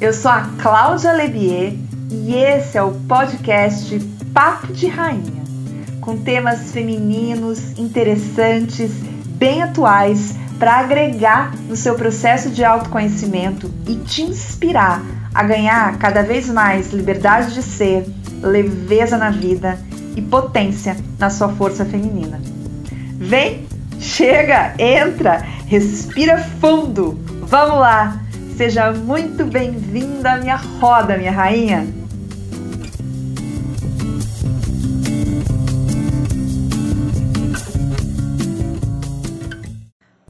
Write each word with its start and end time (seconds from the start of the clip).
Eu 0.00 0.12
sou 0.12 0.30
a 0.30 0.48
Cláudia 0.62 1.12
Lebier 1.12 1.72
e 2.08 2.32
esse 2.32 2.78
é 2.78 2.82
o 2.82 2.92
podcast 3.08 3.98
Papo 4.32 4.72
de 4.72 4.86
Rainha, 4.86 5.42
com 6.00 6.16
temas 6.18 6.70
femininos, 6.70 7.76
interessantes, 7.76 8.92
bem 9.26 9.60
atuais 9.60 10.36
para 10.56 10.76
agregar 10.76 11.52
no 11.68 11.74
seu 11.74 11.96
processo 11.96 12.48
de 12.50 12.64
autoconhecimento 12.64 13.74
e 13.88 13.96
te 13.96 14.22
inspirar 14.22 15.02
a 15.34 15.42
ganhar 15.42 15.98
cada 15.98 16.22
vez 16.22 16.48
mais 16.48 16.92
liberdade 16.92 17.52
de 17.52 17.62
ser, 17.62 18.06
leveza 18.40 19.18
na 19.18 19.30
vida 19.30 19.80
e 20.14 20.22
potência 20.22 20.96
na 21.18 21.28
sua 21.28 21.48
força 21.48 21.84
feminina. 21.84 22.40
Vem, 23.16 23.66
chega, 23.98 24.74
entra, 24.78 25.44
respira 25.66 26.38
fundo. 26.38 27.18
Vamos 27.48 27.80
lá! 27.80 28.27
Seja 28.58 28.90
muito 28.90 29.44
bem-vinda 29.44 30.32
à 30.32 30.36
minha 30.36 30.56
roda, 30.56 31.16
minha 31.16 31.30
rainha! 31.30 31.86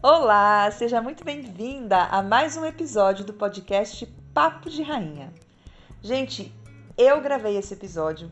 Olá, 0.03 0.71
seja 0.71 1.01
muito 1.01 1.25
bem-vinda 1.25 2.03
a 2.03 2.23
mais 2.23 2.55
um 2.55 2.67
episódio 2.67 3.25
do 3.25 3.33
podcast 3.33 4.05
Papo 4.35 4.69
de 4.69 4.83
Rainha. 4.83 5.33
Gente, 6.03 6.55
eu 6.99 7.23
gravei 7.23 7.57
esse 7.57 7.73
episódio 7.73 8.31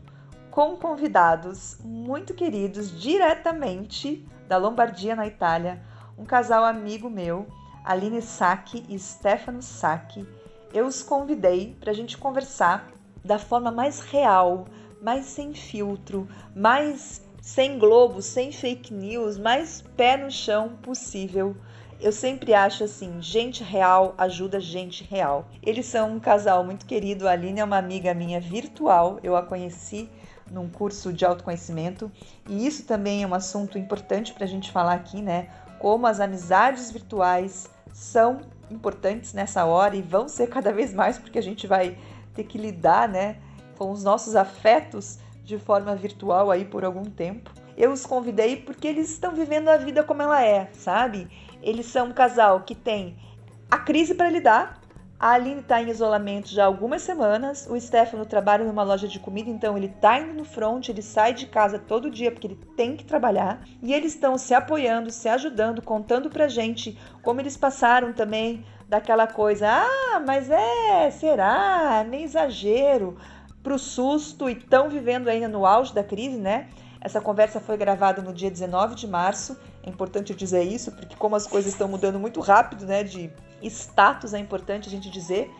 com 0.51 0.77
convidados 0.77 1.79
muito 1.83 2.35
queridos 2.35 2.91
diretamente 3.01 4.23
da 4.47 4.57
Lombardia, 4.57 5.15
na 5.15 5.25
Itália, 5.25 5.81
um 6.15 6.23
casal 6.23 6.63
amigo 6.63 7.09
meu 7.09 7.47
Aline 7.87 8.21
Sacchi 8.21 8.83
e 8.89 8.99
Stefano 8.99 9.61
Sacchi, 9.61 10.27
eu 10.73 10.85
os 10.85 11.01
convidei 11.01 11.73
para 11.79 11.91
a 11.91 11.93
gente 11.93 12.17
conversar 12.17 12.91
da 13.23 13.39
forma 13.39 13.71
mais 13.71 14.01
real, 14.01 14.65
mais 15.01 15.25
sem 15.25 15.53
filtro, 15.53 16.27
mais 16.53 17.25
sem 17.41 17.79
globo, 17.79 18.21
sem 18.21 18.51
fake 18.51 18.93
news, 18.93 19.37
mais 19.37 19.81
pé 19.95 20.17
no 20.17 20.29
chão 20.29 20.75
possível. 20.81 21.55
Eu 21.97 22.11
sempre 22.11 22.53
acho 22.53 22.83
assim, 22.83 23.21
gente 23.21 23.63
real 23.63 24.13
ajuda 24.17 24.59
gente 24.59 25.05
real. 25.05 25.47
Eles 25.63 25.85
são 25.85 26.11
um 26.11 26.19
casal 26.19 26.65
muito 26.65 26.85
querido. 26.85 27.25
A 27.25 27.31
Aline 27.31 27.61
é 27.61 27.63
uma 27.63 27.77
amiga 27.77 28.13
minha 28.13 28.41
virtual. 28.41 29.17
Eu 29.23 29.37
a 29.37 29.41
conheci 29.41 30.09
num 30.51 30.67
curso 30.67 31.13
de 31.13 31.23
autoconhecimento 31.23 32.11
e 32.49 32.67
isso 32.67 32.85
também 32.85 33.23
é 33.23 33.27
um 33.27 33.33
assunto 33.33 33.77
importante 33.77 34.33
para 34.33 34.43
a 34.43 34.47
gente 34.47 34.71
falar 34.73 34.93
aqui, 34.93 35.21
né? 35.21 35.47
Como 35.79 36.05
as 36.05 36.19
amizades 36.19 36.91
virtuais 36.91 37.69
são 37.97 38.41
importantes 38.69 39.33
nessa 39.33 39.65
hora 39.65 39.95
e 39.95 40.03
vão 40.03 40.27
ser 40.27 40.47
cada 40.47 40.71
vez 40.71 40.93
mais 40.93 41.17
porque 41.17 41.39
a 41.39 41.41
gente 41.41 41.65
vai 41.65 41.97
ter 42.35 42.43
que 42.43 42.57
lidar, 42.57 43.09
né, 43.09 43.37
com 43.75 43.91
os 43.91 44.03
nossos 44.03 44.35
afetos 44.35 45.17
de 45.43 45.57
forma 45.57 45.95
virtual 45.95 46.51
aí 46.51 46.63
por 46.63 46.85
algum 46.85 47.05
tempo. 47.05 47.49
Eu 47.75 47.91
os 47.91 48.05
convidei 48.05 48.57
porque 48.57 48.87
eles 48.87 49.09
estão 49.09 49.33
vivendo 49.33 49.69
a 49.69 49.77
vida 49.77 50.03
como 50.03 50.21
ela 50.21 50.43
é, 50.43 50.69
sabe? 50.73 51.27
Eles 51.61 51.87
são 51.87 52.07
um 52.07 52.13
casal 52.13 52.61
que 52.61 52.75
tem 52.75 53.17
a 53.69 53.79
crise 53.79 54.13
para 54.13 54.29
lidar, 54.29 54.79
a 55.19 55.31
Aline 55.31 55.61
está 55.61 55.81
em 55.81 55.89
isolamento 55.89 56.49
já 56.49 56.63
há 56.63 56.65
algumas 56.67 57.01
semanas. 57.01 57.67
O 57.69 57.79
Stefano 57.79 58.23
trabalha 58.23 58.63
numa 58.63 58.83
loja 58.83 59.07
de 59.07 59.19
comida, 59.19 59.49
então 59.49 59.75
ele 59.75 59.87
está 59.87 60.19
indo 60.19 60.33
no 60.33 60.45
front, 60.45 60.89
ele 60.89 61.01
sai 61.01 61.33
de 61.33 61.47
casa 61.47 61.79
todo 61.79 62.11
dia 62.11 62.31
porque 62.31 62.45
ele 62.45 62.59
tem 62.75 62.95
que 62.95 63.03
trabalhar. 63.03 63.65
E 63.81 63.93
eles 63.93 64.13
estão 64.13 64.37
se 64.37 64.53
apoiando, 64.53 65.09
se 65.09 65.27
ajudando, 65.27 65.81
contando 65.81 66.29
pra 66.29 66.47
gente 66.47 66.97
como 67.23 67.41
eles 67.41 67.57
passaram 67.57 68.13
também 68.13 68.63
daquela 68.87 69.25
coisa, 69.27 69.67
ah, 69.67 70.21
mas 70.25 70.49
é, 70.49 71.09
será, 71.11 72.05
nem 72.07 72.23
exagero, 72.23 73.17
pro 73.61 73.77
susto 73.77 74.49
e 74.49 74.53
estão 74.53 74.87
vivendo 74.87 75.27
ainda 75.27 75.47
no 75.47 75.65
auge 75.65 75.93
da 75.93 76.03
crise, 76.03 76.37
né? 76.37 76.69
Essa 77.01 77.19
conversa 77.19 77.59
foi 77.59 77.75
gravada 77.75 78.21
no 78.21 78.33
dia 78.33 78.49
19 78.49 78.95
de 78.95 79.07
março. 79.07 79.57
É 79.83 79.89
importante 79.89 80.33
dizer 80.33 80.63
isso, 80.63 80.91
porque 80.91 81.15
como 81.15 81.35
as 81.35 81.47
coisas 81.47 81.71
estão 81.73 81.87
mudando 81.87 82.19
muito 82.19 82.39
rápido, 82.39 82.85
né, 82.85 83.03
de 83.03 83.31
status 83.61 84.33
é 84.33 84.39
importante 84.39 84.87
a 84.87 84.91
gente 84.91 85.09
dizer, 85.09 85.51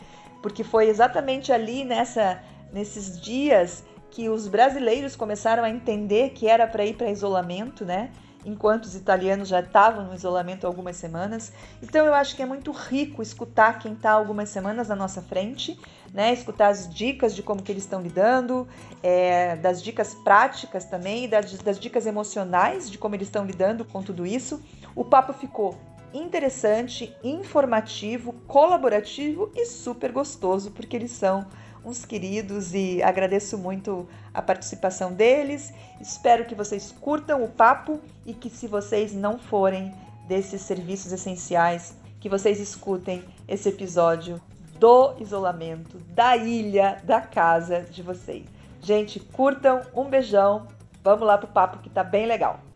porque 0.42 0.64
foi 0.64 0.88
exatamente 0.88 1.52
ali 1.52 1.84
nessa 1.84 2.42
nesses 2.72 3.20
dias 3.20 3.84
que 4.12 4.30
os 4.30 4.48
brasileiros 4.48 5.16
começaram 5.16 5.64
a 5.64 5.70
entender 5.70 6.32
que 6.32 6.48
era 6.48 6.66
para 6.68 6.86
ir 6.86 6.96
para 6.96 7.10
isolamento, 7.10 7.86
né? 7.86 8.12
Enquanto 8.46 8.86
os 8.86 8.96
italianos 8.96 9.50
já 9.50 9.60
estavam 9.60 10.06
no 10.06 10.16
isolamento 10.16 10.66
há 10.66 10.70
algumas 10.70 10.96
semanas. 10.96 11.52
Então 11.84 12.06
eu 12.06 12.14
acho 12.14 12.36
que 12.36 12.42
é 12.42 12.46
muito 12.46 12.72
rico 12.72 13.22
escutar 13.22 13.78
quem 13.78 13.94
está 13.94 14.12
algumas 14.12 14.50
semanas 14.50 14.88
na 14.88 14.96
nossa 14.96 15.22
frente, 15.22 15.78
né? 16.14 16.32
Escutar 16.34 16.70
as 16.70 16.92
dicas 16.92 17.36
de 17.36 17.44
como 17.44 17.62
que 17.62 17.72
eles 17.72 17.84
estão 17.84 18.02
lidando, 18.02 18.68
é, 19.04 19.58
das 19.58 19.84
dicas 19.84 20.16
práticas 20.16 20.86
também, 20.86 21.28
das, 21.28 21.52
das 21.60 21.78
dicas 21.78 22.06
emocionais 22.06 22.90
de 22.90 22.98
como 22.98 23.16
eles 23.16 23.28
estão 23.28 23.46
lidando 23.46 23.84
com 23.84 24.02
tudo 24.02 24.26
isso. 24.26 24.64
O 24.96 25.04
papo 25.04 25.34
ficou 25.34 25.78
interessante, 26.18 27.16
informativo, 27.24 28.34
colaborativo 28.48 29.52
e 29.56 29.66
super 29.66 30.12
gostoso, 30.12 30.72
porque 30.72 30.96
eles 30.96 31.12
são 31.12 31.46
uns 31.86 32.06
queridos 32.06 32.74
e 32.74 33.02
agradeço 33.02 33.58
muito 33.58 34.08
a 34.34 34.42
participação 34.42 35.14
deles. 35.14 35.74
Espero 36.02 36.46
que 36.46 36.56
vocês 36.56 36.94
curtam 37.00 37.44
o 37.44 37.50
papo 37.50 38.00
e 38.26 38.34
que, 38.34 38.50
se 38.50 38.68
vocês 38.68 39.14
não 39.14 39.38
forem 39.38 39.94
desses 40.28 40.62
serviços 40.62 41.12
essenciais, 41.12 41.96
que 42.20 42.28
vocês 42.28 42.60
escutem 42.60 43.24
esse 43.48 43.70
episódio 43.70 44.42
do 44.78 45.16
isolamento, 45.20 45.98
da 46.10 46.36
ilha, 46.36 47.02
da 47.04 47.22
casa 47.22 47.82
de 47.82 48.04
vocês. 48.04 48.46
Gente, 48.82 49.20
curtam, 49.20 49.82
um 49.96 50.06
beijão. 50.06 50.68
Vamos 51.04 51.26
lá 51.26 51.38
pro 51.38 51.48
papo 51.48 51.80
que 51.80 51.90
tá 51.90 52.04
bem 52.04 52.26
legal. 52.26 52.67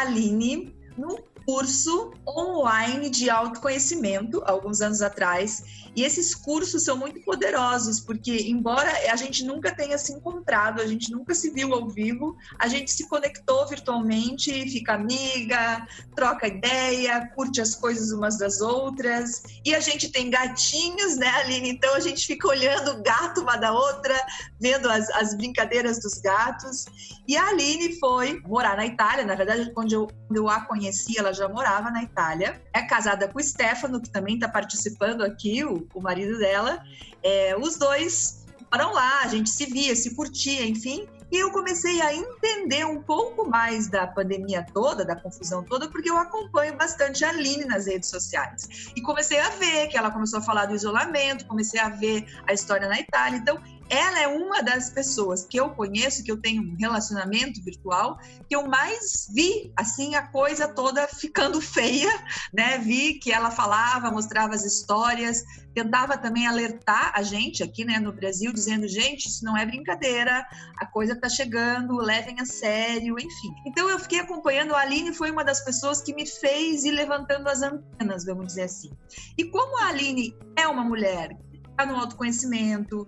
Aline 0.00 0.72
no 0.96 1.08
curso 1.50 2.12
online 2.28 3.10
de 3.10 3.28
autoconhecimento 3.28 4.40
alguns 4.46 4.80
anos 4.80 5.02
atrás. 5.02 5.64
E 5.96 6.04
esses 6.04 6.32
cursos 6.32 6.84
são 6.84 6.96
muito 6.96 7.20
poderosos, 7.22 7.98
porque, 7.98 8.48
embora 8.48 8.88
a 9.10 9.16
gente 9.16 9.44
nunca 9.44 9.74
tenha 9.74 9.98
se 9.98 10.12
encontrado, 10.12 10.80
a 10.80 10.86
gente 10.86 11.10
nunca 11.10 11.34
se 11.34 11.50
viu 11.50 11.74
ao 11.74 11.88
vivo, 11.88 12.36
a 12.56 12.68
gente 12.68 12.92
se 12.92 13.08
conectou 13.08 13.66
virtualmente, 13.66 14.70
fica 14.70 14.94
amiga, 14.94 15.84
troca 16.14 16.46
ideia, 16.46 17.28
curte 17.34 17.60
as 17.60 17.74
coisas 17.74 18.12
umas 18.12 18.38
das 18.38 18.60
outras. 18.60 19.42
E 19.64 19.74
a 19.74 19.80
gente 19.80 20.12
tem 20.12 20.30
gatinhos, 20.30 21.16
né, 21.16 21.26
Aline? 21.26 21.70
Então 21.70 21.92
a 21.94 22.00
gente 22.00 22.24
fica 22.24 22.46
olhando 22.46 22.92
o 22.92 23.02
gato 23.02 23.40
uma 23.40 23.56
da 23.56 23.72
outra, 23.72 24.14
vendo 24.60 24.88
as, 24.88 25.10
as 25.10 25.34
brincadeiras 25.34 25.98
dos 25.98 26.20
gatos. 26.20 26.84
E 27.26 27.36
a 27.36 27.48
Aline 27.48 27.98
foi 27.98 28.40
morar 28.46 28.76
na 28.76 28.86
Itália, 28.86 29.24
na 29.24 29.34
verdade, 29.34 29.72
quando 29.72 29.92
eu, 29.92 30.06
quando 30.06 30.36
eu 30.36 30.48
a 30.48 30.60
conheci, 30.60 31.18
ela 31.18 31.32
já 31.32 31.39
morava 31.48 31.90
na 31.90 32.02
Itália. 32.02 32.60
É 32.72 32.82
casada 32.82 33.28
com 33.28 33.38
o 33.38 33.42
Stefano, 33.42 34.00
que 34.00 34.10
também 34.10 34.34
está 34.34 34.48
participando 34.48 35.22
aqui, 35.22 35.64
o, 35.64 35.86
o 35.94 36.00
marido 36.00 36.38
dela. 36.38 36.82
É, 37.22 37.56
os 37.56 37.76
dois 37.76 38.46
foram 38.70 38.92
lá, 38.92 39.22
a 39.22 39.28
gente 39.28 39.50
se 39.50 39.66
via, 39.66 39.94
se 39.96 40.14
curtia, 40.14 40.66
enfim. 40.66 41.08
E 41.32 41.36
eu 41.36 41.52
comecei 41.52 42.00
a 42.02 42.12
entender 42.12 42.84
um 42.84 43.00
pouco 43.00 43.48
mais 43.48 43.88
da 43.88 44.04
pandemia 44.06 44.66
toda, 44.74 45.04
da 45.04 45.14
confusão 45.14 45.62
toda, 45.62 45.88
porque 45.88 46.10
eu 46.10 46.16
acompanho 46.16 46.76
bastante 46.76 47.24
a 47.24 47.28
Aline 47.28 47.64
nas 47.66 47.86
redes 47.86 48.10
sociais. 48.10 48.90
E 48.96 49.00
comecei 49.00 49.38
a 49.38 49.48
ver 49.50 49.86
que 49.86 49.96
ela 49.96 50.10
começou 50.10 50.40
a 50.40 50.42
falar 50.42 50.66
do 50.66 50.74
isolamento, 50.74 51.46
comecei 51.46 51.78
a 51.78 51.88
ver 51.88 52.26
a 52.48 52.52
história 52.52 52.88
na 52.88 52.98
Itália. 52.98 53.38
Então, 53.38 53.60
ela 53.90 54.20
é 54.20 54.28
uma 54.28 54.62
das 54.62 54.88
pessoas 54.88 55.44
que 55.44 55.58
eu 55.58 55.70
conheço, 55.70 56.22
que 56.22 56.30
eu 56.30 56.40
tenho 56.40 56.62
um 56.62 56.76
relacionamento 56.78 57.62
virtual, 57.62 58.18
que 58.48 58.54
eu 58.54 58.66
mais 58.66 59.26
vi, 59.34 59.72
assim, 59.76 60.14
a 60.14 60.22
coisa 60.28 60.68
toda 60.68 61.08
ficando 61.08 61.60
feia, 61.60 62.10
né? 62.54 62.78
Vi 62.78 63.18
que 63.18 63.32
ela 63.32 63.50
falava, 63.50 64.10
mostrava 64.10 64.54
as 64.54 64.64
histórias, 64.64 65.42
tentava 65.74 66.16
também 66.16 66.46
alertar 66.46 67.12
a 67.14 67.22
gente 67.22 67.62
aqui, 67.62 67.84
né, 67.84 67.98
no 67.98 68.12
Brasil, 68.12 68.52
dizendo, 68.52 68.86
gente, 68.86 69.26
isso 69.26 69.44
não 69.44 69.56
é 69.56 69.66
brincadeira, 69.66 70.46
a 70.78 70.86
coisa 70.86 71.18
tá 71.18 71.28
chegando, 71.28 71.96
levem 71.96 72.36
a 72.40 72.44
sério, 72.44 73.18
enfim. 73.18 73.54
Então 73.66 73.88
eu 73.88 73.98
fiquei 73.98 74.20
acompanhando, 74.20 74.74
a 74.74 74.80
Aline 74.80 75.12
foi 75.12 75.30
uma 75.30 75.44
das 75.44 75.64
pessoas 75.64 76.00
que 76.00 76.14
me 76.14 76.26
fez 76.26 76.84
ir 76.84 76.92
levantando 76.92 77.48
as 77.48 77.62
antenas, 77.62 78.24
vamos 78.24 78.46
dizer 78.46 78.62
assim. 78.62 78.90
E 79.36 79.44
como 79.44 79.78
a 79.78 79.88
Aline 79.88 80.36
é 80.56 80.66
uma 80.68 80.84
mulher 80.84 81.36
está 81.80 81.86
no 81.86 81.96
autoconhecimento, 81.96 83.06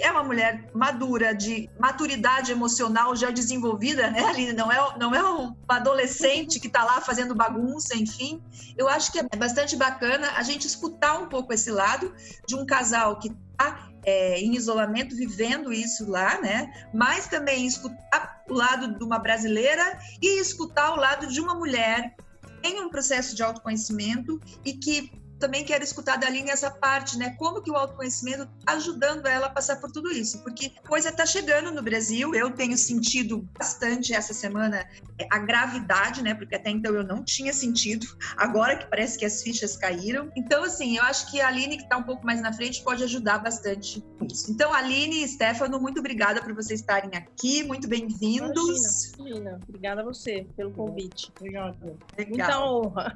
é 0.00 0.10
uma 0.10 0.22
mulher 0.22 0.70
madura, 0.74 1.34
de 1.34 1.68
maturidade 1.78 2.52
emocional 2.52 3.14
já 3.16 3.30
desenvolvida, 3.30 4.10
né, 4.10 4.20
Aline? 4.24 4.52
Não 4.52 4.70
é, 4.70 4.98
não 4.98 5.14
é 5.14 5.22
um 5.24 5.54
adolescente 5.68 6.60
que 6.60 6.66
está 6.66 6.84
lá 6.84 7.00
fazendo 7.00 7.34
bagunça, 7.34 7.96
enfim. 7.96 8.42
Eu 8.76 8.88
acho 8.88 9.10
que 9.12 9.18
é 9.18 9.36
bastante 9.36 9.76
bacana 9.76 10.32
a 10.36 10.42
gente 10.42 10.66
escutar 10.66 11.18
um 11.18 11.28
pouco 11.28 11.52
esse 11.52 11.70
lado 11.70 12.12
de 12.46 12.54
um 12.54 12.66
casal 12.66 13.18
que 13.18 13.28
está 13.28 13.88
é, 14.04 14.40
em 14.40 14.54
isolamento, 14.54 15.16
vivendo 15.16 15.72
isso 15.72 16.10
lá, 16.10 16.40
né? 16.40 16.72
Mas 16.92 17.28
também 17.28 17.66
escutar 17.66 18.42
o 18.48 18.54
lado 18.54 18.98
de 18.98 19.04
uma 19.04 19.18
brasileira 19.18 19.98
e 20.20 20.40
escutar 20.40 20.92
o 20.92 20.96
lado 20.96 21.26
de 21.28 21.40
uma 21.40 21.54
mulher 21.54 22.14
tem 22.62 22.80
um 22.80 22.88
processo 22.88 23.34
de 23.34 23.42
autoconhecimento 23.42 24.40
e 24.64 24.72
que 24.72 25.10
também 25.42 25.64
quero 25.64 25.82
escutar 25.82 26.16
da 26.18 26.28
Aline 26.28 26.50
essa 26.50 26.70
parte, 26.70 27.18
né? 27.18 27.34
Como 27.36 27.60
que 27.60 27.70
o 27.70 27.76
autoconhecimento 27.76 28.48
ajudando 28.64 29.26
ela 29.26 29.48
a 29.48 29.50
passar 29.50 29.80
por 29.80 29.90
tudo 29.90 30.08
isso? 30.12 30.40
Porque 30.44 30.72
a 30.84 30.88
coisa 30.88 31.08
está 31.08 31.26
chegando 31.26 31.72
no 31.72 31.82
Brasil, 31.82 32.32
eu 32.32 32.52
tenho 32.52 32.78
sentido 32.78 33.44
bastante 33.58 34.14
essa 34.14 34.32
semana 34.32 34.86
é, 35.18 35.26
a 35.28 35.38
gravidade, 35.40 36.22
né? 36.22 36.32
Porque 36.32 36.54
até 36.54 36.70
então 36.70 36.94
eu 36.94 37.02
não 37.02 37.24
tinha 37.24 37.52
sentido, 37.52 38.06
agora 38.36 38.76
que 38.76 38.86
parece 38.86 39.18
que 39.18 39.24
as 39.24 39.42
fichas 39.42 39.76
caíram. 39.76 40.30
Então, 40.36 40.62
assim, 40.62 40.96
eu 40.96 41.02
acho 41.02 41.28
que 41.28 41.40
a 41.40 41.48
Aline, 41.48 41.76
que 41.76 41.82
está 41.82 41.96
um 41.96 42.04
pouco 42.04 42.24
mais 42.24 42.40
na 42.40 42.52
frente, 42.52 42.80
pode 42.84 43.02
ajudar 43.02 43.38
bastante 43.38 44.00
com 44.18 44.24
isso. 44.26 44.48
Então, 44.48 44.72
Aline 44.72 45.24
e 45.24 45.28
Stefano, 45.28 45.80
muito 45.80 45.98
obrigada 45.98 46.40
por 46.40 46.54
vocês 46.54 46.78
estarem 46.78 47.10
aqui, 47.16 47.64
muito 47.64 47.88
bem-vindos. 47.88 49.12
Imagina, 49.14 49.32
imagina. 49.32 49.60
Obrigada 49.68 50.00
a 50.02 50.04
você 50.04 50.46
pelo 50.56 50.70
convite. 50.70 51.32
Obrigado. 51.36 51.98
Muita 52.28 52.64
honra. 52.64 53.12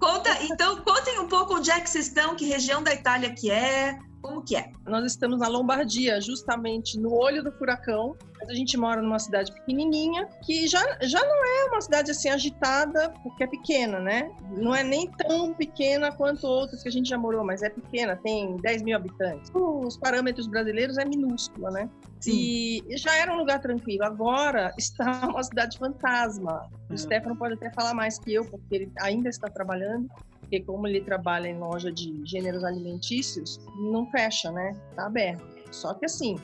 Conta, 0.00 0.30
então, 0.42 0.82
contem 0.82 1.18
um 1.20 1.27
pouco 1.28 1.56
onde 1.56 1.70
é 1.70 1.80
que 1.80 1.88
vocês 1.88 2.06
estão, 2.06 2.34
que 2.34 2.46
região 2.46 2.82
da 2.82 2.92
Itália 2.92 3.32
que 3.32 3.50
é, 3.50 3.98
como 4.22 4.42
que 4.42 4.56
é? 4.56 4.72
Nós 4.86 5.04
estamos 5.04 5.38
na 5.38 5.48
Lombardia, 5.48 6.20
justamente 6.20 6.98
no 6.98 7.12
olho 7.14 7.42
do 7.42 7.52
furacão. 7.52 8.16
A 8.48 8.54
gente 8.54 8.76
mora 8.76 9.02
numa 9.02 9.18
cidade 9.18 9.52
pequenininha, 9.52 10.28
que 10.44 10.66
já, 10.66 10.80
já 11.02 11.20
não 11.20 11.44
é 11.44 11.64
uma 11.70 11.80
cidade 11.80 12.10
assim 12.10 12.28
agitada, 12.28 13.10
porque 13.22 13.44
é 13.44 13.46
pequena, 13.46 13.98
né? 13.98 14.30
Não 14.50 14.74
é 14.74 14.82
nem 14.82 15.10
tão 15.10 15.52
pequena 15.54 16.12
quanto 16.12 16.46
outras 16.46 16.82
que 16.82 16.88
a 16.88 16.92
gente 16.92 17.08
já 17.08 17.18
morou, 17.18 17.44
mas 17.44 17.62
é 17.62 17.70
pequena, 17.70 18.16
tem 18.16 18.56
10 18.56 18.82
mil 18.82 18.96
habitantes. 18.96 19.50
Os 19.54 19.96
parâmetros 19.96 20.46
brasileiros 20.46 20.98
é 20.98 21.04
minúscula, 21.04 21.70
né? 21.70 21.90
Sim. 22.20 22.32
E 22.32 22.96
já 22.96 23.14
era 23.16 23.32
um 23.32 23.38
lugar 23.38 23.60
tranquilo. 23.60 24.04
Agora 24.04 24.72
está 24.78 25.28
uma 25.28 25.42
cidade 25.42 25.78
fantasma. 25.78 26.68
O 26.88 26.94
hum. 26.94 26.96
Stefano 26.96 27.36
pode 27.36 27.54
até 27.54 27.70
falar 27.72 27.94
mais 27.94 28.18
que 28.18 28.34
eu, 28.34 28.44
porque 28.44 28.74
ele 28.74 28.92
ainda 28.98 29.28
está 29.28 29.48
trabalhando 29.48 30.08
porque 30.48 30.60
como 30.60 30.86
ele 30.86 31.02
trabalha 31.02 31.46
em 31.46 31.58
loja 31.58 31.92
de 31.92 32.22
gêneros 32.24 32.64
alimentícios, 32.64 33.60
não 33.76 34.10
fecha, 34.10 34.50
né? 34.50 34.72
Tá 34.96 35.06
aberto. 35.06 35.44
Só 35.70 35.92
que 35.92 36.06
assim, 36.06 36.36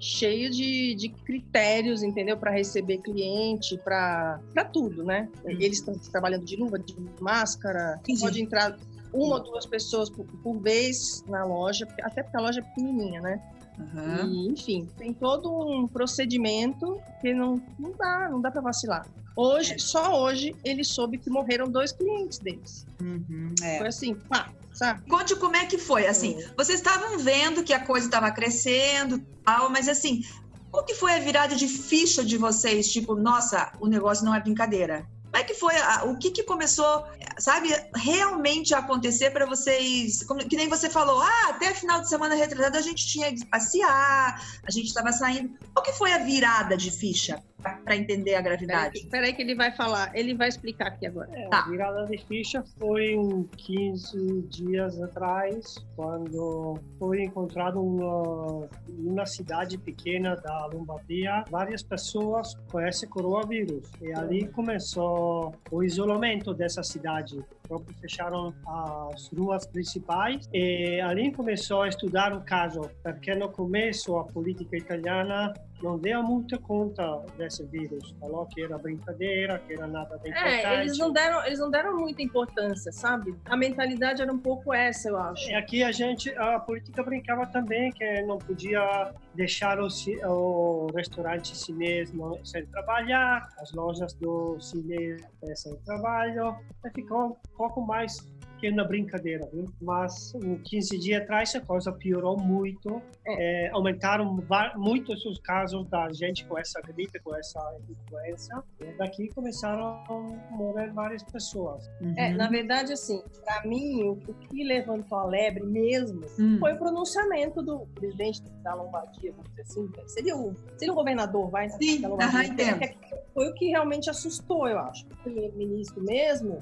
cheio 0.00 0.50
de, 0.50 0.94
de 0.94 1.10
critérios, 1.10 2.02
entendeu? 2.02 2.36
Para 2.36 2.50
receber 2.50 2.98
cliente, 2.98 3.76
para 3.78 4.40
tudo, 4.72 5.04
né? 5.04 5.28
Uhum. 5.44 5.50
Eles 5.50 5.78
estão 5.78 5.94
trabalhando 5.94 6.44
de 6.44 6.56
luva, 6.56 6.78
de 6.78 6.96
máscara, 7.20 8.00
Sim. 8.04 8.18
pode 8.18 8.40
entrar 8.40 8.76
uma 9.12 9.36
ou 9.36 9.42
duas 9.42 9.66
pessoas 9.66 10.08
por, 10.08 10.24
por, 10.24 10.58
vez 10.58 11.22
na 11.28 11.44
loja, 11.44 11.86
até 12.02 12.22
porque 12.22 12.36
a 12.36 12.40
loja 12.40 12.60
é 12.60 12.62
pequenininha, 12.62 13.20
né? 13.20 13.42
Uhum. 13.78 14.32
E, 14.32 14.48
enfim, 14.48 14.88
tem 14.96 15.12
todo 15.12 15.50
um 15.50 15.86
procedimento 15.86 16.98
que 17.20 17.34
não, 17.34 17.60
não 17.78 17.92
dá, 17.92 18.28
não 18.30 18.40
dá 18.40 18.50
para 18.50 18.62
vacilar. 18.62 19.06
Hoje, 19.36 19.74
é. 19.74 19.78
só 19.78 20.22
hoje, 20.22 20.54
ele 20.64 20.84
soube 20.84 21.18
que 21.18 21.30
morreram 21.30 21.68
dois 21.68 21.92
clientes 21.92 22.38
deles. 22.38 22.86
Uhum, 23.00 23.54
é. 23.62 23.78
Foi 23.78 23.88
assim, 23.88 24.14
pá, 24.14 24.50
sabe? 24.80 25.06
Conte 25.10 25.36
como 25.36 25.56
é 25.56 25.66
que 25.66 25.76
foi, 25.76 26.06
assim, 26.06 26.42
vocês 26.56 26.78
estavam 26.78 27.18
vendo 27.18 27.62
que 27.62 27.74
a 27.74 27.84
coisa 27.84 28.06
estava 28.06 28.30
crescendo, 28.30 29.20
tal, 29.44 29.68
mas 29.68 29.90
assim, 29.90 30.22
qual 30.70 30.82
que 30.86 30.94
foi 30.94 31.12
a 31.12 31.18
virada 31.18 31.54
de 31.54 31.68
ficha 31.68 32.24
de 32.24 32.38
vocês? 32.38 32.90
Tipo, 32.90 33.14
nossa, 33.14 33.72
o 33.78 33.86
negócio 33.86 34.24
não 34.24 34.34
é 34.34 34.40
brincadeira. 34.40 35.06
Como 35.24 35.36
é 35.36 35.44
que 35.44 35.54
foi? 35.54 35.74
O 36.06 36.16
que, 36.16 36.30
que 36.30 36.42
começou, 36.42 37.04
sabe, 37.38 37.68
realmente 37.94 38.74
a 38.74 38.78
acontecer 38.78 39.30
para 39.30 39.44
vocês? 39.44 40.24
Como, 40.24 40.40
que 40.40 40.56
nem 40.56 40.68
você 40.68 40.88
falou, 40.88 41.20
ah, 41.20 41.50
até 41.50 41.74
final 41.74 42.00
de 42.00 42.08
semana 42.08 42.34
retrasada 42.34 42.78
a 42.78 42.82
gente 42.82 43.06
tinha 43.06 43.32
que 43.32 43.44
passear, 43.46 44.42
a 44.66 44.70
gente 44.70 44.86
estava 44.86 45.12
saindo. 45.12 45.54
Qual 45.74 45.84
que 45.84 45.92
foi 45.92 46.12
a 46.12 46.18
virada 46.18 46.74
de 46.76 46.90
ficha? 46.90 47.40
Para 47.60 47.96
entender 47.96 48.34
a 48.34 48.40
gravidade. 48.40 48.98
Espera 48.98 49.26
aí 49.26 49.32
que 49.32 49.42
ele 49.42 49.54
vai 49.54 49.72
falar, 49.72 50.10
ele 50.14 50.34
vai 50.34 50.48
explicar 50.48 50.88
aqui 50.88 51.06
agora. 51.06 51.28
É, 51.32 51.48
tá. 51.48 51.60
A 51.60 51.68
virada 51.68 52.06
de 52.06 52.18
ficha 52.18 52.62
foi 52.78 53.16
um 53.16 53.44
15 53.44 54.42
dias 54.48 55.00
atrás, 55.00 55.76
quando 55.96 56.78
foi 56.98 57.24
encontrado 57.24 57.80
uma, 57.80 58.68
uma 58.88 59.26
cidade 59.26 59.78
pequena 59.78 60.36
da 60.36 60.66
Lombardia, 60.66 61.44
várias 61.50 61.82
pessoas 61.82 62.54
com 62.70 62.80
esse 62.80 63.06
coronavírus. 63.06 63.90
E 64.00 64.12
ali 64.12 64.48
começou 64.48 65.54
o 65.70 65.82
isolamento 65.82 66.54
dessa 66.54 66.82
cidade 66.82 67.42
próprio 67.70 67.96
fecharam 68.00 68.52
as 68.66 69.28
ruas 69.28 69.64
principais 69.64 70.48
e 70.52 71.00
ali 71.00 71.30
começou 71.30 71.82
a 71.82 71.88
estudar 71.88 72.32
o 72.32 72.40
caso, 72.40 72.90
porque 73.02 73.32
no 73.36 73.48
começo 73.48 74.16
a 74.16 74.24
política 74.24 74.76
italiana 74.76 75.54
não 75.82 75.98
deu 75.98 76.22
muita 76.22 76.58
conta 76.58 77.24
desse 77.36 77.64
vírus. 77.66 78.14
Falou 78.20 78.46
que 78.46 78.62
era 78.62 78.78
brincadeira, 78.78 79.58
que 79.58 79.74
era 79.74 79.86
nada 79.86 80.18
de 80.18 80.28
importante. 80.28 80.66
É, 80.66 80.80
eles 80.80 80.98
não 80.98 81.12
deram, 81.12 81.46
eles 81.46 81.58
não 81.58 81.70
deram 81.70 81.96
muita 81.98 82.22
importância, 82.22 82.92
sabe? 82.92 83.34
A 83.46 83.56
mentalidade 83.56 84.22
era 84.22 84.32
um 84.32 84.38
pouco 84.38 84.72
essa, 84.72 85.08
eu 85.08 85.16
acho. 85.16 85.50
E 85.50 85.54
aqui 85.54 85.82
a 85.82 85.92
gente, 85.92 86.30
a 86.36 86.60
política 86.60 87.02
brincava 87.02 87.46
também 87.46 87.90
que 87.92 88.22
não 88.22 88.38
podia 88.38 89.12
deixar 89.34 89.78
o, 89.80 89.88
o 90.24 90.86
restaurante 90.94 91.56
chinês 91.56 92.12
sem 92.44 92.66
trabalhar, 92.66 93.48
as 93.58 93.72
lojas 93.72 94.12
do 94.14 94.58
chinês 94.60 95.22
sem 95.54 95.76
trabalho. 95.84 96.56
E 96.84 96.90
ficou 96.90 97.26
um 97.26 97.56
pouco 97.56 97.80
mais 97.80 98.18
pequena 98.60 98.84
brincadeira, 98.84 99.48
viu? 99.52 99.64
Mas 99.80 100.32
15 100.68 100.98
dias 100.98 101.22
atrás 101.22 101.54
a 101.54 101.60
coisa 101.60 101.90
piorou 101.90 102.38
muito. 102.38 103.00
É. 103.26 103.66
É, 103.66 103.70
aumentaram 103.70 104.38
muitos 104.76 105.24
os 105.24 105.38
casos 105.40 105.88
da 105.88 106.12
gente 106.12 106.44
com 106.44 106.58
essa 106.58 106.80
gripe, 106.82 107.18
com 107.20 107.34
essa 107.34 107.58
influenza. 107.88 108.62
E 108.80 108.92
daqui 108.98 109.28
começaram 109.28 109.86
a 109.86 110.54
morrer 110.54 110.92
várias 110.92 111.22
pessoas. 111.22 111.90
Uhum. 112.00 112.14
É, 112.16 112.30
na 112.30 112.48
verdade, 112.48 112.92
assim, 112.92 113.22
para 113.44 113.66
mim, 113.66 114.02
o, 114.02 114.16
que 114.16 114.62
levantou 114.62 115.18
a 115.18 115.24
lebre 115.24 115.64
mesmo 115.64 116.20
uhum. 116.38 116.58
foi 116.58 116.74
o 116.74 116.78
pronunciamento 116.78 117.62
do 117.62 117.86
presidente 117.94 118.42
da 118.62 118.74
Lombardia, 118.74 119.32
vamos 119.32 119.48
dizer 119.50 119.62
assim. 119.62 119.90
Seria 120.06 120.36
o, 120.36 120.54
seria 120.76 120.92
o 120.92 120.96
governador, 120.96 121.50
vai? 121.50 121.68
Sim, 121.70 122.00
da 122.00 122.08
Lombardia. 122.08 122.74
Uhum, 122.74 123.20
foi 123.32 123.48
o 123.48 123.54
que 123.54 123.68
realmente 123.68 124.10
assustou, 124.10 124.68
eu 124.68 124.78
acho. 124.78 125.06
O 125.06 125.16
primeiro-ministro 125.22 126.02
mesmo 126.02 126.60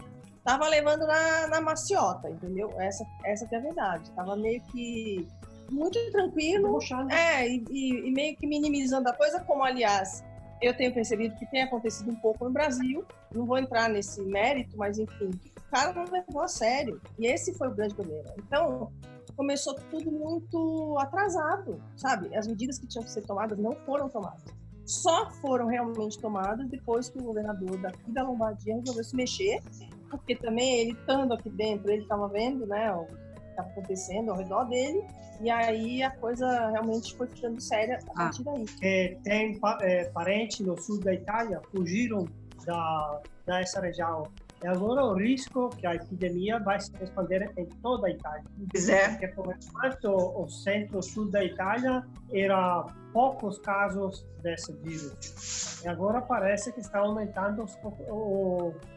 tava 0.49 0.67
levando 0.67 1.07
na, 1.07 1.47
na 1.49 1.61
maciota, 1.61 2.31
entendeu? 2.31 2.73
Essa, 2.81 3.07
essa 3.23 3.47
que 3.47 3.55
é 3.55 3.59
a 3.59 3.61
verdade. 3.61 4.11
Tava 4.13 4.35
meio 4.35 4.63
que 4.63 5.29
muito 5.71 5.99
tranquilo. 6.11 6.79
É, 7.11 7.47
e, 7.47 7.63
e, 7.69 8.09
e, 8.09 8.11
meio 8.11 8.35
que 8.35 8.47
minimizando 8.47 9.11
a 9.11 9.13
coisa, 9.13 9.41
como 9.41 9.63
aliás 9.63 10.25
eu 10.63 10.75
tenho 10.75 10.93
percebido 10.95 11.37
que 11.37 11.45
tem 11.51 11.65
acontecido 11.65 12.11
um 12.11 12.17
pouco 12.17 12.47
no 12.47 12.51
Brasil. 12.51 13.05
Não 13.35 13.45
vou 13.45 13.59
entrar 13.59 13.91
nesse 13.91 14.23
mérito, 14.23 14.75
mas 14.79 14.99
enfim, 14.99 15.29
o 15.55 15.71
cara 15.71 15.93
não 15.93 16.11
levou 16.11 16.41
a 16.41 16.49
sério. 16.49 16.99
E 17.19 17.27
esse 17.27 17.53
foi 17.53 17.69
o 17.69 17.75
grande 17.75 17.95
problema. 17.95 18.35
Então, 18.39 18.91
começou 19.37 19.75
tudo 19.91 20.11
muito 20.11 20.97
atrasado, 20.99 21.79
sabe? 21.95 22.35
As 22.35 22.47
medidas 22.47 22.79
que 22.79 22.87
tinham 22.87 23.05
que 23.05 23.11
ser 23.11 23.27
tomadas 23.27 23.59
não 23.59 23.73
foram 23.85 24.09
tomadas. 24.09 24.45
Só 24.87 25.31
foram 25.43 25.67
realmente 25.67 26.19
tomadas 26.19 26.67
depois 26.71 27.11
que 27.11 27.19
o 27.19 27.23
governador 27.23 27.77
daqui 27.77 28.11
da 28.11 28.23
Lombardia 28.23 28.77
resolveu 28.77 29.05
se 29.05 29.15
mexer 29.15 29.61
porque 30.11 30.37
também 30.37 30.81
ele 30.81 30.93
estando 30.93 31.35
aqui 31.35 31.51
dentro, 31.51 31.91
ele 31.91 32.03
estava 32.03 32.29
vendo, 32.29 32.67
né, 32.67 32.93
o 32.93 33.05
que 33.07 33.49
estava 33.51 33.69
acontecendo 33.69 34.31
ao 34.31 34.37
redor 34.37 34.65
dele, 34.65 35.05
e 35.41 35.51
aí 35.51 36.03
a 36.03 36.11
coisa 36.11 36.71
realmente 36.71 37.15
foi 37.17 37.29
ficando 37.29 37.61
séria 37.61 37.99
a 38.09 38.11
ah. 38.11 38.15
partir 38.15 38.43
daí. 38.45 38.67
É, 38.83 39.17
tem 39.23 39.61
é, 39.83 40.05
parentes 40.07 40.61
no 40.61 40.81
sul 40.81 41.01
da 41.01 41.15
Itália 41.15 41.61
fugiram 41.71 42.27
da 42.67 43.21
dessa 43.47 43.81
região. 43.81 44.25
E 44.63 44.67
agora 44.67 45.05
o 45.05 45.15
risco 45.15 45.71
que 45.71 45.87
a 45.87 45.95
epidemia 45.95 46.59
vai 46.59 46.81
se 46.81 46.93
expandir 47.01 47.51
em 47.57 47.65
toda 47.81 48.09
a 48.09 48.11
Itália. 48.11 48.45
Pois 48.71 48.89
é. 48.89 49.09
Porque 49.11 49.29
por 49.29 49.55
enquanto 49.55 50.07
o 50.07 50.49
centro-sul 50.49 51.31
da 51.31 51.45
Itália 51.45 52.05
era 52.33 52.85
poucos 53.13 53.59
casos 53.61 54.27
desse 54.43 54.73
vírus. 54.73 55.81
E 55.85 55.89
agora 55.89 56.21
parece 56.21 56.73
que 56.73 56.81
está 56.81 56.99
aumentando 56.99 57.63
os, 57.63 57.79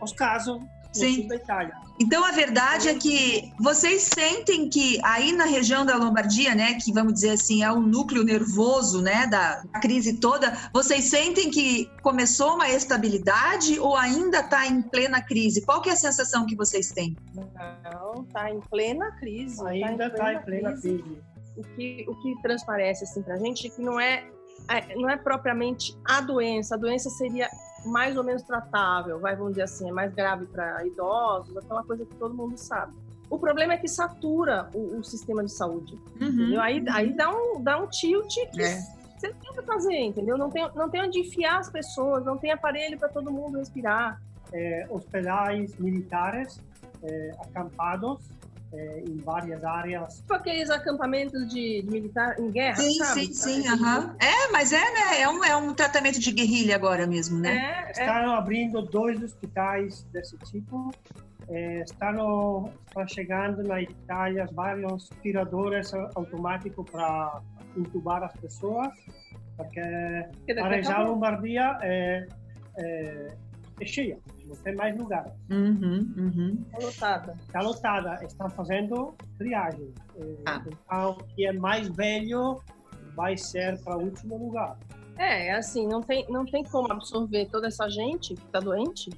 os 0.02 0.14
casos 0.14 0.60
Sim. 0.92 1.28
da 1.28 1.36
Itália. 1.36 1.74
Então 2.00 2.24
a 2.26 2.32
verdade 2.32 2.90
é 2.90 2.96
que 2.96 3.54
vocês 3.60 4.10
sentem 4.14 4.68
que 4.68 5.00
aí 5.04 5.32
na 5.32 5.46
região 5.46 5.86
da 5.86 5.96
Lombardia, 5.96 6.56
né, 6.56 6.74
que 6.74 6.92
vamos 6.92 7.14
dizer 7.14 7.32
assim 7.32 7.64
é 7.64 7.72
o 7.72 7.80
núcleo 7.80 8.24
nervoso, 8.24 9.02
né, 9.02 9.28
da 9.28 9.64
crise 9.82 10.20
toda, 10.20 10.52
vocês 10.74 11.06
sentem 11.06 11.52
que 11.52 11.90
começou 12.02 12.56
uma 12.56 12.68
estabilidade 12.70 13.80
ou 13.80 13.96
ainda 13.96 14.40
está 14.40 14.66
em 14.66 14.82
plena 14.82 15.22
crise? 15.22 15.64
Qual 15.64 15.82
que 15.82 15.90
é 15.90 15.94
a 15.94 15.96
sensação 15.96 16.46
que 16.46 16.56
vocês 16.56 16.92
têm? 16.92 17.16
Não, 17.36 18.24
está 18.24 18.50
em 18.50 18.60
plena 18.62 19.12
crise. 19.18 19.58
Tá 19.58 19.70
ainda 19.70 20.08
está 20.08 20.34
em, 20.34 20.36
tá 20.36 20.42
em 20.42 20.46
plena 20.46 20.72
crise. 20.72 21.04
crise. 21.04 21.22
O 21.56 21.64
que 21.64 22.06
o 22.08 22.16
que 22.16 22.42
transparece 22.42 23.04
assim 23.04 23.22
para 23.22 23.36
a 23.36 23.38
gente 23.38 23.68
é 23.68 23.70
que 23.70 23.82
não 23.82 24.00
é, 24.00 24.24
é 24.70 24.96
não 24.96 25.10
é 25.10 25.18
propriamente 25.18 25.96
a 26.06 26.22
doença. 26.22 26.76
A 26.76 26.78
doença 26.78 27.10
seria 27.12 27.48
mais 27.86 28.16
ou 28.18 28.24
menos 28.24 28.44
tratável, 28.44 29.20
vai, 29.20 29.36
vamos 29.36 29.54
dizer 29.54 29.64
assim, 29.64 29.90
é 29.90 29.92
mais 29.92 30.14
grave 30.14 30.46
para 30.46 30.86
idosos, 30.86 31.56
aquela 31.58 31.84
coisa 31.84 32.06
que 32.06 32.16
todo 32.16 32.34
mundo 32.34 32.58
sabe. 32.58 32.94
O 33.30 33.40
problema 33.40 33.74
é 33.74 33.78
que 33.78 33.88
satura 33.88 34.70
o, 34.74 35.00
o 35.00 35.04
sistema 35.04 35.44
de 35.44 35.52
saúde. 35.52 35.98
Uhum. 36.20 36.60
Aí, 36.60 36.84
aí 36.90 37.14
dá, 37.14 37.30
um, 37.30 37.62
dá 37.62 37.82
um 37.82 37.88
tilt 37.88 38.34
que 38.52 38.62
é. 38.62 38.76
você 39.18 39.30
não 39.30 39.36
tem 39.36 39.52
o 39.52 39.54
que 39.54 39.62
fazer, 39.62 40.00
entendeu? 40.00 40.38
Não 40.38 40.50
tem, 40.50 40.70
não 40.76 40.90
tem 40.90 41.02
onde 41.02 41.20
enfiar 41.20 41.60
as 41.60 41.70
pessoas, 41.70 42.26
não 42.26 42.38
tem 42.38 42.52
aparelho 42.52 42.98
para 43.00 43.08
todo 43.08 43.32
mundo 43.32 43.58
respirar. 43.58 44.22
é, 44.54 44.86
hospedais 44.90 45.78
militares 45.78 46.60
é, 47.04 47.32
acampados 47.40 48.20
é, 48.74 49.00
em 49.02 49.18
várias 49.18 49.64
áreas. 49.64 50.18
Tipo 50.18 50.34
aqueles 50.34 50.70
acampamentos 50.70 51.48
de, 51.50 51.82
de 51.82 51.90
militar 51.90 52.40
em 52.40 52.50
guerra, 52.50 52.76
sim, 52.76 52.94
sabe? 52.96 53.26
Sim, 53.26 53.34
sim, 53.34 53.68
aham. 53.68 54.16
É, 54.20 54.52
mas 54.52 54.72
é, 54.72 54.80
né? 54.80 55.22
É 55.22 55.30
um, 55.30 55.44
é 55.44 55.56
um 55.56 55.74
tratamento 55.74 56.20
de 56.20 56.32
guerrilha 56.32 56.76
agora 56.76 57.06
mesmo, 57.06 57.40
né? 57.40 57.86
É, 57.88 57.92
Estão 57.92 58.34
abrindo 58.34 58.82
dois 58.82 59.22
hospitais 59.22 60.04
desse 60.12 60.38
tipo. 60.40 60.92
É, 61.50 61.82
estão, 61.82 62.72
estão 62.88 63.08
chegando 63.08 63.62
na 63.64 63.82
Itália 63.82 64.48
vários 64.54 65.12
aspiradores 65.12 65.94
automáticos 66.16 66.90
para 66.90 67.42
intubar 67.76 68.24
as 68.24 68.34
pessoas, 68.38 68.90
porque 69.58 69.80
a 69.80 70.68
região 70.68 71.10
Lombardia 71.10 71.78
é, 71.82 72.28
é, 73.82 73.86
cheia, 73.86 74.20
não 74.46 74.56
tem 74.56 74.76
mais 74.76 74.98
lugar. 74.98 75.26
Uhum, 75.50 76.14
uhum. 76.18 76.66
Tá 76.72 76.78
lotada. 76.80 77.38
Está 77.48 77.62
lotada, 77.62 78.26
estão 78.26 78.50
fazendo 78.50 79.14
triagem. 79.38 79.94
É, 80.18 80.36
Ah. 80.46 80.64
Então, 80.66 81.18
quem 81.36 81.48
é 81.48 81.54
mais 81.54 81.88
velho 81.90 82.62
vai 83.16 83.38
ser 83.38 83.80
para 83.82 83.98
o 83.98 84.04
último 84.04 84.38
lugar. 84.38 84.78
É, 85.18 85.48
é 85.48 85.56
assim, 85.56 85.88
não 85.88 86.02
tem, 86.02 86.26
não 86.30 86.46
tem 86.46 86.64
como 86.64 86.92
absorver 86.92 87.48
toda 87.48 87.68
essa 87.68 87.90
gente 87.90 88.36
que 88.36 88.46
está 88.46 88.60
doente. 88.60 89.10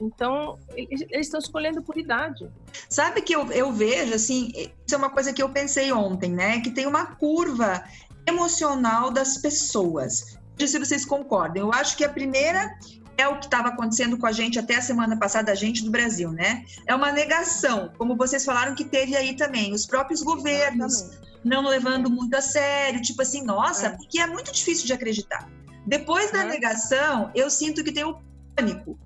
Então, 0.00 0.58
eles 0.74 1.02
eles 1.10 1.26
estão 1.26 1.40
escolhendo 1.40 1.82
por 1.82 1.96
idade. 1.96 2.50
Sabe 2.88 3.22
que 3.22 3.34
eu, 3.34 3.50
eu 3.52 3.72
vejo, 3.72 4.14
assim, 4.14 4.50
isso 4.54 4.94
é 4.94 4.96
uma 4.96 5.08
coisa 5.08 5.32
que 5.32 5.42
eu 5.42 5.48
pensei 5.48 5.90
ontem, 5.92 6.30
né? 6.30 6.60
Que 6.60 6.70
tem 6.70 6.86
uma 6.86 7.16
curva 7.16 7.82
emocional 8.26 9.10
das 9.10 9.38
pessoas. 9.38 10.38
Não 10.58 10.66
sei 10.66 10.68
se 10.68 10.78
vocês 10.78 11.04
concordam. 11.04 11.64
Eu 11.64 11.72
acho 11.72 11.96
que 11.96 12.04
a 12.04 12.08
primeira 12.08 12.76
é 13.18 13.26
o 13.28 13.38
que 13.38 13.46
estava 13.46 13.68
acontecendo 13.68 14.18
com 14.18 14.26
a 14.26 14.32
gente 14.32 14.58
até 14.58 14.76
a 14.76 14.82
semana 14.82 15.16
passada, 15.18 15.50
a 15.52 15.54
gente 15.54 15.82
do 15.84 15.90
Brasil, 15.90 16.30
né? 16.32 16.64
É 16.86 16.94
uma 16.94 17.10
negação, 17.12 17.92
como 17.96 18.16
vocês 18.16 18.44
falaram 18.44 18.74
que 18.74 18.84
teve 18.84 19.16
aí 19.16 19.36
também, 19.36 19.72
os 19.72 19.86
próprios 19.86 20.22
governos 20.22 20.94
Exatamente. 21.02 21.40
não 21.44 21.62
levando 21.66 22.10
muito 22.10 22.34
a 22.36 22.40
sério, 22.42 23.00
tipo 23.00 23.22
assim, 23.22 23.42
nossa, 23.42 23.86
É. 23.88 23.90
porque 23.90 24.18
é 24.18 24.26
muito 24.26 24.52
difícil 24.52 24.86
de 24.86 24.92
acreditar. 24.92 25.48
Depois 25.86 26.30
da 26.32 26.42
É. 26.42 26.44
negação, 26.48 27.30
eu 27.34 27.48
sinto 27.48 27.82
que 27.84 27.92
tem 27.92 28.04
o 28.04 28.18
pânico, 28.54 28.98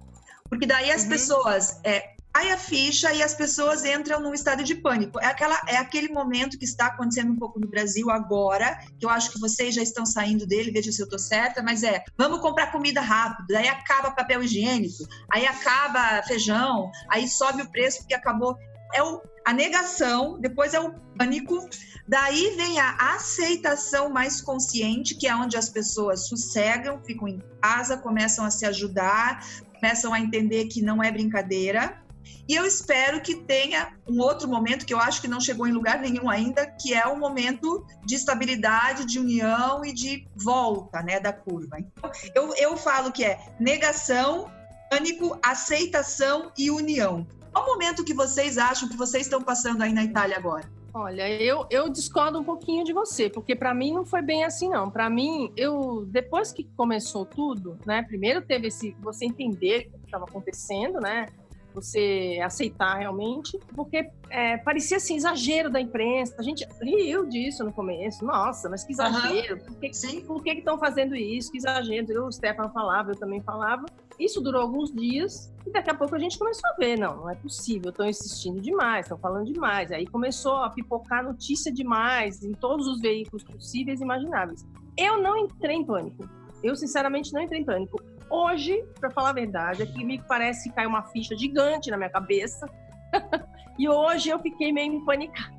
porque 0.49 0.67
daí 0.67 0.91
as 0.91 1.03
Uhum. 1.03 1.09
pessoas 1.09 1.81
é, 1.85 2.15
cai 2.33 2.51
a 2.51 2.57
ficha 2.57 3.13
e 3.13 3.23
as 3.23 3.35
pessoas 3.35 3.85
entram 3.85 4.21
num 4.21 4.33
estado 4.33 4.63
de 4.63 4.75
pânico. 4.75 5.19
É, 5.21 5.27
aquela, 5.27 5.61
é 5.67 5.77
aquele 5.77 6.09
momento 6.09 6.59
que 6.59 6.65
está 6.65 6.87
acontecendo 6.87 7.33
um 7.33 7.37
pouco 7.37 7.59
no 7.59 7.69
Brasil 7.69 8.11
agora, 8.11 8.79
que 8.99 9.05
eu 9.05 9.11
acho 9.11 9.33
que 9.33 9.41
vocês 9.41 9.75
já 9.75 9.83
estão 9.83 10.07
saindo 10.07 10.47
dele, 10.47 10.71
veja 10.71 10.93
se 10.93 11.01
eu 11.01 11.05
estou 11.05 11.19
certa, 11.19 11.63
mas 11.63 11.83
é, 11.83 12.05
vamos 12.17 12.41
comprar 12.41 12.73
comida 12.73 13.01
rápido, 13.01 13.47
daí 13.49 13.69
acaba 13.69 14.13
papel 14.13 14.43
higiênico, 14.43 15.05
aí 15.33 15.47
acaba 15.47 16.23
feijão, 16.23 16.91
aí 17.09 17.29
sobe 17.29 17.63
o 17.63 17.71
preço 17.71 17.99
porque 17.99 18.15
acabou. 18.15 18.57
É 18.93 19.03
o, 19.03 19.23
a 19.47 19.53
negação, 19.53 20.41
depois 20.41 20.75
é 20.75 20.81
o 20.81 20.93
pânico, 21.17 21.69
daí 22.09 22.57
vem 22.57 22.81
a 22.81 23.15
aceitação 23.15 24.11
mais 24.11 24.41
consciente, 24.41 25.15
que 25.15 25.29
é 25.29 25.35
onde 25.35 25.57
as 25.57 25.69
pessoas 25.69 26.29
sossegam, 26.29 27.01
ficam 27.05 27.29
em 27.29 27.41
casa, 27.63 27.97
começam 27.97 28.45
a 28.45 28.51
se 28.51 28.67
ajudar, 28.67 29.47
começam 29.81 30.13
a 30.13 30.21
entender 30.21 30.67
que 30.67 30.83
não 30.83 31.03
é 31.03 31.11
brincadeira. 31.11 32.03
E 32.49 32.55
eu 32.55 32.65
espero 32.65 33.21
que 33.21 33.35
tenha 33.37 33.95
um 34.09 34.21
outro 34.21 34.49
momento 34.49 34.85
que 34.85 34.93
eu 34.93 34.99
acho 34.99 35.21
que 35.21 35.29
não 35.29 35.41
chegou 35.41 35.67
em 35.67 35.73
lugar 35.73 36.01
nenhum 36.01 36.29
ainda, 36.29 36.67
que 36.67 36.93
é 36.93 37.07
o 37.07 37.17
momento 37.17 37.87
de 38.05 38.15
estabilidade, 38.15 39.05
de 39.05 39.19
união 39.19 39.85
e 39.85 39.93
de 39.93 40.27
volta, 40.35 41.03
né, 41.03 41.21
da 41.21 41.33
curva. 41.33 41.79
Então, 41.79 42.11
eu, 42.35 42.55
eu 42.55 42.77
falo 42.77 43.13
que 43.13 43.25
é 43.25 43.39
negação, 43.59 44.51
pânico, 44.91 45.39
aceitação 45.43 46.51
e 46.59 46.71
união. 46.71 47.27
Qual 47.53 47.65
o 47.65 47.69
momento 47.69 48.05
que 48.05 48.15
vocês 48.15 48.59
acham 48.59 48.89
que 48.89 48.97
vocês 48.97 49.27
estão 49.27 49.43
passando 49.43 49.83
aí 49.83 49.93
na 49.93 50.05
Itália 50.05 50.37
agora? 50.37 50.69
Olha, 50.93 51.31
eu, 51.31 51.67
eu 51.71 51.89
discordo 51.89 52.41
um 52.41 52.45
pouquinho 52.45 52.85
de 52.85 52.93
você, 52.93 53.31
porque 53.31 53.55
para 53.55 53.73
mim 53.73 53.93
não 53.93 54.05
foi 54.05 54.23
bem 54.23 54.45
assim, 54.45 54.69
não. 54.69 54.91
Para 54.91 55.09
mim, 55.09 55.53
eu 55.57 56.05
depois 56.07 56.53
que 56.53 56.65
começou 56.77 57.25
tudo, 57.25 57.79
né? 57.87 58.03
Primeiro 58.03 58.43
teve 58.43 58.69
esse 58.69 58.97
você 59.01 59.25
entender 59.25 59.89
o 59.95 59.99
que 59.99 60.07
estava 60.07 60.25
acontecendo, 60.25 60.99
né? 61.01 61.27
Você 61.75 62.41
aceitar 62.43 62.99
realmente, 62.99 63.59
porque 63.75 64.11
é, 64.29 64.57
parecia 64.59 64.97
assim 64.97 65.17
exagero 65.17 65.71
da 65.71 65.81
imprensa. 65.81 66.35
A 66.39 66.43
gente 66.43 66.67
riu 66.83 67.27
disso 67.27 67.65
no 67.65 67.73
começo. 67.73 68.25
Nossa, 68.25 68.69
mas 68.69 68.85
que 68.85 68.93
exagero! 68.93 69.59
Por 69.59 69.77
que 69.77 69.93
Sim. 69.93 70.21
por 70.23 70.43
que 70.43 70.51
estão 70.51 70.79
fazendo 70.79 71.15
isso? 71.15 71.51
Que 71.51 71.59
exagero. 71.59 72.13
Eu, 72.13 72.27
o 72.27 72.33
Stefano 72.33 72.71
falava, 72.71 73.13
eu 73.13 73.17
também 73.17 73.41
falava. 73.41 73.87
Isso 74.19 74.41
durou 74.41 74.61
alguns 74.61 74.93
dias 74.93 75.51
e 75.67 75.71
daqui 75.71 75.91
a 75.91 75.95
pouco 75.95 76.15
a 76.15 76.19
gente 76.19 76.39
começou 76.39 76.69
a 76.69 76.75
ver, 76.75 76.99
não, 76.99 77.17
não 77.17 77.31
é 77.31 77.35
possível, 77.35 77.91
estão 77.91 78.07
insistindo 78.07 78.61
demais, 78.61 79.07
estão 79.07 79.17
falando 79.17 79.51
demais. 79.51 79.91
Aí 79.91 80.07
começou 80.07 80.57
a 80.57 80.69
pipocar 80.69 81.25
notícia 81.25 81.73
demais 81.73 82.43
em 82.43 82.53
todos 82.53 82.87
os 82.87 83.01
veículos 83.01 83.43
possíveis 83.43 84.01
e 84.01 84.05
imagináveis. 84.05 84.67
Eu 84.97 85.23
não 85.23 85.37
entrei 85.37 85.77
em 85.77 85.85
pânico. 85.85 86.29
Eu, 86.63 86.77
sinceramente, 86.77 87.33
não 87.33 87.41
entrei 87.41 87.61
em 87.61 87.65
pânico. 87.65 87.99
Hoje, 88.31 88.83
para 89.01 89.11
falar 89.11 89.31
a 89.31 89.35
verdade, 89.35 89.83
é 89.83 89.87
que 89.87 90.05
me 90.05 90.23
parece 90.23 90.69
que 90.69 90.75
caiu 90.75 90.89
uma 90.89 91.03
ficha 91.11 91.37
gigante 91.37 91.91
na 91.91 91.97
minha 91.97 92.11
cabeça. 92.11 92.67
e 93.79 93.89
hoje 93.89 94.31
eu 94.31 94.39
fiquei 94.39 94.73
meio 94.73 94.93
empanicada. 94.95 95.51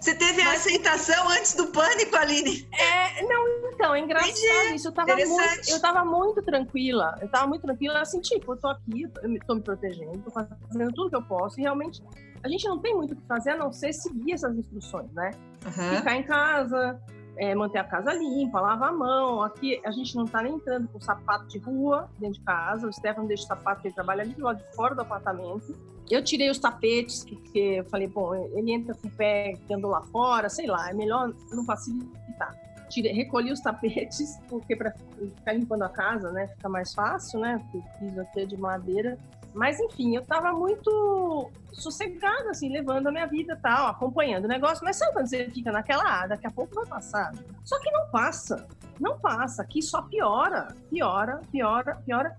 Você 0.00 0.14
teve 0.14 0.40
a 0.40 0.52
aceitação 0.52 1.28
antes 1.28 1.54
do 1.54 1.66
pânico, 1.66 2.16
Aline? 2.16 2.66
É, 2.72 3.22
não, 3.26 3.70
então, 3.72 3.94
é 3.94 4.00
engraçado 4.00 4.30
Entendi. 4.30 4.76
isso. 4.76 4.88
Eu 4.88 4.92
tava, 4.92 5.14
muito, 5.16 5.70
eu 5.70 5.80
tava 5.80 6.04
muito 6.04 6.42
tranquila. 6.42 7.18
Eu 7.20 7.28
tava 7.28 7.46
muito 7.46 7.62
tranquila, 7.62 8.00
assim, 8.00 8.20
tipo, 8.20 8.52
eu 8.52 8.56
tô 8.56 8.68
aqui, 8.68 9.02
eu 9.02 9.10
tô- 9.10 9.28
me- 9.54 9.62
protegendo, 9.62 10.18
tô 10.22 10.30
fazendo 10.30 10.92
tudo 10.94 11.10
que 11.10 11.16
eu 11.16 11.22
posso. 11.22 11.60
E 11.60 11.62
realmente, 11.62 12.02
a 12.42 12.48
gente 12.48 12.66
não 12.66 12.78
tem 12.78 12.94
muito 12.96 13.12
o 13.12 13.16
que 13.16 13.26
fazer 13.26 13.50
a 13.50 13.56
não 13.58 13.70
ser 13.72 13.92
seguir 13.92 14.32
essas 14.32 14.56
instruções, 14.56 15.12
né? 15.12 15.30
Aham. 15.66 15.96
Ficar 15.98 16.16
em 16.16 16.22
casa, 16.22 16.98
é, 17.36 17.54
manter 17.54 17.78
a 17.78 17.84
casa 17.84 18.12
limpa, 18.12 18.60
lavar 18.60 18.90
a 18.90 18.92
mão. 18.92 19.42
Aqui 19.42 19.80
a 19.84 19.90
gente 19.90 20.14
não 20.16 20.26
tá 20.26 20.42
nem 20.42 20.54
entrando 20.54 20.88
com 20.88 21.00
sapato 21.00 21.46
de 21.48 21.58
rua 21.58 22.08
dentro 22.18 22.38
de 22.38 22.44
casa. 22.44 22.86
O 22.86 22.92
Stefano 22.92 23.26
deixa 23.26 23.44
o 23.44 23.46
sapato 23.46 23.82
que 23.82 23.88
ele 23.88 23.94
trabalha 23.94 24.22
ali 24.22 24.34
do 24.34 24.44
lado 24.44 24.58
de 24.58 24.76
fora 24.76 24.94
do 24.94 25.02
apartamento. 25.02 25.76
Eu 26.10 26.22
tirei 26.22 26.50
os 26.50 26.58
tapetes, 26.58 27.24
porque 27.24 27.58
eu 27.78 27.84
falei, 27.86 28.06
bom, 28.06 28.34
ele 28.34 28.72
entra 28.72 28.94
com 28.94 29.08
o 29.08 29.10
pé 29.10 29.54
que 29.66 29.72
andou 29.72 29.90
lá 29.90 30.02
fora, 30.02 30.48
sei 30.48 30.66
lá, 30.66 30.90
é 30.90 30.92
melhor 30.92 31.32
não 31.50 31.64
facilitar. 31.64 32.54
Tirei, 32.90 33.12
recolhi 33.12 33.50
os 33.50 33.60
tapetes, 33.60 34.38
porque 34.48 34.76
para 34.76 34.92
ficar 34.92 35.54
limpando 35.54 35.82
a 35.82 35.88
casa, 35.88 36.30
né, 36.30 36.48
fica 36.48 36.68
mais 36.68 36.92
fácil, 36.92 37.40
né, 37.40 37.58
porque 37.58 37.78
o 37.78 37.98
piso 37.98 38.20
aqui 38.20 38.40
é 38.40 38.44
de 38.44 38.56
madeira. 38.56 39.18
Mas, 39.54 39.78
enfim, 39.78 40.16
eu 40.16 40.24
tava 40.24 40.52
muito 40.52 41.50
sossegada, 41.72 42.50
assim, 42.50 42.70
levando 42.70 43.06
a 43.06 43.12
minha 43.12 43.26
vida 43.26 43.58
tal, 43.62 43.86
acompanhando 43.86 44.46
o 44.46 44.48
negócio. 44.48 44.84
Mas 44.84 44.96
sabe 44.96 45.12
quando 45.12 45.28
você 45.28 45.48
fica 45.48 45.70
naquela, 45.70 46.02
ah, 46.02 46.26
daqui 46.26 46.46
a 46.46 46.50
pouco 46.50 46.74
vai 46.74 46.86
passar? 46.86 47.32
Só 47.64 47.78
que 47.80 47.90
não 47.90 48.08
passa, 48.10 48.66
não 49.00 49.18
passa. 49.18 49.62
Aqui 49.62 49.80
só 49.80 50.02
piora, 50.02 50.74
piora, 50.90 51.40
piora, 51.52 51.94
piora. 52.04 52.36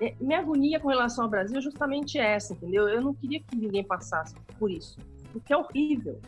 É, 0.00 0.14
Minha 0.20 0.40
agonia 0.40 0.78
com 0.78 0.88
relação 0.88 1.24
ao 1.24 1.30
Brasil 1.30 1.58
é 1.58 1.62
justamente 1.62 2.18
essa, 2.18 2.52
entendeu? 2.52 2.86
Eu 2.86 3.00
não 3.00 3.14
queria 3.14 3.40
que 3.40 3.56
ninguém 3.56 3.82
passasse 3.82 4.34
por 4.58 4.70
isso, 4.70 4.98
porque 5.32 5.52
é 5.52 5.56
horrível. 5.56 6.20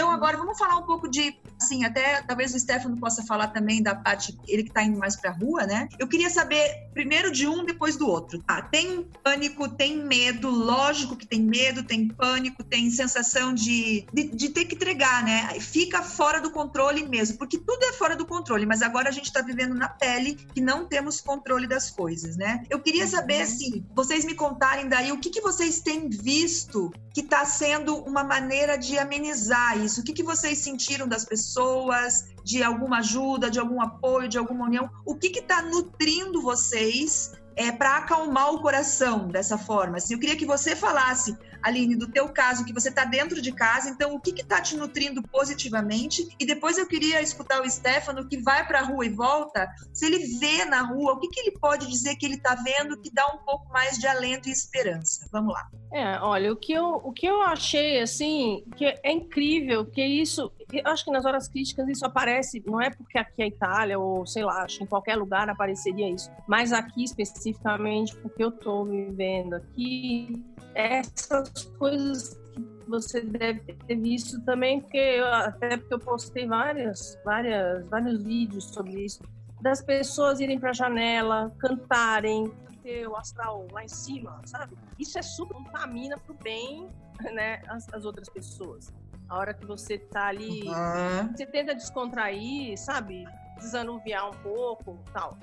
Então, 0.00 0.10
agora 0.10 0.38
vamos 0.38 0.56
falar 0.56 0.78
um 0.78 0.84
pouco 0.84 1.10
de, 1.10 1.36
assim, 1.60 1.84
até 1.84 2.22
talvez 2.22 2.54
o 2.54 2.58
Stefano 2.58 2.96
possa 2.96 3.22
falar 3.22 3.48
também 3.48 3.82
da 3.82 3.94
parte, 3.94 4.34
ele 4.48 4.62
que 4.62 4.70
está 4.70 4.82
indo 4.82 4.98
mais 4.98 5.14
para 5.14 5.28
a 5.28 5.34
rua, 5.34 5.66
né? 5.66 5.90
Eu 5.98 6.08
queria 6.08 6.30
saber 6.30 6.88
primeiro 6.94 7.30
de 7.30 7.46
um, 7.46 7.66
depois 7.66 7.98
do 7.98 8.08
outro. 8.08 8.38
Tá, 8.42 8.62
tem 8.62 9.06
pânico, 9.22 9.68
tem 9.68 9.98
medo, 9.98 10.48
lógico 10.48 11.14
que 11.16 11.26
tem 11.26 11.42
medo, 11.42 11.82
tem 11.82 12.08
pânico, 12.08 12.64
tem 12.64 12.90
sensação 12.90 13.52
de, 13.52 14.06
de, 14.10 14.24
de 14.28 14.48
ter 14.48 14.64
que 14.64 14.74
entregar, 14.74 15.22
né? 15.22 15.60
Fica 15.60 16.02
fora 16.02 16.40
do 16.40 16.50
controle 16.50 17.06
mesmo, 17.06 17.36
porque 17.36 17.58
tudo 17.58 17.84
é 17.84 17.92
fora 17.92 18.16
do 18.16 18.24
controle, 18.24 18.64
mas 18.64 18.80
agora 18.80 19.10
a 19.10 19.12
gente 19.12 19.26
está 19.26 19.42
vivendo 19.42 19.74
na 19.74 19.90
pele 19.90 20.34
que 20.54 20.62
não 20.62 20.86
temos 20.86 21.20
controle 21.20 21.66
das 21.66 21.90
coisas, 21.90 22.38
né? 22.38 22.64
Eu 22.70 22.80
queria 22.80 23.06
saber, 23.06 23.42
assim, 23.42 23.84
vocês 23.94 24.24
me 24.24 24.34
contarem 24.34 24.88
daí 24.88 25.12
o 25.12 25.20
que, 25.20 25.28
que 25.28 25.42
vocês 25.42 25.80
têm 25.80 26.08
visto 26.08 26.90
que 27.12 27.20
está 27.20 27.44
sendo 27.44 27.96
uma 27.96 28.24
maneira 28.24 28.78
de 28.78 28.96
amenizar 28.98 29.76
isso? 29.78 29.89
O 29.98 30.02
que, 30.02 30.12
que 30.12 30.22
vocês 30.22 30.58
sentiram 30.58 31.06
das 31.06 31.24
pessoas, 31.24 32.28
de 32.44 32.62
alguma 32.62 32.98
ajuda, 32.98 33.50
de 33.50 33.58
algum 33.58 33.80
apoio, 33.80 34.28
de 34.28 34.38
alguma 34.38 34.66
união? 34.66 34.90
O 35.04 35.14
que 35.16 35.28
está 35.38 35.62
nutrindo 35.62 36.40
vocês 36.42 37.32
é, 37.60 37.70
para 37.70 37.98
acalmar 37.98 38.54
o 38.54 38.62
coração 38.62 39.28
dessa 39.28 39.58
forma? 39.58 39.98
Assim, 39.98 40.14
eu 40.14 40.18
queria 40.18 40.34
que 40.34 40.46
você 40.46 40.74
falasse, 40.74 41.36
Aline, 41.62 41.94
do 41.94 42.10
teu 42.10 42.26
caso, 42.30 42.64
que 42.64 42.72
você 42.72 42.88
está 42.88 43.04
dentro 43.04 43.42
de 43.42 43.52
casa, 43.52 43.90
então 43.90 44.14
o 44.14 44.18
que 44.18 44.30
está 44.30 44.62
te 44.62 44.74
nutrindo 44.74 45.22
positivamente? 45.22 46.26
E 46.40 46.46
depois 46.46 46.78
eu 46.78 46.86
queria 46.86 47.20
escutar 47.20 47.60
o 47.60 47.70
Stefano, 47.70 48.26
que 48.26 48.38
vai 48.38 48.66
para 48.66 48.80
a 48.80 48.82
rua 48.82 49.04
e 49.04 49.10
volta, 49.10 49.68
se 49.92 50.06
ele 50.06 50.38
vê 50.38 50.64
na 50.64 50.80
rua, 50.80 51.12
o 51.12 51.20
que, 51.20 51.28
que 51.28 51.40
ele 51.40 51.58
pode 51.58 51.86
dizer 51.86 52.16
que 52.16 52.24
ele 52.24 52.36
está 52.36 52.54
vendo 52.54 52.98
que 52.98 53.12
dá 53.12 53.26
um 53.26 53.44
pouco 53.44 53.70
mais 53.70 53.98
de 53.98 54.06
alento 54.06 54.48
e 54.48 54.52
esperança? 54.52 55.28
Vamos 55.30 55.52
lá. 55.52 55.68
É, 55.92 56.18
olha, 56.20 56.50
o 56.50 56.56
que 56.56 56.72
eu, 56.72 56.86
o 57.04 57.12
que 57.12 57.26
eu 57.26 57.42
achei, 57.42 58.00
assim, 58.00 58.64
que 58.74 58.86
é 58.86 59.12
incrível, 59.12 59.84
que 59.84 60.02
isso, 60.02 60.50
eu 60.78 60.90
acho 60.90 61.04
que 61.04 61.10
nas 61.10 61.24
horas 61.24 61.48
críticas 61.48 61.88
isso 61.88 62.04
aparece, 62.04 62.62
não 62.66 62.80
é 62.80 62.90
porque 62.90 63.18
aqui 63.18 63.42
é 63.42 63.46
Itália, 63.46 63.98
ou 63.98 64.26
sei 64.26 64.44
lá, 64.44 64.62
acho 64.62 64.78
que 64.78 64.84
em 64.84 64.86
qualquer 64.86 65.16
lugar 65.16 65.48
apareceria 65.48 66.08
isso, 66.08 66.30
mas 66.46 66.72
aqui 66.72 67.04
especificamente, 67.04 68.14
porque 68.16 68.42
eu 68.42 68.50
estou 68.50 68.84
vivendo 68.84 69.54
aqui, 69.54 70.44
essas 70.74 71.64
coisas 71.78 72.38
você 72.86 73.20
deve 73.20 73.60
ter 73.60 73.96
visto 73.96 74.40
também, 74.42 74.80
porque 74.80 74.98
eu, 74.98 75.26
até 75.26 75.76
porque 75.76 75.94
eu 75.94 76.00
postei 76.00 76.46
várias, 76.46 77.16
várias, 77.24 77.86
vários 77.88 78.22
vídeos 78.22 78.64
sobre 78.64 79.04
isso, 79.04 79.22
das 79.60 79.82
pessoas 79.82 80.40
irem 80.40 80.58
para 80.58 80.70
a 80.70 80.74
janela, 80.74 81.52
cantarem, 81.58 82.52
ter 82.82 83.06
o 83.06 83.16
astral 83.16 83.66
lá 83.72 83.84
em 83.84 83.88
cima, 83.88 84.40
sabe? 84.44 84.76
Isso 84.98 85.18
é 85.18 85.22
super 85.22 85.54
contamina 85.54 86.18
pro 86.18 86.34
bem, 86.34 86.88
né, 87.32 87.62
as, 87.68 87.92
as 87.92 88.04
outras 88.04 88.28
pessoas. 88.28 88.92
A 89.30 89.38
hora 89.38 89.54
que 89.54 89.64
você 89.64 89.96
tá 89.96 90.26
ali, 90.26 90.64
uhum. 90.68 91.28
você 91.32 91.46
tenta 91.46 91.72
descontrair, 91.72 92.76
sabe? 92.76 93.24
Desanuviar 93.56 94.28
um 94.28 94.34
pouco, 94.42 94.98
tal. 95.12 95.38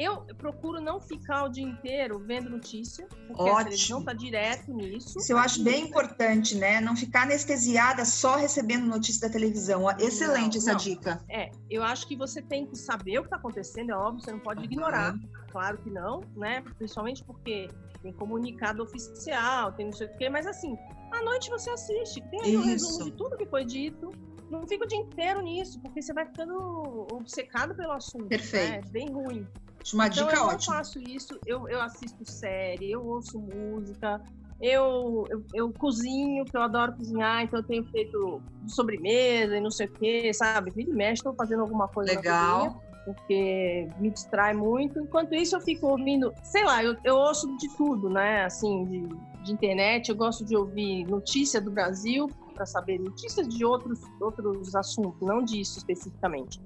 Eu 0.00 0.22
procuro 0.38 0.80
não 0.80 0.98
ficar 0.98 1.44
o 1.44 1.50
dia 1.50 1.62
inteiro 1.62 2.18
vendo 2.18 2.48
notícia, 2.48 3.06
porque 3.26 3.42
Ótimo. 3.42 3.58
a 3.58 3.64
televisão 3.64 4.02
tá 4.02 4.14
direto 4.14 4.72
nisso. 4.72 5.18
Isso 5.18 5.30
eu 5.30 5.36
acho 5.36 5.62
bem 5.62 5.88
importante, 5.88 6.54
né? 6.54 6.80
Não 6.80 6.96
ficar 6.96 7.24
anestesiada 7.24 8.02
só 8.06 8.36
recebendo 8.36 8.86
notícia 8.86 9.28
da 9.28 9.30
televisão. 9.30 9.84
Excelente 9.98 10.54
não, 10.54 10.62
essa 10.62 10.72
não. 10.72 10.78
dica. 10.78 11.22
É, 11.28 11.50
eu 11.68 11.82
acho 11.82 12.08
que 12.08 12.16
você 12.16 12.40
tem 12.40 12.64
que 12.64 12.76
saber 12.76 13.18
o 13.18 13.24
que 13.24 13.28
tá 13.28 13.36
acontecendo, 13.36 13.90
é 13.90 13.94
óbvio, 13.94 14.24
você 14.24 14.32
não 14.32 14.38
pode 14.38 14.64
ignorar. 14.64 15.14
Claro 15.52 15.76
que 15.76 15.90
não, 15.90 16.22
né? 16.34 16.64
Principalmente 16.78 17.22
porque 17.22 17.68
tem 18.00 18.10
comunicado 18.14 18.82
oficial, 18.82 19.72
tem 19.72 19.84
não 19.84 19.92
sei 19.92 20.06
o 20.06 20.16
quê, 20.16 20.30
mas 20.30 20.46
assim, 20.46 20.78
à 21.12 21.22
noite 21.22 21.50
você 21.50 21.68
assiste, 21.68 22.22
tem 22.30 22.40
aí 22.40 22.56
o 22.56 22.60
um 22.60 22.64
resumo 22.64 23.04
de 23.04 23.10
tudo 23.12 23.36
que 23.36 23.44
foi 23.44 23.66
dito. 23.66 24.10
Não 24.50 24.66
fica 24.66 24.84
o 24.84 24.88
dia 24.88 24.98
inteiro 24.98 25.42
nisso, 25.42 25.78
porque 25.80 26.00
você 26.00 26.14
vai 26.14 26.24
ficando 26.24 27.06
obcecado 27.12 27.74
pelo 27.74 27.92
assunto. 27.92 28.22
Né? 28.22 28.30
Perfeito. 28.30 28.70
Né? 28.70 28.90
Bem 28.90 29.12
ruim. 29.12 29.46
Uma 29.92 30.06
então, 30.06 30.26
dica 30.26 30.36
eu 30.36 30.46
ótima. 30.46 30.74
Eu 30.74 30.78
faço 30.78 30.98
isso, 31.00 31.40
eu, 31.46 31.68
eu 31.68 31.80
assisto 31.80 32.24
série, 32.24 32.90
eu 32.90 33.04
ouço 33.04 33.38
música, 33.38 34.20
eu, 34.60 35.26
eu, 35.30 35.44
eu, 35.54 35.72
cozinho, 35.72 36.44
que 36.44 36.56
eu 36.56 36.62
adoro 36.62 36.92
cozinhar, 36.92 37.42
então 37.42 37.60
eu 37.60 37.66
tenho 37.66 37.84
feito 37.86 38.42
sobremesa 38.68 39.56
e 39.56 39.60
não 39.60 39.70
sei 39.70 39.86
o 39.86 39.92
quê, 39.92 40.32
sabe? 40.34 40.70
Vira 40.70 40.90
e 40.90 40.94
mexe, 40.94 41.20
estou 41.20 41.34
fazendo 41.34 41.62
alguma 41.62 41.88
coisa 41.88 42.14
Legal. 42.14 42.58
Cozinha, 42.58 42.80
porque 43.06 43.88
me 43.98 44.10
distrai 44.10 44.52
muito. 44.52 45.00
Enquanto 45.00 45.34
isso, 45.34 45.56
eu 45.56 45.60
fico 45.62 45.86
ouvindo, 45.86 46.32
sei 46.42 46.64
lá, 46.64 46.84
eu, 46.84 46.94
eu 47.02 47.16
ouço 47.16 47.46
de 47.56 47.74
tudo, 47.74 48.10
né? 48.10 48.44
Assim, 48.44 48.84
de, 48.84 49.08
de 49.44 49.52
internet, 49.52 50.10
eu 50.10 50.16
gosto 50.16 50.44
de 50.44 50.54
ouvir 50.54 51.06
notícia 51.06 51.58
do 51.58 51.70
Brasil, 51.70 52.28
para 52.54 52.66
saber 52.66 53.00
notícias 53.00 53.48
de 53.48 53.64
outros, 53.64 53.98
outros 54.20 54.74
assuntos, 54.74 55.22
não 55.22 55.42
disso 55.42 55.78
especificamente 55.78 56.60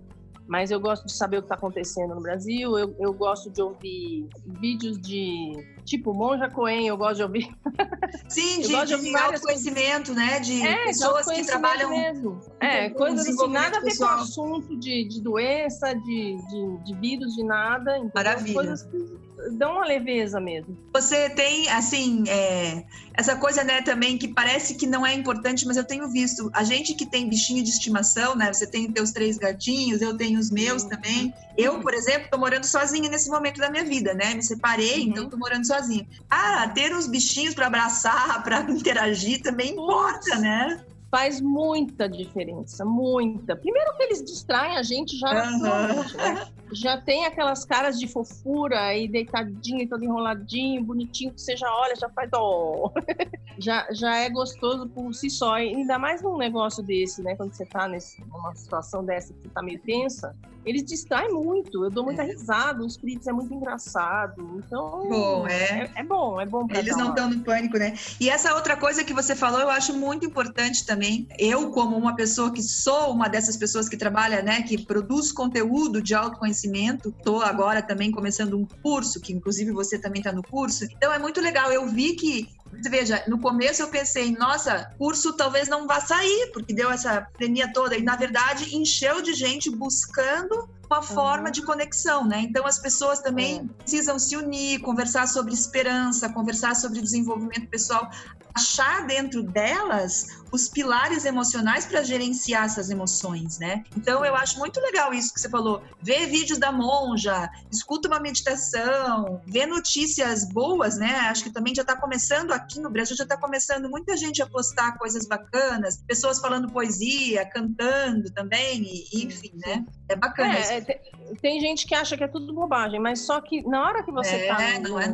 mas 0.47 0.71
eu 0.71 0.79
gosto 0.79 1.07
de 1.07 1.13
saber 1.13 1.39
o 1.39 1.41
que 1.41 1.47
está 1.47 1.55
acontecendo 1.55 2.15
no 2.15 2.21
Brasil. 2.21 2.79
Eu, 2.79 2.95
eu 2.99 3.13
gosto 3.13 3.51
de 3.51 3.63
ouvir 3.63 4.29
vídeos 4.61 5.01
de 5.01 5.53
tipo 5.85 6.13
Monja 6.13 6.51
Coen, 6.51 6.87
eu 6.87 6.97
gosto 6.97 7.17
de 7.17 7.23
ouvir. 7.23 7.57
Sim, 8.29 8.61
de, 8.61 8.69
de, 8.69 9.01
de 9.01 9.17
autoconhecimento, 9.17 10.15
né? 10.15 10.41
De 10.41 10.63
é, 10.63 10.85
pessoas 10.87 11.27
que 11.27 11.45
trabalham. 11.45 11.91
Mesmo. 11.91 12.41
É, 12.61 12.91
coisas 12.91 13.27
assim, 13.27 13.49
nada 13.51 13.79
a 13.79 13.81
ver 13.81 13.97
com 13.97 14.05
assunto 14.05 14.77
de, 14.77 15.09
de 15.09 15.21
doença, 15.23 15.95
de, 15.95 16.37
de, 16.37 16.85
de 16.85 16.95
vírus, 17.01 17.35
de 17.35 17.45
nada. 17.45 17.97
Então, 17.99 18.11
Maravilha. 18.15 18.55
Coisas 18.55 18.83
que 18.83 19.24
dão 19.53 19.73
uma 19.73 19.85
leveza 19.85 20.41
mesmo. 20.41 20.77
Você 20.93 21.31
tem, 21.31 21.69
assim, 21.71 22.25
é, 22.29 22.85
essa 23.15 23.37
coisa, 23.37 23.63
né, 23.63 23.83
também 23.83 24.19
que 24.19 24.29
parece 24.29 24.75
que 24.75 24.87
não 24.87 25.07
é 25.07 25.13
importante, 25.15 25.67
mas 25.67 25.77
eu 25.77 25.85
tenho 25.85 26.09
visto. 26.09 26.51
A 26.53 26.65
gente 26.65 26.95
que 26.95 27.07
tem 27.07 27.29
bichinho 27.29 27.63
de 27.63 27.71
estimação, 27.71 28.35
né? 28.35 28.53
Você 28.53 28.67
tem 28.67 28.91
teus 28.91 29.13
três 29.13 29.37
gatinhos, 29.37 30.01
eu 30.01 30.17
tenho 30.17 30.39
os 30.39 30.51
meus 30.51 30.83
uhum. 30.83 30.89
também. 30.89 31.35
Eu, 31.57 31.81
por 31.81 31.95
exemplo, 31.95 32.29
tô 32.31 32.39
morando 32.39 32.65
sozinha 32.65 33.09
nesse 33.09 33.31
momento 33.31 33.59
da 33.59 33.71
minha 33.71 33.85
vida, 33.85 34.15
né? 34.15 34.35
Me 34.35 34.43
separei, 34.43 35.01
uhum. 35.01 35.09
então 35.09 35.29
tô 35.29 35.37
morando 35.37 35.67
sozinha. 35.67 36.07
Ah, 36.31 36.69
ter 36.69 36.95
os 36.95 37.07
bichinhos 37.07 37.55
para 37.55 37.67
abraçar, 37.67 38.43
para 38.45 38.63
interagir 38.71 39.43
também 39.43 39.73
importa, 39.73 40.37
né? 40.39 40.85
faz 41.15 41.41
muita 41.41 42.09
diferença, 42.09 42.85
muita. 42.85 43.55
Primeiro 43.55 43.97
que 43.97 44.03
eles 44.03 44.25
distraem 44.25 44.77
a 44.77 44.83
gente 44.83 45.17
já 45.17 45.29
uhum. 45.31 45.59
né? 45.61 46.47
Já 46.75 47.01
tem 47.01 47.25
aquelas 47.25 47.65
caras 47.65 47.99
de 47.99 48.09
fofura 48.09 48.97
e 48.97 49.07
deitadinho, 49.07 49.89
todo 49.89 50.05
enroladinho, 50.05 50.83
bonitinho, 50.83 51.33
que 51.33 51.41
você 51.41 51.57
já 51.57 51.73
olha, 51.73 51.95
já 51.97 52.09
faz 52.09 52.31
ó. 52.35 52.91
já, 53.59 53.87
já 53.93 54.17
é 54.17 54.29
gostoso 54.29 54.89
por 54.89 55.15
si 55.15 55.31
só. 55.31 55.59
E 55.59 55.75
ainda 55.75 55.99
mais 55.99 56.23
num 56.23 56.37
negócio 56.37 56.83
desse, 56.83 57.23
né? 57.23 57.37
Quando 57.37 57.55
você 57.55 57.65
tá 57.65 57.87
nesse, 57.87 58.21
numa 58.27 58.55
situação 58.55 59.05
dessa 59.05 59.33
que 59.33 59.43
você 59.43 59.49
tá 59.49 59.63
meio 59.63 59.79
tensa, 59.81 60.35
eles 60.67 60.83
distraem 60.85 61.33
muito. 61.33 61.85
Eu 61.85 61.91
dou 61.91 62.05
muita 62.05 62.23
é. 62.23 62.27
risada, 62.27 62.83
o 62.83 62.87
espírito 62.87 63.29
é 63.29 63.33
muito 63.33 63.55
engraçado. 63.55 64.63
Então, 64.65 65.09
bom, 65.09 65.47
é. 65.47 65.85
é, 65.85 65.91
é 65.97 66.03
bom, 66.03 66.41
é 66.41 66.47
bom. 66.47 66.67
Eles 66.71 66.97
não 66.97 67.11
estão 67.11 67.31
no 67.31 67.41
pânico, 67.41 67.79
né? 67.79 67.95
E 68.19 68.29
essa 68.29 68.55
outra 68.55 68.77
coisa 68.77 69.05
que 69.05 69.13
você 69.13 69.37
falou, 69.37 69.61
eu 69.61 69.71
acho 69.71 69.93
muito 69.95 70.27
importante 70.27 70.85
também 70.85 71.05
também. 71.05 71.29
Eu, 71.39 71.71
como 71.71 71.97
uma 71.97 72.17
pessoa 72.17 72.53
que 72.53 72.63
sou 72.63 73.13
uma 73.13 73.29
dessas 73.29 73.57
pessoas 73.57 73.89
que 73.89 73.97
trabalha, 73.97 74.43
né, 74.43 74.63
que 74.63 74.83
produz 74.85 75.31
conteúdo 75.31 76.01
de 76.01 76.15
autoconhecimento, 76.15 76.64
estou 76.65 77.43
agora 77.43 77.83
também 77.83 78.11
começando 78.11 78.59
um 78.59 78.67
curso, 78.83 79.21
que 79.21 79.33
inclusive 79.33 79.71
você 79.73 79.99
também 79.99 80.21
está 80.21 80.33
no 80.33 80.43
curso. 80.43 80.85
Então 80.85 81.13
é 81.13 81.19
muito 81.19 81.41
legal. 81.41 81.73
Eu 81.73 81.87
vi 81.89 82.15
que 82.15 82.49
veja, 82.89 83.23
no 83.29 83.39
começo 83.39 83.83
eu 83.83 83.89
pensei, 83.89 84.33
nossa, 84.33 84.91
curso 84.99 85.33
talvez 85.35 85.69
não 85.69 85.87
vá 85.87 86.01
sair, 86.01 86.51
porque 86.53 86.75
deu 86.75 86.91
essa 86.91 87.23
pandemia 87.33 87.73
toda. 87.73 87.97
E, 87.97 88.03
na 88.03 88.17
verdade, 88.17 88.77
encheu 88.77 89.23
de 89.23 89.33
gente 89.33 89.71
buscando 89.71 90.69
uma 90.87 91.03
forma 91.03 91.51
de 91.51 91.63
conexão, 91.63 92.27
né? 92.27 92.41
Então 92.41 92.67
as 92.67 92.79
pessoas 92.79 93.21
também 93.21 93.59
é. 93.59 93.83
precisam 93.83 94.19
se 94.19 94.37
unir, 94.37 94.81
conversar 94.81 95.27
sobre 95.27 95.53
esperança, 95.53 96.29
conversar 96.33 96.77
sobre 96.77 97.01
desenvolvimento 97.01 97.67
pessoal, 97.69 98.11
achar 98.55 99.07
dentro 99.07 99.43
delas 99.43 100.45
os 100.53 100.69
pilares 100.69 101.25
emocionais 101.25 101.85
para 101.85 102.05
gerenciar 102.05 102.67
essas 102.67 102.89
emoções, 102.89 103.59
né? 103.59 103.83
Então 103.97 104.25
eu 104.25 104.37
acho 104.37 104.57
muito 104.57 104.81
legal 104.81 105.13
isso 105.13 105.35
que 105.35 105.41
você 105.41 105.49
falou. 105.49 105.83
Ver 106.01 106.27
vídeos 106.27 106.59
da 106.59 106.71
monja, 106.71 107.51
escuta 107.73 108.07
uma 108.07 108.21
meditação, 108.21 109.43
ver 109.45 109.67
notícias 109.67 110.45
boas, 110.45 110.97
né? 110.97 111.13
Acho 111.29 111.43
que 111.43 111.51
também 111.51 111.75
já 111.75 111.83
está 111.83 111.97
começando 111.97 112.53
aqui 112.53 112.79
no 112.79 112.89
Brasil, 112.89 113.17
já 113.17 113.25
está 113.25 113.37
começando 113.37 113.91
muita 113.91 114.17
gente 114.17 114.41
a 114.41 114.47
postar 114.47 114.97
coisas 114.97 115.27
bacanas, 115.27 116.01
pessoas 116.07 116.39
falando 116.39 116.71
poesia, 116.71 117.45
cantando 117.47 118.31
também, 118.31 118.85
e, 119.13 119.25
enfim, 119.25 119.51
né? 119.67 119.85
É 120.09 120.15
bacana. 120.15 120.57
É, 120.57 120.81
tem, 120.81 121.01
tem, 121.43 121.61
gente 121.61 121.85
que 121.85 121.97
acha 121.97 122.17
que 122.17 122.23
é 122.23 122.29
tudo 122.29 122.55
bobagem, 122.55 123.01
mas 123.01 123.21
só 123.21 123.41
que 123.41 123.67
na 123.67 123.85
hora 123.85 124.05
que 124.05 124.13
você 124.13 124.37
está 124.37 124.63
é, 124.63 124.79
no, 124.79 125.01
é, 125.01 125.09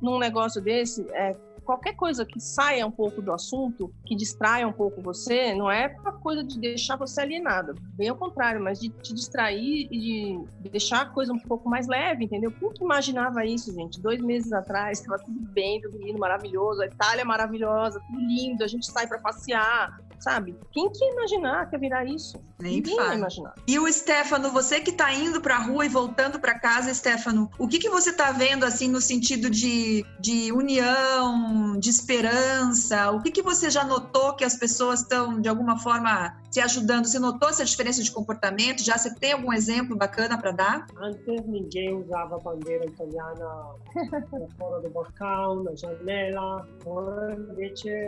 num 0.00 0.18
negócio 0.18 0.62
desse, 0.62 1.06
é, 1.10 1.36
qualquer 1.66 1.94
coisa 1.94 2.24
que 2.24 2.40
saia 2.40 2.86
um 2.86 2.90
pouco 2.90 3.20
do 3.20 3.32
assunto, 3.32 3.92
que 4.06 4.14
distraia 4.14 4.66
um 4.66 4.72
pouco 4.72 5.02
você, 5.02 5.52
não 5.54 5.70
é 5.70 5.94
uma 6.00 6.12
coisa 6.12 6.44
de 6.44 6.58
deixar 6.58 6.96
você 6.96 7.20
alienada, 7.20 7.74
bem 7.94 8.08
ao 8.08 8.16
contrário, 8.16 8.62
mas 8.62 8.78
de 8.80 8.88
te 8.88 9.12
distrair 9.12 9.88
e 9.90 10.38
de 10.60 10.70
deixar 10.70 11.02
a 11.02 11.06
coisa 11.06 11.32
um 11.32 11.38
pouco 11.38 11.68
mais 11.68 11.88
leve, 11.88 12.24
entendeu? 12.24 12.52
Quem 12.52 12.72
que 12.72 12.84
imaginava 12.84 13.44
isso, 13.44 13.74
gente? 13.74 14.00
Dois 14.00 14.22
meses 14.22 14.52
atrás, 14.52 15.00
estava 15.00 15.22
tudo 15.22 15.40
bem, 15.52 15.80
tudo 15.80 15.98
lindo, 15.98 16.18
maravilhoso, 16.18 16.82
a 16.82 16.86
Itália 16.86 17.24
maravilhosa, 17.24 18.00
tudo 18.06 18.20
lindo, 18.20 18.62
a 18.62 18.68
gente 18.68 18.86
sai 18.86 19.06
para 19.08 19.18
passear, 19.18 19.98
sabe? 20.18 20.56
Quem 20.72 20.90
que 20.90 21.04
ia 21.04 21.12
imaginar 21.12 21.68
que 21.68 21.76
ia 21.76 21.80
virar 21.80 22.04
isso? 22.04 22.40
Nem 22.58 22.76
Ninguém 22.76 22.96
ia 22.96 23.14
imaginar. 23.14 23.54
E 23.66 23.78
o 23.78 23.90
Stefano, 23.92 24.50
você 24.50 24.80
que 24.80 24.90
está 24.90 25.12
indo 25.12 25.40
para 25.40 25.56
a 25.56 25.62
rua 25.62 25.84
e 25.84 25.88
voltando 25.88 26.40
para 26.40 26.58
casa, 26.58 26.92
Stefano, 26.92 27.50
o 27.58 27.68
que, 27.68 27.78
que 27.78 27.88
você 27.88 28.10
está 28.10 28.32
vendo 28.32 28.64
assim 28.64 28.88
no 28.88 29.00
sentido 29.00 29.50
de, 29.50 30.04
de 30.18 30.52
união, 30.52 31.78
de 31.78 31.90
esperança? 31.90 33.10
O 33.10 33.22
que, 33.22 33.30
que 33.30 33.42
você 33.42 33.70
já 33.70 33.84
notou 33.84 34.34
que 34.34 34.44
as 34.44 34.56
pessoas 34.56 35.00
estão, 35.00 35.40
de 35.40 35.48
alguma 35.48 35.78
forma, 35.78 36.36
se 36.50 36.60
ajudando? 36.60 37.06
Você 37.06 37.18
notou 37.18 37.48
essa 37.48 37.64
diferença 37.64 38.02
de 38.02 38.10
comportamento? 38.10 38.82
Já 38.82 38.96
você 38.96 39.14
tem 39.14 39.32
algum 39.32 39.52
exemplo 39.52 39.96
bacana 39.96 40.38
para 40.38 40.52
dar? 40.52 40.86
Antes 40.96 41.44
ninguém 41.46 41.94
usava 41.94 42.38
bandeira 42.38 42.86
italiana 42.86 43.74
fora 44.58 44.80
do 44.80 44.90
balcão, 44.90 45.62
na 45.62 45.74
janela. 45.74 46.66
Agora, 46.80 47.36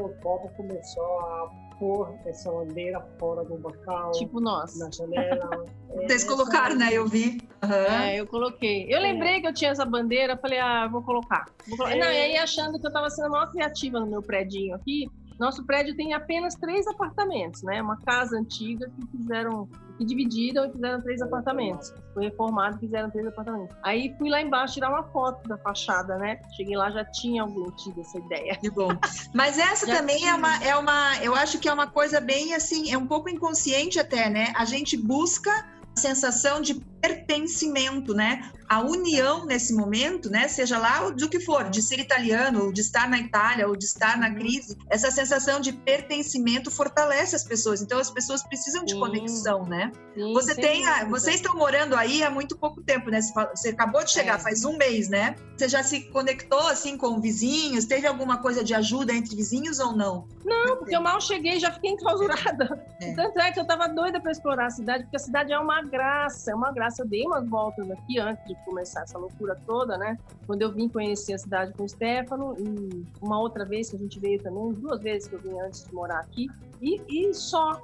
o 0.03 0.09
povo 0.21 0.49
começou 0.57 1.21
a 1.21 1.68
pôr 1.79 2.15
essa 2.27 2.51
bandeira 2.51 3.01
fora 3.19 3.45
do 3.45 3.57
balcão. 3.57 4.11
Tipo 4.13 4.41
nós. 4.41 4.79
Na 4.79 4.91
janela. 4.91 5.67
Vocês 6.07 6.25
colocaram, 6.25 6.77
né? 6.77 6.91
Eu 6.93 7.07
vi. 7.07 7.41
Uhum. 7.63 7.73
É, 7.73 8.21
eu 8.21 8.27
coloquei. 8.27 8.87
Eu 8.89 9.01
lembrei 9.01 9.41
que 9.41 9.47
eu 9.47 9.55
tinha 9.55 9.71
essa 9.71 9.85
bandeira, 9.85 10.37
falei, 10.37 10.59
ah, 10.59 10.87
vou 10.87 11.03
colocar. 11.03 11.47
Vou 11.67 11.77
colocar. 11.77 11.97
É. 11.97 11.99
Não, 11.99 12.07
e 12.07 12.17
aí 12.17 12.37
achando 12.37 12.79
que 12.79 12.87
eu 12.87 12.89
estava 12.89 13.11
sendo 13.11 13.27
a 13.27 13.31
maior 13.31 13.51
criativa 13.51 14.01
no 14.01 14.07
meu 14.07 14.23
predinho 14.23 14.75
aqui, 14.75 15.11
nosso 15.39 15.65
prédio 15.65 15.95
tem 15.97 16.15
apenas 16.15 16.55
três 16.55 16.87
apartamentos, 16.87 17.63
né? 17.63 17.81
Uma 17.81 17.97
casa 17.99 18.37
antiga 18.37 18.91
que 18.91 19.19
fizeram, 19.19 19.69
que 19.97 20.05
dividiram 20.05 20.67
e 20.67 20.73
fizeram 20.73 21.01
três 21.01 21.23
apartamentos. 21.23 21.95
Foi 22.13 22.25
reformado 22.25 22.77
e 22.77 22.81
fizeram 22.81 23.11
três 23.11 23.27
apartamentos. 23.27 23.77
Aí 23.85 24.15
fui 24.19 24.29
lá 24.29 24.43
embaixo 24.43 24.75
tirar 24.75 24.91
uma 24.91 25.05
foto 25.05 25.49
da 25.49 25.57
fachada, 25.59 26.17
né? 26.17 26.41
Cheguei 26.57 26.77
lá, 26.77 26.91
já 26.91 27.05
tinha 27.05 27.43
alguém 27.43 27.71
tido 27.77 28.01
essa 28.01 28.19
ideia. 28.19 28.57
Que 28.57 28.71
bom. 28.71 28.89
Mas 29.33 29.59
essa 29.59 29.87
já 29.87 29.97
também 29.97 30.29
é 30.29 30.35
uma, 30.35 30.65
é 30.65 30.77
uma, 30.77 31.17
eu 31.23 31.35
acho 31.35 31.59
que 31.59 31.69
é 31.69 31.73
uma 31.73 31.87
coisa 31.87 32.21
bem 32.21 32.55
assim, 32.55 32.93
é 32.93 32.99
um 32.99 33.07
pouco 33.07 33.29
inconsciente 33.29 34.01
até, 34.01 34.29
né? 34.29 34.53
A 34.57 34.65
gente 34.65 34.97
busca 34.97 35.51
a 35.97 36.01
sensação 36.01 36.61
de 36.61 36.81
pertencimento, 37.01 38.15
né? 38.15 38.51
A 38.69 38.81
união 38.81 39.47
nesse 39.47 39.75
momento, 39.75 40.29
né? 40.31 40.47
Seja 40.47 40.79
lá 40.79 41.09
do 41.11 41.29
que 41.29 41.41
for, 41.41 41.71
de 41.71 41.81
ser 41.81 41.99
italiano, 41.99 42.65
ou 42.65 42.73
de 42.73 42.83
estar 42.83 43.09
na 43.09 43.19
Itália, 43.19 43.67
ou 43.67 43.75
de 43.75 43.87
estar 43.87 44.19
na 44.19 44.35
crise, 44.35 44.77
essa 44.91 45.11
sensação 45.11 45.61
de 45.61 45.73
pertencimento 45.73 46.71
fortalece 46.71 47.35
as 47.35 47.45
pessoas. 47.45 47.81
Então 47.81 47.99
as 47.99 48.11
pessoas 48.11 48.43
precisam 48.43 48.85
de 48.85 48.93
sim. 48.93 49.01
conexão, 49.01 49.65
né? 49.65 49.91
Sim, 50.15 50.33
Você 50.35 50.55
tem, 50.55 50.87
a, 50.87 51.05
vocês 51.07 51.37
estão 51.37 51.57
morando 51.57 51.95
aí 51.97 52.23
há 52.23 52.31
muito 52.31 52.59
pouco 52.59 52.83
tempo, 52.83 53.11
né? 53.11 53.21
Você 53.23 53.71
acabou 53.71 54.05
de 54.05 54.11
chegar, 54.11 54.37
é. 54.37 54.39
faz 54.39 54.65
um 54.65 54.77
mês, 54.77 55.09
né? 55.09 55.35
Você 55.57 55.69
já 55.69 55.83
se 55.83 56.03
conectou 56.11 56.69
assim 56.69 56.97
com 56.97 57.21
vizinhos? 57.21 57.87
Teve 57.87 58.07
alguma 58.07 58.39
coisa 58.39 58.63
de 58.63 58.75
ajuda 58.75 59.13
entre 59.15 59.35
vizinhos 59.35 59.79
ou 59.79 59.97
não? 59.97 60.27
Não, 60.45 60.77
porque 60.77 60.95
eu 60.95 61.01
mal 61.01 61.21
cheguei, 61.21 61.59
já 61.59 61.73
fiquei 61.73 61.91
enclausurada. 61.91 62.87
É. 63.01 63.15
Tanto 63.15 63.39
é 63.41 63.53
que 63.53 63.59
eu 63.59 63.63
estava 63.63 63.89
doida 63.89 64.21
para 64.21 64.33
explorar 64.33 64.67
a 64.67 64.71
cidade, 64.71 65.05
porque 65.05 65.17
a 65.17 65.21
cidade 65.21 65.53
é 65.53 65.59
uma 65.59 65.83
graça, 65.83 66.51
é 66.51 66.55
uma 66.55 66.73
graça 66.73 66.88
eu 66.97 67.07
dei 67.07 67.27
umas 67.27 67.49
voltas 67.49 67.91
aqui 67.91 68.19
antes 68.19 68.45
de 68.47 68.55
começar 68.65 69.03
essa 69.03 69.19
loucura 69.19 69.57
toda, 69.67 69.99
né? 69.99 70.17
Quando 70.47 70.63
eu 70.63 70.73
vim 70.73 70.89
conhecer 70.89 71.35
a 71.35 71.39
cidade 71.39 71.73
com 71.75 71.85
o 71.85 71.89
Stefano, 71.89 72.55
e 72.59 73.05
uma 73.21 73.41
outra 73.41 73.65
vez 73.65 73.91
que 73.91 73.97
a 73.97 73.99
gente 73.99 74.19
veio 74.19 74.43
também, 74.43 74.73
duas 74.73 75.01
vezes 75.01 75.29
que 75.29 75.35
eu 75.35 75.41
vim 75.41 75.59
antes 75.59 75.85
de 75.85 75.95
morar 75.95 76.21
aqui, 76.21 76.49
e, 76.81 77.01
e 77.09 77.35
só. 77.35 77.83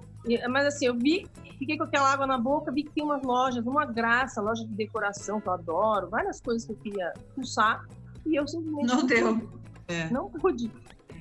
Mas 0.48 0.66
assim, 0.66 0.86
eu 0.86 0.94
vi, 0.94 1.26
fiquei 1.58 1.76
com 1.76 1.84
aquela 1.84 2.10
água 2.10 2.26
na 2.26 2.38
boca, 2.38 2.72
vi 2.72 2.84
que 2.84 2.92
tem 2.92 3.04
umas 3.04 3.22
lojas, 3.22 3.66
uma 3.66 3.84
graça, 3.84 4.40
loja 4.40 4.64
de 4.64 4.72
decoração 4.72 5.40
que 5.40 5.48
eu 5.48 5.52
adoro, 5.52 6.08
várias 6.08 6.40
coisas 6.40 6.64
que 6.64 6.72
eu 6.72 6.76
queria 6.76 7.12
pulsar, 7.34 7.84
e 8.24 8.36
eu 8.36 8.46
simplesmente. 8.46 8.86
Não, 8.86 8.96
não 9.00 9.06
deu. 9.06 9.38
Pude. 9.38 9.48
É. 9.88 10.10
Não 10.10 10.30
pude. 10.30 10.70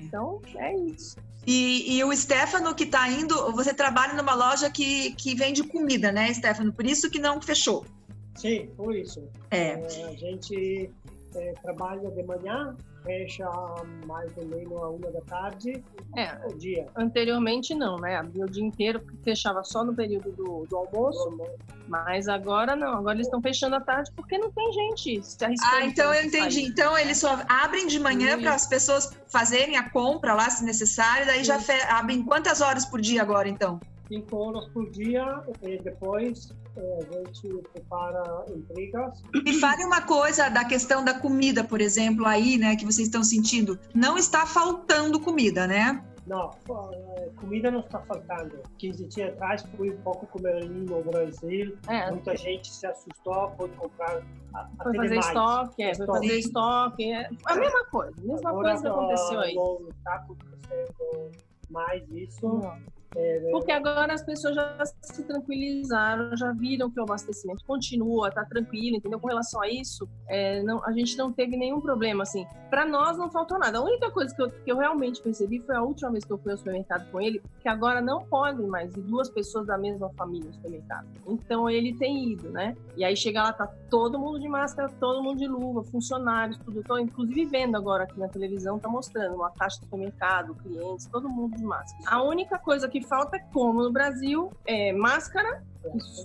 Então, 0.00 0.40
é 0.56 0.74
isso. 0.74 1.16
E, 1.46 1.96
e, 1.96 2.04
o 2.04 2.16
Stefano 2.16 2.74
que 2.74 2.84
está 2.84 3.08
indo, 3.08 3.52
você 3.52 3.74
trabalha 3.74 4.14
numa 4.14 4.34
loja 4.34 4.70
que, 4.70 5.14
que 5.14 5.34
vende 5.34 5.62
comida, 5.62 6.10
né, 6.10 6.32
Stefano? 6.32 6.72
Por 6.72 6.86
isso 6.86 7.10
que 7.10 7.18
não 7.18 7.40
fechou. 7.40 7.84
Sim, 8.34 8.70
por 8.76 8.94
isso. 8.94 9.28
É. 9.50 9.72
é 9.72 10.04
a 10.06 10.12
gente 10.12 10.90
é, 11.34 11.52
trabalha 11.62 12.10
de 12.10 12.22
manhã, 12.22 12.76
fecha 13.04 13.48
mais 14.06 14.30
ou 14.36 14.46
menos 14.46 14.72
a 14.72 14.88
uma 14.88 15.10
da 15.10 15.20
tarde, 15.20 15.84
é, 16.16 16.46
o 16.46 16.56
dia. 16.56 16.86
Anteriormente 16.96 17.74
não, 17.74 17.98
né? 17.98 18.16
Abria 18.16 18.44
o 18.44 18.50
dia 18.50 18.64
inteiro, 18.64 19.00
porque 19.00 19.18
fechava 19.22 19.62
só 19.62 19.84
no 19.84 19.94
período 19.94 20.32
do, 20.32 20.66
do 20.66 20.76
almoço. 20.76 21.24
Do 21.24 21.42
almoço. 21.42 21.52
Mas 21.86 22.28
agora 22.28 22.74
não, 22.74 22.94
agora 22.94 23.16
eles 23.16 23.26
estão 23.26 23.42
fechando 23.42 23.76
à 23.76 23.80
tarde 23.80 24.10
porque 24.16 24.38
não 24.38 24.50
tem 24.50 24.72
gente 24.72 25.22
se 25.22 25.44
arriscando. 25.44 25.74
Ah, 25.74 25.86
então 25.86 26.14
eu 26.14 26.24
entendi. 26.24 26.54
Sair. 26.54 26.66
Então 26.66 26.98
eles 26.98 27.18
só 27.18 27.38
abrem 27.48 27.86
de 27.86 28.00
manhã 28.00 28.40
para 28.40 28.54
as 28.54 28.66
pessoas 28.66 29.14
fazerem 29.28 29.76
a 29.76 29.90
compra 29.90 30.34
lá, 30.34 30.48
se 30.48 30.64
necessário, 30.64 31.26
daí 31.26 31.44
Sim. 31.44 31.44
já 31.44 31.58
abrem 31.90 32.22
quantas 32.24 32.60
horas 32.60 32.86
por 32.86 33.00
dia 33.00 33.20
agora, 33.20 33.48
então? 33.48 33.78
Cinco 34.08 34.36
horas 34.36 34.66
por 34.68 34.90
dia, 34.90 35.42
e 35.62 35.78
depois 35.78 36.52
a 36.76 37.18
gente 37.18 37.48
prepara 37.72 38.44
entregas. 38.48 39.22
Me 39.32 39.58
fale 39.60 39.84
uma 39.84 40.02
coisa 40.02 40.48
da 40.48 40.64
questão 40.64 41.04
da 41.04 41.14
comida, 41.14 41.62
por 41.62 41.80
exemplo, 41.80 42.26
aí, 42.26 42.58
né, 42.58 42.76
que 42.76 42.84
vocês 42.84 43.08
estão 43.08 43.22
sentindo. 43.22 43.78
Não 43.94 44.16
está 44.16 44.46
faltando 44.46 45.20
comida, 45.20 45.66
né? 45.66 46.02
Não, 46.26 46.50
comida 47.36 47.70
não 47.70 47.80
está 47.80 48.00
faltando. 48.00 48.62
15 48.78 49.06
dias 49.06 49.34
atrás 49.34 49.62
fui 49.76 49.90
um 49.90 50.00
pouco 50.00 50.26
comer 50.26 50.56
ali 50.56 50.68
no 50.68 51.02
Brasil. 51.02 51.76
É, 51.86 52.10
Muita 52.10 52.34
gente 52.34 52.72
se 52.72 52.86
assustou, 52.86 53.52
foi 53.58 53.68
comprar. 53.70 54.22
Foi 54.82 54.94
fazer 54.96 55.08
demais. 55.08 55.26
estoque, 55.26 55.82
é, 55.82 55.94
foi 55.94 56.06
fazer 56.06 56.38
estoque. 56.38 57.12
É 57.12 57.28
a 57.44 57.56
mesma 57.56 57.84
coisa, 57.86 58.14
a 58.16 58.24
mesma 58.24 58.50
Agora, 58.50 58.68
coisa 58.68 58.82
que 58.82 58.88
aconteceu 58.88 59.40
aí. 59.40 59.54
Não 59.54 59.88
está 59.88 60.14
acontecendo 60.14 61.30
mais 61.68 62.10
isso. 62.10 62.48
Não. 62.48 62.93
Porque 63.50 63.70
agora 63.70 64.12
as 64.12 64.24
pessoas 64.24 64.54
já 64.54 64.84
se 65.02 65.22
tranquilizaram, 65.24 66.36
já 66.36 66.52
viram 66.52 66.90
que 66.90 66.98
o 66.98 67.02
abastecimento 67.04 67.64
continua, 67.64 68.30
tá 68.30 68.44
tranquilo, 68.44 68.96
entendeu? 68.96 69.20
Com 69.20 69.28
relação 69.28 69.62
a 69.62 69.68
isso, 69.68 70.08
é, 70.28 70.62
não, 70.62 70.84
a 70.84 70.92
gente 70.92 71.16
não 71.16 71.32
teve 71.32 71.56
nenhum 71.56 71.80
problema, 71.80 72.22
assim. 72.22 72.46
Para 72.68 72.84
nós 72.84 73.16
não 73.16 73.30
faltou 73.30 73.58
nada. 73.58 73.78
A 73.78 73.82
única 73.82 74.10
coisa 74.10 74.34
que 74.34 74.42
eu, 74.42 74.50
que 74.50 74.72
eu, 74.72 74.76
realmente 74.76 75.22
percebi 75.22 75.60
foi 75.60 75.76
a 75.76 75.82
última 75.82 76.10
vez 76.10 76.24
que 76.24 76.32
eu 76.32 76.38
fui 76.38 76.52
ao 76.52 76.58
supermercado 76.58 77.10
com 77.10 77.20
ele, 77.20 77.40
que 77.60 77.68
agora 77.68 78.00
não 78.00 78.24
podem 78.24 78.66
mais 78.66 78.94
ir 78.96 79.02
duas 79.02 79.30
pessoas 79.30 79.66
da 79.66 79.78
mesma 79.78 80.10
família 80.14 80.48
no 80.48 80.54
supermercado. 80.54 81.06
Então 81.26 81.70
ele 81.70 81.96
tem 81.96 82.32
ido, 82.32 82.50
né? 82.50 82.76
E 82.96 83.04
aí 83.04 83.16
chega 83.16 83.42
lá, 83.42 83.52
tá 83.52 83.66
todo 83.88 84.18
mundo 84.18 84.40
de 84.40 84.48
máscara, 84.48 84.88
todo 84.98 85.22
mundo 85.22 85.38
de 85.38 85.46
luva, 85.46 85.84
funcionários, 85.84 86.58
tudo. 86.58 86.82
Tô 86.82 86.98
inclusive 86.98 87.44
vendo 87.46 87.76
agora 87.76 88.04
aqui 88.04 88.18
na 88.18 88.28
televisão, 88.28 88.78
tá 88.78 88.88
mostrando 88.88 89.36
uma 89.36 89.50
caixa 89.50 89.78
do 89.78 89.84
supermercado, 89.84 90.54
clientes, 90.56 91.06
todo 91.06 91.28
mundo 91.28 91.56
de 91.56 91.62
máscara. 91.62 92.04
A 92.06 92.22
única 92.22 92.58
coisa 92.58 92.88
que 92.88 93.03
falta, 93.04 93.38
como 93.52 93.82
no 93.82 93.92
Brasil, 93.92 94.52
é 94.66 94.92
máscara, 94.92 95.62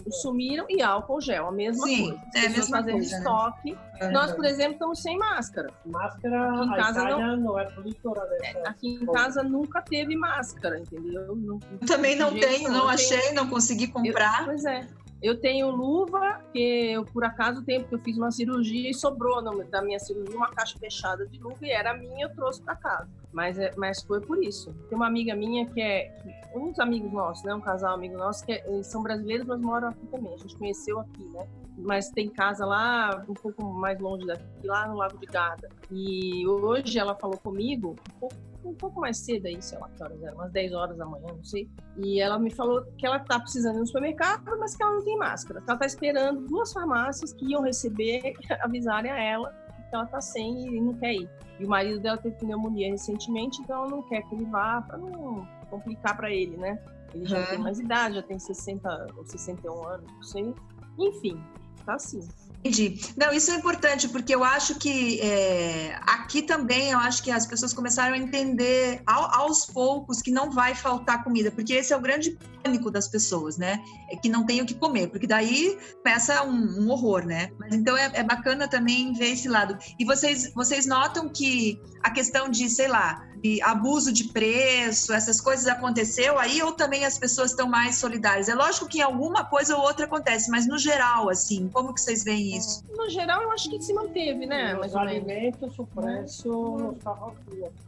sumiram, 0.09 0.65
e 0.69 0.81
álcool 0.81 1.21
gel, 1.21 1.47
a 1.47 1.51
mesma 1.51 1.85
Sim, 1.85 2.09
coisa. 2.09 2.23
As 2.27 2.35
é 2.35 2.45
a 2.45 2.49
mesma 2.49 2.77
fazendo 2.77 2.93
coisa, 2.93 3.11
né? 3.11 3.17
estoque. 3.17 3.77
Né? 3.99 4.11
Nós, 4.11 4.31
por 4.31 4.45
exemplo, 4.45 4.73
estamos 4.73 5.01
sem 5.01 5.17
máscara. 5.17 5.69
Máscara 5.85 6.49
aqui 6.49 6.63
em 6.63 6.75
casa 6.75 7.03
não, 7.03 7.37
não 7.37 7.59
é 7.59 7.65
produtora 7.65 8.25
dessa. 8.27 8.57
É, 8.59 8.67
aqui 8.67 8.87
em 8.95 9.05
casa 9.05 9.43
nunca 9.43 9.81
teve 9.81 10.15
máscara, 10.15 10.79
entendeu? 10.79 11.35
Não, 11.35 11.59
também 11.85 12.15
não 12.15 12.31
tenho, 12.31 12.69
não, 12.69 12.79
não 12.79 12.89
achei, 12.89 13.31
não 13.33 13.49
consegui 13.49 13.87
comprar. 13.87 14.41
Eu, 14.41 14.45
pois 14.45 14.65
é. 14.65 14.87
Eu 15.21 15.37
tenho 15.37 15.69
luva, 15.69 16.39
que 16.53 16.91
eu, 16.93 17.03
por 17.03 17.25
acaso, 17.25 17.61
tenho, 17.63 17.81
porque 17.81 17.95
eu 17.95 17.99
fiz 17.99 18.17
uma 18.17 18.31
cirurgia 18.31 18.89
e 18.89 18.93
sobrou 18.93 19.41
no, 19.41 19.65
da 19.65 19.81
minha 19.81 19.99
cirurgia 19.99 20.33
uma 20.33 20.49
caixa 20.49 20.79
fechada 20.79 21.27
de 21.27 21.37
luva 21.37 21.57
e 21.61 21.69
era 21.69 21.93
minha, 21.93 22.25
eu 22.25 22.33
trouxe 22.33 22.61
para 22.61 22.75
casa. 22.75 23.09
Mas, 23.31 23.59
é, 23.59 23.71
mas 23.77 24.01
foi 24.03 24.21
por 24.21 24.43
isso. 24.43 24.73
Tem 24.89 24.95
uma 24.95 25.07
amiga 25.07 25.35
minha 25.35 25.65
que 25.67 25.81
é. 25.81 26.15
Uns 26.55 26.79
amigos 26.79 27.11
nossos, 27.11 27.43
né? 27.43 27.53
Um 27.53 27.61
casal 27.61 27.93
amigo 27.93 28.17
nosso, 28.17 28.43
que 28.43 28.53
é, 28.53 28.83
são 28.83 29.03
brasileiros, 29.03 29.45
mas 29.45 29.61
moram 29.61 29.89
aqui 29.89 30.05
também. 30.07 30.33
A 30.33 30.37
gente 30.37 30.57
conheceu 30.57 30.99
aqui, 30.99 31.23
né? 31.25 31.47
Mas 31.77 32.09
tem 32.09 32.27
casa 32.29 32.65
lá, 32.65 33.23
um 33.29 33.33
pouco 33.33 33.63
mais 33.63 33.99
longe 33.99 34.25
daqui, 34.25 34.43
lá 34.65 34.87
no 34.87 34.95
Lago 34.95 35.17
de 35.17 35.27
Garda. 35.27 35.69
E 35.91 36.45
hoje 36.47 36.97
ela 36.97 37.15
falou 37.15 37.37
comigo, 37.37 37.95
um 38.15 38.19
pouco 38.19 38.35
um 38.63 38.73
pouco 38.73 38.99
mais 38.99 39.17
cedo 39.17 39.45
aí, 39.45 39.61
sei 39.61 39.77
lá 39.79 39.89
que 39.89 40.03
horas 40.03 40.21
eram, 40.21 40.35
umas 40.35 40.51
10 40.51 40.73
horas 40.73 40.97
da 40.97 41.05
manhã, 41.05 41.27
não 41.27 41.43
sei. 41.43 41.69
E 41.97 42.19
ela 42.19 42.37
me 42.37 42.51
falou 42.51 42.83
que 42.97 43.05
ela 43.05 43.19
tá 43.19 43.39
precisando 43.39 43.77
ir 43.77 43.79
no 43.79 43.87
supermercado, 43.87 44.43
mas 44.59 44.75
que 44.75 44.83
ela 44.83 44.93
não 44.93 45.03
tem 45.03 45.17
máscara. 45.17 45.63
Ela 45.65 45.77
tá 45.77 45.85
esperando 45.85 46.45
duas 46.45 46.71
farmácias 46.73 47.33
que 47.33 47.45
iam 47.45 47.61
receber, 47.61 48.33
avisarem 48.61 49.11
a 49.11 49.21
ela 49.21 49.68
que 49.89 49.95
ela 49.95 50.05
tá 50.05 50.21
sem 50.21 50.67
e 50.67 50.81
não 50.81 50.93
quer 50.93 51.13
ir. 51.13 51.29
E 51.59 51.65
o 51.65 51.69
marido 51.69 51.99
dela 51.99 52.17
teve 52.17 52.35
pneumonia 52.37 52.89
recentemente, 52.89 53.61
então 53.61 53.77
ela 53.77 53.89
não 53.89 54.01
quer 54.03 54.21
que 54.23 54.35
ele 54.35 54.45
vá 54.45 54.81
para 54.81 54.97
não 54.97 55.47
complicar 55.69 56.15
para 56.15 56.31
ele, 56.31 56.55
né? 56.57 56.79
Ele 57.13 57.25
já 57.25 57.39
uhum. 57.39 57.45
tem 57.47 57.57
mais 57.59 57.79
idade, 57.79 58.15
já 58.15 58.21
tem 58.21 58.39
60 58.39 59.07
ou 59.17 59.25
61 59.25 59.87
anos, 59.87 60.11
não 60.11 60.23
sei. 60.23 60.53
Enfim, 60.97 61.41
tá 61.85 61.95
assim. 61.95 62.27
Entendi. 62.59 62.99
Não, 63.15 63.31
isso 63.31 63.51
é 63.51 63.55
importante, 63.55 64.09
porque 64.09 64.35
eu 64.35 64.43
acho 64.43 64.75
que 64.75 65.19
é, 65.21 65.97
aqui 66.05 66.41
também 66.41 66.91
eu 66.91 66.99
acho 66.99 67.23
que 67.23 67.31
as 67.31 67.47
pessoas 67.47 67.73
começaram 67.73 68.15
a 68.15 68.17
entender 68.17 69.01
ao, 69.05 69.33
aos 69.33 69.65
poucos 69.65 70.21
que 70.21 70.29
não 70.29 70.51
vai 70.51 70.75
faltar 70.75 71.23
comida, 71.23 71.49
porque 71.51 71.73
esse 71.73 71.93
é 71.93 71.97
o 71.97 72.01
grande 72.01 72.37
pânico 72.61 72.91
das 72.91 73.07
pessoas, 73.07 73.57
né? 73.57 73.81
É 74.11 74.17
que 74.17 74.27
não 74.27 74.45
tem 74.45 74.61
o 74.61 74.65
que 74.65 74.73
comer, 74.73 75.07
porque 75.07 75.25
daí 75.25 75.77
começa 76.03 76.43
um, 76.43 76.81
um 76.81 76.89
horror, 76.89 77.25
né? 77.25 77.49
Mas 77.57 77.73
então 77.73 77.95
é, 77.95 78.11
é, 78.13 78.23
bacana 78.23 78.67
também 78.67 79.13
ver 79.13 79.31
esse 79.31 79.47
lado. 79.47 79.77
E 79.97 80.03
vocês, 80.03 80.51
vocês 80.53 80.85
notam 80.85 81.29
que 81.29 81.81
a 82.03 82.11
questão 82.11 82.49
de, 82.49 82.69
sei 82.69 82.87
lá, 82.87 83.25
de 83.41 83.61
abuso 83.61 84.11
de 84.11 84.25
preço, 84.25 85.13
essas 85.13 85.39
coisas 85.39 85.67
aconteceu 85.67 86.37
aí 86.37 86.61
ou 86.61 86.73
também 86.73 87.05
as 87.05 87.17
pessoas 87.17 87.51
estão 87.51 87.67
mais 87.67 87.95
solidárias? 87.95 88.49
É 88.49 88.55
lógico 88.55 88.87
que 88.87 89.01
alguma 89.01 89.45
coisa 89.45 89.75
ou 89.75 89.81
outra 89.81 90.05
acontece, 90.05 90.49
mas 90.49 90.67
no 90.67 90.77
geral, 90.77 91.29
assim, 91.29 91.69
como 91.69 91.93
que 91.93 92.01
vocês 92.01 92.23
veem 92.23 92.48
isso? 92.57 92.83
No 92.95 93.09
geral, 93.09 93.41
eu 93.41 93.51
acho 93.51 93.69
que 93.69 93.81
se 93.81 93.93
manteve, 93.93 94.45
né? 94.45 94.77
Os 94.79 94.95
alimentos, 94.95 95.77
o 95.77 95.85
preço 95.87 96.77
não 96.77 96.91
está 96.93 97.15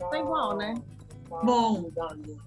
Tá 0.09 0.19
igual, 0.19 0.57
né? 0.57 0.73
Bom. 1.29 1.81
mudando. 1.81 2.41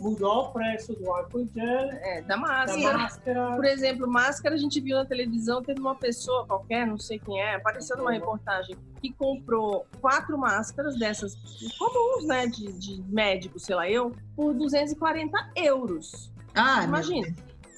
Mudou 0.00 0.44
o 0.46 0.52
preço 0.52 0.94
do 0.94 1.10
álcool 1.10 1.46
gel, 1.54 1.66
É, 1.66 2.22
da 2.22 2.28
da 2.28 2.36
máscara. 2.38 2.98
máscara. 2.98 3.54
Por 3.54 3.64
exemplo, 3.66 4.08
máscara 4.08 4.54
a 4.54 4.58
gente 4.58 4.80
viu 4.80 4.96
na 4.96 5.04
televisão, 5.04 5.62
teve 5.62 5.78
uma 5.78 5.94
pessoa 5.94 6.46
qualquer, 6.46 6.86
não 6.86 6.96
sei 6.96 7.18
quem 7.18 7.38
é, 7.38 7.56
apareceu 7.56 7.98
numa 7.98 8.10
reportagem, 8.10 8.74
que 9.02 9.12
comprou 9.12 9.86
quatro 10.00 10.38
máscaras 10.38 10.98
dessas 10.98 11.34
comuns, 11.78 12.24
né, 12.26 12.46
de, 12.46 12.72
de 12.72 13.02
médico, 13.12 13.58
sei 13.58 13.74
lá 13.76 13.90
eu, 13.90 14.14
por 14.34 14.54
240 14.54 15.50
euros. 15.56 16.32
Ah, 16.54 16.82
Imagina. 16.84 17.28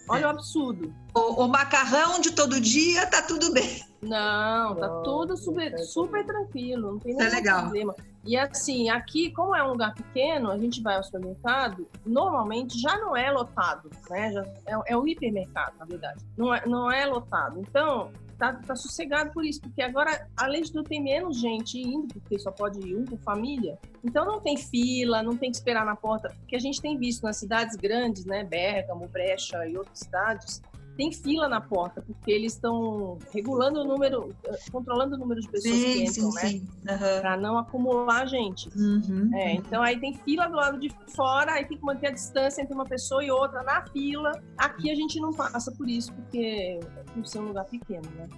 Olha 0.09 0.27
o 0.27 0.31
absurdo. 0.31 0.93
o, 1.15 1.45
o 1.45 1.49
macarrão 1.49 2.21
de 2.21 2.33
todo 2.33 2.61
dia 2.61 3.07
tá 3.07 3.23
tudo 3.23 3.53
bem. 3.53 3.83
Não, 4.03 4.75
tá 4.75 4.89
Não, 4.89 5.03
tudo 5.05 5.37
super, 5.37 5.73
tem 5.75 5.85
super 5.85 6.27
tranquilo, 6.27 6.93
não 6.93 6.99
tem 6.99 7.13
é 7.15 7.17
nenhum 7.19 7.31
legal. 7.31 7.63
problema. 7.63 7.95
E 8.25 8.37
assim, 8.37 8.89
aqui, 8.91 9.31
como 9.33 9.55
é 9.55 9.63
um 9.65 9.71
lugar 9.71 9.95
pequeno, 9.95 10.51
a 10.51 10.59
gente 10.59 10.81
vai 10.83 10.97
ao 10.97 11.03
supermercado, 11.05 11.89
normalmente 12.05 12.81
já 12.81 12.97
não 12.99 13.17
é 13.17 13.31
lotado, 13.31 13.91
né? 14.11 14.33
Já 14.33 14.43
é, 14.67 14.93
é 14.93 14.97
um 14.97 15.07
hipermercado, 15.07 15.73
na 15.79 15.85
verdade. 15.85 16.25
Não 16.37 16.55
é, 16.55 16.67
não 16.67 16.91
é 16.91 17.07
lotado. 17.07 17.61
Então, 17.61 18.11
tá, 18.43 18.55
tá 18.55 18.75
sossegado 18.75 19.31
por 19.31 19.45
isso, 19.45 19.61
porque 19.61 19.81
agora, 19.81 20.27
além 20.37 20.63
de 20.63 20.73
tudo, 20.73 20.89
tem 20.89 21.01
menos 21.01 21.39
gente 21.41 21.79
indo, 21.79 22.09
porque 22.09 22.37
só 22.41 22.51
pode 22.51 22.81
ir 22.81 22.97
um 22.97 23.05
por 23.05 23.19
família. 23.21 23.79
Então 24.03 24.27
não 24.27 24.41
tem 24.41 24.57
fila, 24.57 25.23
não 25.23 25.37
tem 25.37 25.49
que 25.49 25.57
esperar 25.57 25.87
na 25.87 25.95
porta, 25.95 26.35
porque 26.41 26.57
a 26.57 26.59
gente 26.59 26.83
tem 26.83 26.99
visto 26.99 27.23
nas 27.23 27.37
cidades 27.37 27.77
grandes, 27.77 28.25
né? 28.25 28.43
Bergamo, 28.43 29.07
Brecha 29.07 29.65
e 29.69 29.77
outras 29.77 30.01
cidades, 30.01 30.61
tem 30.97 31.11
fila 31.11 31.49
na 31.49 31.61
porta, 31.61 32.03
porque 32.03 32.31
eles 32.31 32.55
estão 32.55 33.19
regulando 33.33 33.81
o 33.81 33.85
número, 33.85 34.35
eh, 34.45 34.59
controlando 34.71 35.15
o 35.15 35.19
número 35.19 35.41
de 35.41 35.49
pessoas 35.49 35.75
que 35.75 35.93
Sim, 35.93 36.03
entram, 36.05 36.31
sim, 36.31 36.35
né? 36.35 36.49
sim. 36.49 36.69
Aham. 36.89 37.21
Para 37.21 37.37
não 37.37 37.59
acumular 37.59 38.27
gente. 38.27 38.69
Uhum. 38.77 39.31
É, 39.35 39.55
então 39.55 39.83
aí 39.83 39.99
tem 39.99 40.15
fila 40.15 40.47
do 40.47 40.57
lado 40.57 40.79
de 40.79 40.91
fora, 41.15 41.53
aí 41.53 41.65
tem 41.65 41.79
que 41.79 41.85
manter 41.85 42.09
a 42.09 42.11
distância 42.11 42.63
entre 42.63 42.75
uma 42.75 42.85
pessoa 42.85 43.25
e 43.25 43.31
outra 43.31 43.63
na 43.63 43.87
fila. 43.87 44.33
Aqui 44.57 44.91
a 44.91 44.95
gente 44.95 45.21
não 45.21 45.33
passa 45.33 45.73
por 45.73 45.89
isso, 45.89 46.13
porque 46.13 46.81
por 47.15 47.27
ser 47.27 47.41
um 47.41 47.49
lugar 47.49 47.65
pequeno, 47.65 48.09
né? 48.17 48.29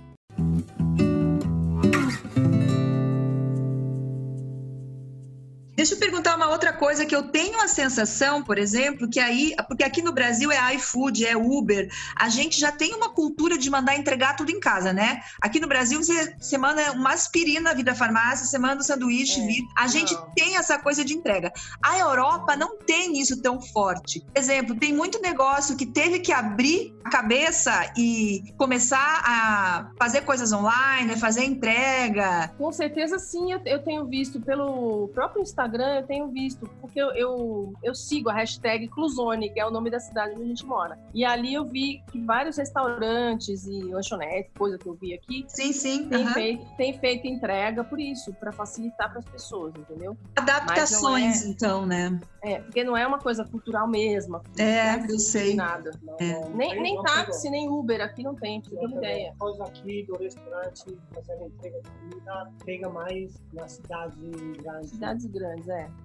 Deixa 5.74 5.94
eu 5.94 5.98
perguntar 5.98 6.36
uma 6.36 6.48
outra 6.48 6.72
coisa 6.72 7.04
que 7.04 7.14
eu 7.14 7.24
tenho 7.24 7.60
a 7.60 7.66
sensação, 7.66 8.42
por 8.42 8.58
exemplo, 8.58 9.08
que 9.08 9.18
aí, 9.18 9.54
porque 9.68 9.82
aqui 9.82 10.02
no 10.02 10.12
Brasil 10.12 10.52
é 10.52 10.74
iFood, 10.76 11.26
é 11.26 11.36
Uber, 11.36 11.88
a 12.16 12.28
gente 12.28 12.58
já 12.58 12.70
tem 12.70 12.94
uma 12.94 13.10
cultura 13.10 13.58
de 13.58 13.68
mandar 13.68 13.96
entregar 13.96 14.36
tudo 14.36 14.50
em 14.50 14.60
casa, 14.60 14.92
né? 14.92 15.20
Aqui 15.42 15.58
no 15.58 15.66
Brasil 15.66 16.02
você, 16.02 16.34
você 16.38 16.56
manda 16.56 16.92
uma 16.92 17.12
aspirina 17.12 17.74
vir 17.74 17.82
da 17.82 17.94
farmácia, 17.94 18.46
você 18.46 18.58
manda 18.58 18.80
um 18.80 18.84
sanduíche 18.84 19.40
É, 19.40 19.46
vir. 19.46 19.64
A 19.76 19.88
gente 19.88 20.14
não. 20.14 20.30
tem 20.34 20.56
essa 20.56 20.78
coisa 20.78 21.04
de 21.04 21.14
entrega. 21.14 21.52
A 21.82 21.98
Europa 21.98 22.56
não 22.56 22.78
tem 22.78 23.18
isso 23.20 23.42
tão 23.42 23.60
forte. 23.60 24.20
Por 24.20 24.38
exemplo, 24.38 24.76
tem 24.76 24.92
muito 24.92 25.20
negócio 25.20 25.76
que 25.76 25.86
teve 25.86 26.20
que 26.20 26.32
abrir 26.32 26.94
a 27.04 27.10
cabeça 27.10 27.92
e 27.96 28.42
começar 28.56 29.22
a 29.26 29.90
fazer 29.98 30.22
coisas 30.22 30.52
online, 30.52 31.16
fazer 31.16 31.44
entrega. 31.44 32.48
Com 32.56 32.70
certeza 32.72 33.18
sim, 33.18 33.52
eu 33.52 33.82
tenho 33.82 34.06
visto 34.06 34.40
pelo 34.40 35.08
próprio 35.08 35.42
Instagram, 35.42 35.63
eu 35.72 36.06
tenho 36.06 36.28
visto, 36.28 36.66
porque 36.80 37.00
eu, 37.00 37.10
eu, 37.14 37.72
eu 37.82 37.94
sigo 37.94 38.28
a 38.28 38.34
hashtag 38.34 38.88
Cluzone, 38.88 39.50
que 39.52 39.60
é 39.60 39.66
o 39.66 39.70
nome 39.70 39.90
da 39.90 39.98
cidade 40.00 40.34
onde 40.34 40.42
a 40.44 40.46
gente 40.46 40.66
mora. 40.66 40.98
E 41.14 41.24
ali 41.24 41.54
eu 41.54 41.64
vi 41.64 42.02
que 42.10 42.20
vários 42.24 42.56
restaurantes 42.56 43.66
e 43.66 43.92
lanchonetes, 43.92 44.52
coisa 44.56 44.78
que 44.78 44.88
eu 44.88 44.94
vi 44.94 45.14
aqui, 45.14 45.44
Sim, 45.48 45.72
sim. 45.72 46.08
tem, 46.08 46.22
aham. 46.24 46.32
feito, 46.34 46.66
tem 46.76 46.98
feito 46.98 47.26
entrega 47.26 47.84
por 47.84 47.98
isso, 48.00 48.32
para 48.34 48.52
facilitar 48.52 49.10
para 49.10 49.18
as 49.20 49.26
pessoas, 49.26 49.74
entendeu? 49.76 50.16
Adaptações, 50.36 51.44
é- 51.44 51.48
então, 51.48 51.86
né? 51.86 52.20
É, 52.42 52.60
porque 52.60 52.84
não 52.84 52.94
é 52.96 53.06
uma 53.06 53.18
coisa 53.18 53.44
cultural 53.44 53.88
mesmo. 53.88 54.40
É, 54.58 54.98
não 54.98 55.06
eu 55.08 55.18
sei. 55.18 55.54
Nada. 55.54 55.90
Não, 56.02 56.16
É. 56.20 56.48
Nem, 56.50 56.70
tem- 56.70 56.82
nem 56.82 57.02
táxi, 57.02 57.48
nem 57.50 57.68
Uber 57.70 58.00
aqui 58.02 58.22
não 58.22 58.34
tem, 58.34 58.60
pra 58.60 58.68
você 58.70 58.76
ter 58.76 58.82
Não 58.82 58.90
uma 58.92 59.00
pegou. 59.00 59.14
ideia. 59.16 59.34
Coisa 59.38 59.64
aqui 59.64 60.04
do 60.06 60.16
restaurante, 60.18 60.98
fazer 61.14 61.44
entrega 61.46 61.80
de 61.80 61.90
comida, 61.90 62.50
pega 62.64 62.88
mais 62.90 63.34
na 63.52 63.66
cidade 63.68 64.30
grande. 64.62 64.88
Cidades 64.88 65.26
grandes, 65.26 65.53
é. 65.68 66.03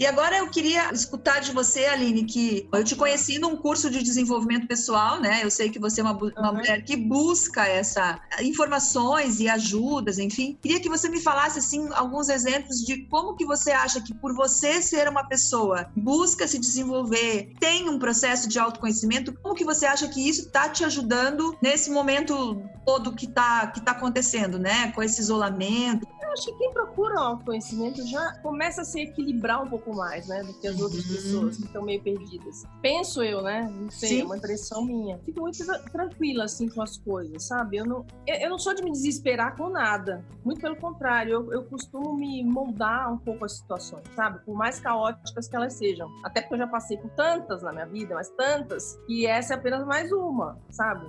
E 0.00 0.06
agora 0.06 0.38
eu 0.38 0.48
queria 0.48 0.90
escutar 0.94 1.40
de 1.40 1.52
você, 1.52 1.84
Aline, 1.84 2.24
que 2.24 2.66
eu 2.72 2.82
te 2.82 2.96
conheci 2.96 3.38
num 3.38 3.54
curso 3.54 3.90
de 3.90 4.02
desenvolvimento 4.02 4.66
pessoal, 4.66 5.20
né? 5.20 5.40
Eu 5.44 5.50
sei 5.50 5.68
que 5.68 5.78
você 5.78 6.00
é 6.00 6.04
uma, 6.04 6.14
uma 6.14 6.32
Uhum. 6.48 6.54
mulher 6.54 6.82
que 6.82 6.96
busca 6.96 7.66
essa 7.66 8.18
informações 8.40 9.40
e 9.40 9.48
ajudas, 9.48 10.18
enfim. 10.18 10.58
Queria 10.62 10.80
que 10.80 10.88
você 10.88 11.06
me 11.10 11.20
falasse 11.20 11.58
assim 11.58 11.86
alguns 11.92 12.30
exemplos 12.30 12.78
de 12.78 13.04
como 13.08 13.36
que 13.36 13.44
você 13.44 13.72
acha 13.72 14.00
que 14.00 14.14
por 14.14 14.34
você 14.34 14.80
ser 14.80 15.06
uma 15.06 15.22
pessoa 15.22 15.84
que 15.84 16.00
busca 16.00 16.48
se 16.48 16.58
desenvolver, 16.58 17.52
tem 17.60 17.86
um 17.86 17.98
processo 17.98 18.48
de 18.48 18.58
autoconhecimento, 18.58 19.34
como 19.42 19.54
que 19.54 19.66
você 19.66 19.84
acha 19.84 20.08
que 20.08 20.26
isso 20.26 20.46
está 20.46 20.70
te 20.70 20.82
ajudando 20.82 21.54
nesse 21.62 21.90
momento 21.90 22.62
todo 22.86 23.14
que 23.14 23.26
está 23.26 23.66
que 23.66 23.82
tá 23.82 23.92
acontecendo, 23.92 24.58
né? 24.58 24.92
Com 24.92 25.02
esse 25.02 25.20
isolamento. 25.20 26.08
Eu 26.22 26.32
acho 26.32 26.46
que 26.46 26.54
quem 26.54 26.72
procura 26.72 27.16
o 27.16 27.18
autoconhecimento 27.18 28.06
já 28.06 28.32
começa 28.40 28.80
a 28.80 28.84
se 28.84 29.00
equilibrar 29.00 29.62
um 29.62 29.68
pouco 29.68 29.89
mais, 29.94 30.26
né? 30.26 30.42
Do 30.42 30.52
que 30.54 30.66
as 30.68 30.80
outras 30.80 31.04
Uhum. 31.04 31.14
pessoas 31.14 31.56
que 31.56 31.64
estão 31.64 31.82
meio 31.82 32.00
perdidas. 32.02 32.64
Penso 32.82 33.22
eu, 33.22 33.42
né? 33.42 33.68
Não 33.72 33.90
sei, 33.90 34.08
Sim. 34.08 34.20
é 34.20 34.24
uma 34.24 34.36
impressão 34.36 34.84
minha. 34.84 35.18
Fico 35.18 35.40
muito 35.40 35.64
tra- 35.64 35.78
tranquila, 35.90 36.44
assim, 36.44 36.68
com 36.68 36.82
as 36.82 36.96
coisas, 36.98 37.44
sabe? 37.44 37.76
Eu 37.78 37.84
não, 37.86 38.04
eu, 38.26 38.34
eu 38.36 38.50
não 38.50 38.58
sou 38.58 38.74
de 38.74 38.82
me 38.82 38.90
desesperar 38.92 39.56
com 39.56 39.68
nada. 39.68 40.24
Muito 40.44 40.60
pelo 40.60 40.76
contrário, 40.76 41.32
eu, 41.32 41.52
eu 41.52 41.64
costumo 41.64 42.16
me 42.16 42.42
moldar 42.44 43.12
um 43.12 43.18
pouco 43.18 43.44
as 43.44 43.56
situações, 43.58 44.04
sabe? 44.14 44.38
Por 44.44 44.54
mais 44.56 44.80
caóticas 44.80 45.48
que 45.48 45.56
elas 45.56 45.74
sejam. 45.74 46.08
Até 46.24 46.40
porque 46.40 46.54
eu 46.54 46.58
já 46.58 46.66
passei 46.66 46.96
por 46.96 47.10
tantas 47.10 47.62
na 47.62 47.72
minha 47.72 47.86
vida, 47.86 48.14
mas 48.14 48.28
tantas, 48.30 48.98
que 49.06 49.26
essa 49.26 49.54
é 49.54 49.56
apenas 49.56 49.86
mais 49.86 50.10
uma, 50.12 50.58
sabe? 50.70 51.06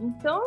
Então, 0.00 0.40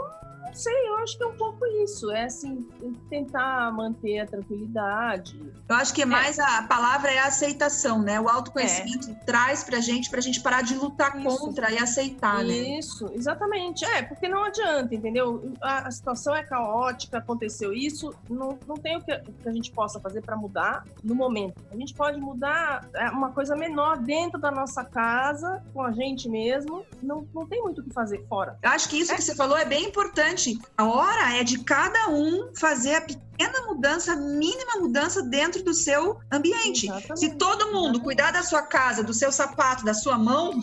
não 0.49 0.55
sei, 0.55 0.87
eu 0.87 0.97
acho 0.97 1.17
que 1.17 1.23
é 1.23 1.27
um 1.27 1.37
pouco 1.37 1.65
isso. 1.83 2.11
É 2.11 2.25
assim, 2.25 2.67
tentar 3.09 3.71
manter 3.71 4.19
a 4.19 4.25
tranquilidade. 4.25 5.39
Eu 5.67 5.75
acho 5.75 5.93
que 5.93 6.05
mais 6.05 6.39
a 6.39 6.63
palavra 6.63 7.11
é 7.11 7.19
a 7.19 7.27
aceitação, 7.27 8.01
né? 8.01 8.19
O 8.19 8.27
autoconhecimento 8.27 9.15
traz 9.25 9.63
pra 9.63 9.79
gente, 9.79 10.09
pra 10.09 10.19
gente 10.19 10.41
parar 10.41 10.61
de 10.61 10.75
lutar 10.75 11.17
Isso. 11.17 11.37
contra 11.37 11.71
e 11.71 11.77
aceitar, 11.77 12.43
né? 12.43 12.79
Isso, 12.79 13.09
exatamente. 13.13 13.85
É, 13.85 14.01
porque 14.01 14.27
não 14.27 14.43
adianta, 14.43 14.93
entendeu? 14.93 15.53
A, 15.61 15.87
a 15.87 15.91
situação 15.91 16.35
é 16.35 16.43
caótica, 16.43 17.19
aconteceu 17.19 17.73
isso, 17.73 18.13
não, 18.29 18.57
não 18.67 18.75
tem 18.75 18.97
o 18.97 19.01
que, 19.01 19.17
que 19.19 19.49
a 19.49 19.51
gente 19.51 19.71
possa 19.71 19.99
fazer 19.99 20.21
para 20.21 20.35
mudar 20.35 20.83
no 21.03 21.13
momento. 21.13 21.61
A 21.71 21.75
gente 21.75 21.93
pode 21.93 22.19
mudar 22.19 22.87
é, 22.95 23.09
uma 23.09 23.31
coisa 23.31 23.55
menor 23.55 23.97
dentro 23.97 24.39
da 24.39 24.51
nossa 24.51 24.83
casa, 24.83 25.61
com 25.73 25.83
a 25.83 25.91
gente 25.91 26.27
mesmo. 26.27 26.83
Não, 27.01 27.27
não 27.33 27.45
tem 27.45 27.61
muito 27.61 27.81
o 27.81 27.83
que 27.83 27.93
fazer 27.93 28.25
fora. 28.27 28.57
Eu 28.61 28.69
acho 28.71 28.89
que 28.89 28.97
isso 28.97 29.15
que 29.15 29.21
você 29.21 29.35
falou 29.35 29.57
é 29.57 29.65
bem 29.65 29.85
importante. 29.85 30.38
A 30.77 30.85
hora 30.85 31.37
é 31.37 31.43
de 31.43 31.63
cada 31.63 32.09
um 32.09 32.51
fazer 32.55 32.95
a 32.95 33.01
pequena 33.01 33.67
mudança, 33.67 34.13
a 34.13 34.15
mínima 34.15 34.79
mudança 34.79 35.21
dentro 35.23 35.63
do 35.63 35.73
seu 35.73 36.19
ambiente. 36.31 36.87
Exatamente. 36.87 37.19
Se 37.19 37.35
todo 37.35 37.71
mundo 37.73 38.01
cuidar 38.01 38.31
da 38.31 38.43
sua 38.43 38.61
casa, 38.61 39.03
do 39.03 39.13
seu 39.13 39.31
sapato, 39.31 39.83
da 39.83 39.93
sua 39.93 40.17
mão, 40.17 40.61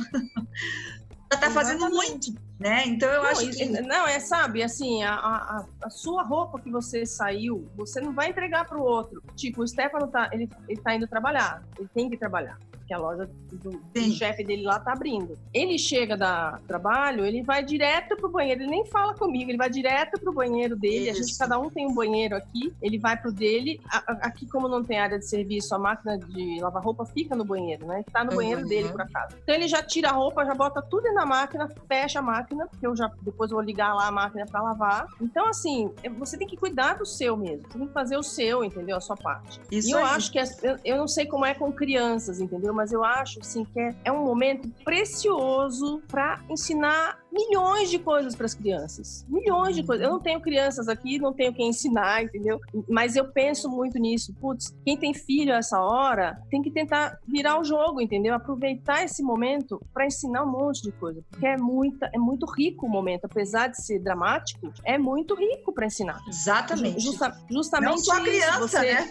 já 1.33 1.39
tá 1.39 1.51
fazendo 1.51 1.89
muito, 1.91 2.35
né? 2.59 2.85
Então 2.87 3.09
eu 3.11 3.23
Não, 3.23 3.31
acho 3.31 3.51
que 3.51 3.65
não, 3.83 4.07
é, 4.07 4.19
sabe, 4.21 4.63
assim, 4.63 5.03
a, 5.03 5.15
a, 5.15 5.67
a 5.85 5.91
sua 5.91 6.23
roupa 6.23 6.59
que 6.61 6.71
você 6.71 7.05
saiu, 7.05 7.69
você 7.77 8.01
não 8.01 8.15
vai 8.15 8.31
entregar 8.31 8.65
para 8.67 8.79
o 8.79 8.83
outro. 8.83 9.23
Tipo, 9.37 9.63
o 9.63 9.69
Stefano 9.69 10.09
tá, 10.09 10.29
ele, 10.33 10.49
ele 10.69 10.81
tá 10.81 10.95
indo 10.95 11.07
trabalhar, 11.07 11.63
ele 11.79 11.89
tem 11.95 12.09
que 12.09 12.17
trabalhar, 12.17 12.57
porque 12.73 12.95
a 12.95 12.99
loja 12.99 13.29
do, 13.53 13.73
do 13.95 14.01
chefe 14.15 14.43
dele 14.45 14.63
lá 14.63 14.79
tá 14.81 14.93
abrindo. 14.93 15.37
Ele 15.53 15.79
chega 15.79 16.17
da 16.17 16.59
trabalho, 16.67 17.25
ele 17.27 17.43
vai 17.43 17.63
direto 17.63 18.17
pro 18.17 18.31
banheiro, 18.31 18.63
ele 18.63 18.71
nem 18.71 18.87
fala 18.87 19.13
comigo, 19.15 19.51
ele 19.51 19.59
vai 19.59 19.69
direto 19.69 20.19
pro 20.21 20.33
banheiro 20.33 20.77
dele, 20.77 21.11
a 21.11 21.13
gente, 21.15 21.31
Isso. 21.31 21.39
cada 21.39 21.59
um 21.59 21.69
tem 21.71 21.87
um 21.87 21.95
banheiro 21.95 22.37
aqui, 22.37 22.73
ele 22.81 22.99
vai 22.99 23.17
pro 23.17 23.31
dele, 23.33 23.79
a- 23.91 24.19
aqui 24.23 24.47
como 24.49 24.69
não 24.69 24.83
tem 24.85 24.99
área 24.99 25.19
de 25.19 25.29
serviço, 25.29 25.75
a 25.75 25.79
máquina 25.79 26.17
de 26.19 26.59
lavar 26.61 26.83
roupa 26.83 27.05
fica 27.07 27.35
no 27.37 27.45
banheiro, 27.45 27.87
né? 27.87 28.03
Tá 28.13 28.25
no 28.25 28.31
Uhum. 28.31 28.37
banheiro 28.37 28.67
dele, 28.67 28.89
por 28.91 29.01
acaso. 29.03 29.35
Então 29.43 29.55
ele 29.55 29.69
já 29.69 29.83
tira 29.83 30.09
a 30.11 30.13
roupa, 30.13 30.45
já 30.45 30.55
bota 30.55 30.81
tudo 30.83 31.13
na 31.13 31.27
máquina, 31.27 31.69
fecha 31.89 32.19
a 32.21 32.23
máquina, 32.23 32.46
porque 32.49 32.87
eu 32.87 32.95
já 32.97 33.11
depois 33.23 33.51
vou 33.51 33.61
ligar 33.61 33.95
lá 33.95 34.07
a 34.07 34.11
máquina 34.11 34.47
para 34.47 34.63
lavar. 34.63 35.07
Então, 35.21 35.49
assim, 35.49 35.91
é- 36.03 36.09
você 36.11 36.37
tem 36.39 36.47
que 36.47 36.57
cuidar 36.57 36.95
do 36.95 37.05
seu 37.07 37.37
mesmo. 37.37 37.67
Você 37.69 37.79
tem 37.79 37.87
que 37.89 37.93
fazer 37.93 38.17
o 38.17 38.23
seu, 38.23 38.63
entendeu? 38.65 38.97
A 38.97 39.01
sua 39.01 39.17
parte. 39.17 39.61
isso 39.71 39.89
e 39.89 39.93
eu 39.93 39.99
aí. 39.99 40.05
acho 40.05 40.31
que 40.33 40.39
as- 40.39 40.63
eu, 40.63 40.77
eu 40.85 40.97
não 40.97 41.09
sei 41.09 41.27
como 41.27 41.45
é 41.45 41.55
com 41.55 41.73
crianças, 41.73 42.41
entendeu? 42.41 42.73
Mas 42.73 42.93
eu 42.93 43.05
acho 43.05 43.41
assim 43.41 43.65
que 43.65 43.79
é, 43.81 43.95
é 44.05 44.13
um 44.13 44.25
momento 44.25 44.69
precioso 44.85 46.03
para 46.09 46.41
ensinar 46.49 47.19
milhões 47.37 47.91
de 47.91 47.99
coisas 47.99 48.35
para 48.35 48.47
as 48.47 48.55
crianças. 48.55 49.27
Milhões 49.29 49.77
de 49.77 49.85
coisas. 49.85 50.05
Eu 50.07 50.13
não 50.13 50.21
tenho 50.21 50.41
crianças 50.41 50.89
aqui, 50.89 51.19
não 51.19 51.33
tenho 51.33 51.53
quem 51.53 51.69
ensinar, 51.69 52.23
entendeu? 52.23 52.61
Mas 52.89 53.17
eu 53.17 53.31
penso 53.31 53.69
muito 53.69 53.99
nisso. 53.99 54.35
Putz, 54.41 54.75
quem 54.85 54.97
tem 54.97 55.13
filho 55.13 55.53
essa 55.53 55.81
hora 55.81 56.41
tem 56.51 56.63
que 56.63 56.71
tentar 56.71 57.19
virar 57.27 57.61
o 57.61 57.65
jogo, 57.65 58.01
entendeu? 58.01 58.35
Aproveitar 58.35 59.05
esse 59.05 59.23
momento 59.23 59.81
para 59.93 60.07
ensinar 60.07 60.45
um 60.45 60.51
monte 60.51 60.83
de 60.83 60.93
coisa. 60.93 61.23
Porque 61.31 61.47
é, 61.47 61.57
muita, 61.57 62.11
é 62.13 62.19
muito 62.19 62.47
rico 62.47 62.87
o 62.87 62.89
momento. 62.89 63.27
Apesar 63.27 63.69
de 63.69 63.85
ser 63.85 63.99
dramático, 63.99 64.73
é 64.85 64.97
muito 64.97 65.35
rico 65.35 65.73
para 65.73 65.87
ensinar. 65.87 66.21
Exatamente. 66.27 67.01
Justa, 67.01 67.37
justamente 67.51 67.91
não 67.91 67.99
só 67.99 68.21
criança, 68.23 68.65
isso, 68.65 68.69
você... 68.69 68.95
né? 68.95 69.11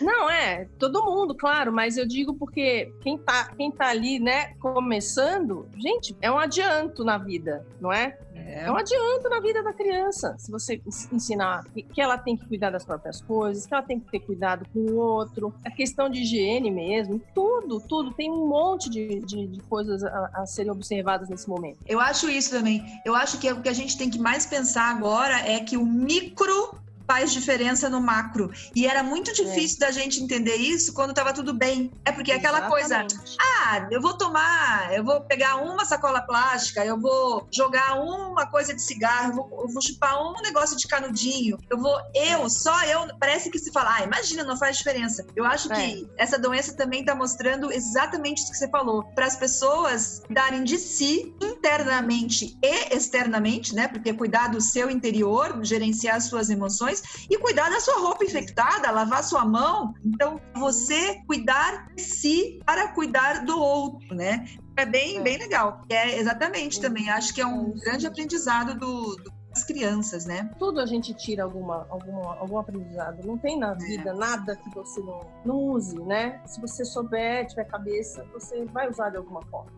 Não, 0.00 0.30
é, 0.30 0.66
todo 0.78 1.04
mundo, 1.04 1.34
claro, 1.34 1.72
mas 1.72 1.96
eu 1.96 2.06
digo 2.06 2.34
porque 2.34 2.92
quem 3.00 3.18
tá, 3.18 3.50
quem 3.56 3.70
tá 3.70 3.88
ali, 3.88 4.18
né, 4.18 4.54
começando, 4.54 5.68
gente, 5.76 6.16
é 6.20 6.30
um 6.30 6.38
adianto 6.38 7.04
na 7.04 7.18
vida, 7.18 7.57
não 7.80 7.92
é? 7.92 8.18
É. 8.34 8.64
é 8.64 8.72
um 8.72 8.76
adianto 8.76 9.28
na 9.28 9.40
vida 9.40 9.62
da 9.62 9.72
criança. 9.72 10.34
Se 10.38 10.50
você 10.50 10.80
ensinar 11.12 11.64
que 11.92 12.00
ela 12.00 12.16
tem 12.16 12.36
que 12.36 12.46
cuidar 12.46 12.70
das 12.70 12.84
próprias 12.84 13.20
coisas, 13.20 13.66
que 13.66 13.74
ela 13.74 13.82
tem 13.82 14.00
que 14.00 14.10
ter 14.10 14.20
cuidado 14.20 14.66
com 14.72 14.80
o 14.80 14.96
outro, 14.96 15.54
a 15.64 15.70
questão 15.70 16.08
de 16.08 16.20
higiene 16.20 16.70
mesmo, 16.70 17.20
tudo, 17.34 17.80
tudo. 17.80 18.12
Tem 18.12 18.30
um 18.30 18.46
monte 18.46 18.88
de, 18.90 19.20
de, 19.20 19.46
de 19.46 19.60
coisas 19.62 20.02
a, 20.02 20.30
a, 20.34 20.46
serem 20.46 20.70
observadas 20.70 21.28
nesse 21.28 21.48
momento. 21.48 21.78
Eu 21.86 22.00
acho 22.00 22.28
isso 22.28 22.50
também. 22.50 22.84
Eu 23.04 23.14
acho 23.14 23.38
que 23.38 23.50
o 23.50 23.60
que 23.60 23.68
a 23.68 23.74
gente 23.74 23.96
tem 23.96 24.10
que 24.10 24.18
mais 24.18 24.46
pensar 24.46 24.90
agora 24.90 25.38
é 25.48 25.60
que 25.60 25.76
o 25.76 25.84
micro 25.84 26.78
faz 27.08 27.32
diferença 27.32 27.88
no 27.88 28.02
macro. 28.02 28.52
E 28.76 28.86
era 28.86 29.02
muito 29.02 29.32
difícil 29.32 29.78
é. 29.80 29.86
da 29.86 29.90
gente 29.90 30.22
entender 30.22 30.56
isso 30.56 30.92
quando 30.92 31.10
estava 31.10 31.32
tudo 31.32 31.54
bem. 31.54 31.90
É 32.04 32.12
porque 32.12 32.30
aquela 32.30 32.58
Exatamente. 32.58 33.14
coisa, 33.16 33.36
ah, 33.40 33.88
eu 33.90 34.02
vou 34.02 34.12
tomar, 34.12 34.92
eu 34.92 35.02
vou 35.02 35.22
pegar 35.22 35.56
uma 35.56 35.86
sacola 35.86 36.20
plástica, 36.20 36.84
eu 36.84 37.00
vou 37.00 37.48
jogar 37.50 37.98
uma 37.98 38.46
coisa 38.46 38.74
de 38.74 38.82
cigarro, 38.82 39.30
eu 39.30 39.36
vou, 39.36 39.62
eu 39.62 39.68
vou 39.68 39.82
chupar 39.82 40.20
um 40.20 40.42
negócio 40.42 40.76
de 40.76 40.86
canudinho, 40.86 41.58
eu 41.70 41.78
vou, 41.78 41.98
eu, 42.14 42.48
só 42.50 42.84
eu, 42.84 43.08
parece 43.18 43.50
que 43.50 43.58
se 43.58 43.72
fala, 43.72 43.96
ah, 43.96 44.04
imagina, 44.04 44.44
não 44.44 44.58
faz 44.58 44.76
diferença. 44.76 45.24
Eu 45.34 45.46
acho 45.46 45.72
é. 45.72 45.76
que 45.76 46.08
essa 46.18 46.38
doença 46.38 46.76
também 46.76 47.00
está 47.00 47.14
mostrando 47.14 47.72
exatamente 47.72 48.42
isso 48.42 48.52
que 48.52 48.58
você 48.58 48.68
falou, 48.68 49.04
para 49.14 49.24
as 49.24 49.36
pessoas 49.36 50.22
darem 50.28 50.62
de 50.62 50.76
si 50.76 51.34
internamente 51.40 52.58
e 52.62 52.94
externamente, 52.94 53.74
né? 53.74 53.88
Porque 53.88 54.12
cuidar 54.12 54.48
do 54.48 54.60
seu 54.60 54.90
interior, 54.90 55.58
gerenciar 55.62 56.20
suas 56.20 56.50
emoções 56.50 56.97
e 57.28 57.38
cuidar 57.38 57.70
da 57.70 57.80
sua 57.80 57.98
roupa 58.00 58.24
infectada, 58.24 58.90
lavar 58.90 59.22
sua 59.24 59.44
mão. 59.44 59.94
Então, 60.04 60.40
você 60.54 61.22
cuidar 61.26 61.88
de 61.94 62.02
si 62.02 62.60
para 62.64 62.88
cuidar 62.88 63.44
do 63.44 63.58
outro, 63.58 64.14
né? 64.14 64.46
É 64.76 64.86
bem, 64.86 65.22
bem 65.22 65.38
legal. 65.38 65.82
É 65.88 66.18
exatamente 66.18 66.80
também. 66.80 67.10
Acho 67.10 67.34
que 67.34 67.40
é 67.40 67.46
um 67.46 67.72
grande 67.72 68.06
aprendizado 68.06 68.78
do, 68.78 69.16
do 69.16 69.38
crianças, 69.64 70.24
né? 70.24 70.50
Tudo 70.58 70.80
a 70.80 70.86
gente 70.86 71.12
tira 71.14 71.42
alguma, 71.42 71.86
alguma, 71.90 72.36
algum 72.36 72.58
aprendizado. 72.58 73.26
Não 73.26 73.38
tem 73.38 73.58
na 73.58 73.74
vida 73.74 74.10
é. 74.10 74.14
nada 74.14 74.56
que 74.56 74.70
você 74.74 75.00
não, 75.00 75.20
não 75.44 75.56
use, 75.56 75.98
né? 76.00 76.40
Se 76.46 76.60
você 76.60 76.84
souber, 76.84 77.46
tiver 77.46 77.64
cabeça, 77.64 78.24
você 78.32 78.64
vai 78.66 78.88
usar 78.88 79.10
de 79.10 79.16
alguma 79.16 79.42
forma. 79.42 79.77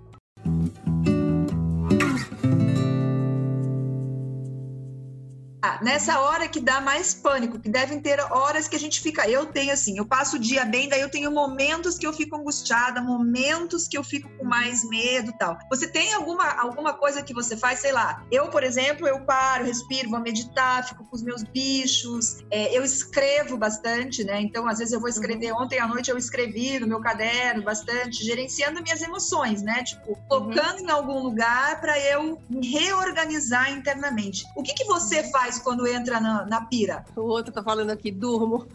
Nessa 5.83 6.21
hora 6.21 6.49
que 6.49 6.61
dá 6.61 6.81
mais 6.81 7.15
pânico, 7.15 7.59
que 7.59 7.69
devem 7.69 8.01
ter 8.01 8.21
horas 8.33 8.67
que 8.69 8.77
a 8.77 8.79
gente 8.79 9.01
fica. 9.01 9.29
Eu 9.29 9.47
tenho 9.47 9.73
assim, 9.73 9.99
eu 9.99 10.07
passo 10.07 10.37
o 10.37 10.39
dia 10.39 10.65
bem, 10.65 10.89
daí 10.89 11.01
eu 11.01 11.11
tenho 11.11 11.31
momentos 11.31 11.99
que 11.99 12.07
eu 12.07 12.13
fico 12.13 12.37
angustiada, 12.37 13.01
momentos 13.01 13.87
que 13.87 13.97
eu 13.97 14.05
fico 14.05 14.29
com 14.39 14.45
mais 14.45 14.89
medo 14.89 15.33
tal. 15.39 15.59
Você 15.71 15.87
tem 15.87 16.13
alguma, 16.15 16.45
alguma 16.61 16.95
coisa 16.95 17.23
que 17.23 17.35
você 17.35 17.57
faz, 17.57 17.81
sei 17.81 17.93
lá. 17.93 18.25
Eu, 18.31 18.49
por 18.49 18.63
exemplo, 18.63 19.07
eu 19.07 19.21
paro, 19.25 19.65
respiro, 19.65 20.11
vou 20.11 20.21
meditar, 20.21 20.87
fico 20.87 21.05
com 21.05 21.15
os 21.15 21.23
meus 21.23 21.43
bichos. 21.43 22.39
É, 22.51 22.77
eu 22.77 22.83
escrevo 22.83 23.57
bastante, 23.57 24.25
né? 24.25 24.41
Então, 24.41 24.67
às 24.67 24.79
vezes 24.79 24.93
eu 24.93 25.01
vou 25.01 25.09
escrever. 25.09 25.53
Uhum. 25.53 25.63
Ontem 25.63 25.79
à 25.79 25.87
noite 25.87 26.11
eu 26.11 26.17
escrevi 26.17 26.79
no 26.79 26.87
meu 26.87 27.01
caderno 27.01 27.63
bastante, 27.63 28.25
gerenciando 28.25 28.83
minhas 28.83 29.03
emoções, 29.03 29.63
né? 29.63 29.83
Tipo, 29.85 30.19
focando 30.29 30.81
uhum. 30.81 30.89
em 30.89 30.91
algum 30.91 31.23
lugar 31.23 31.81
para 31.81 31.99
eu 31.99 32.41
me 32.49 32.67
reorganizar 32.67 33.71
internamente. 33.73 34.45
O 34.57 34.63
que, 34.63 34.75
que 34.75 34.85
você 34.85 35.31
faz? 35.31 35.50
Faz 35.51 35.59
quando 35.59 35.87
entra 35.87 36.21
na, 36.21 36.47
na 36.47 36.61
pira? 36.63 37.05
O 37.17 37.23
outro 37.23 37.53
tá 37.53 37.63
falando 37.63 37.91
aqui, 37.91 38.11
durmo. 38.11 38.67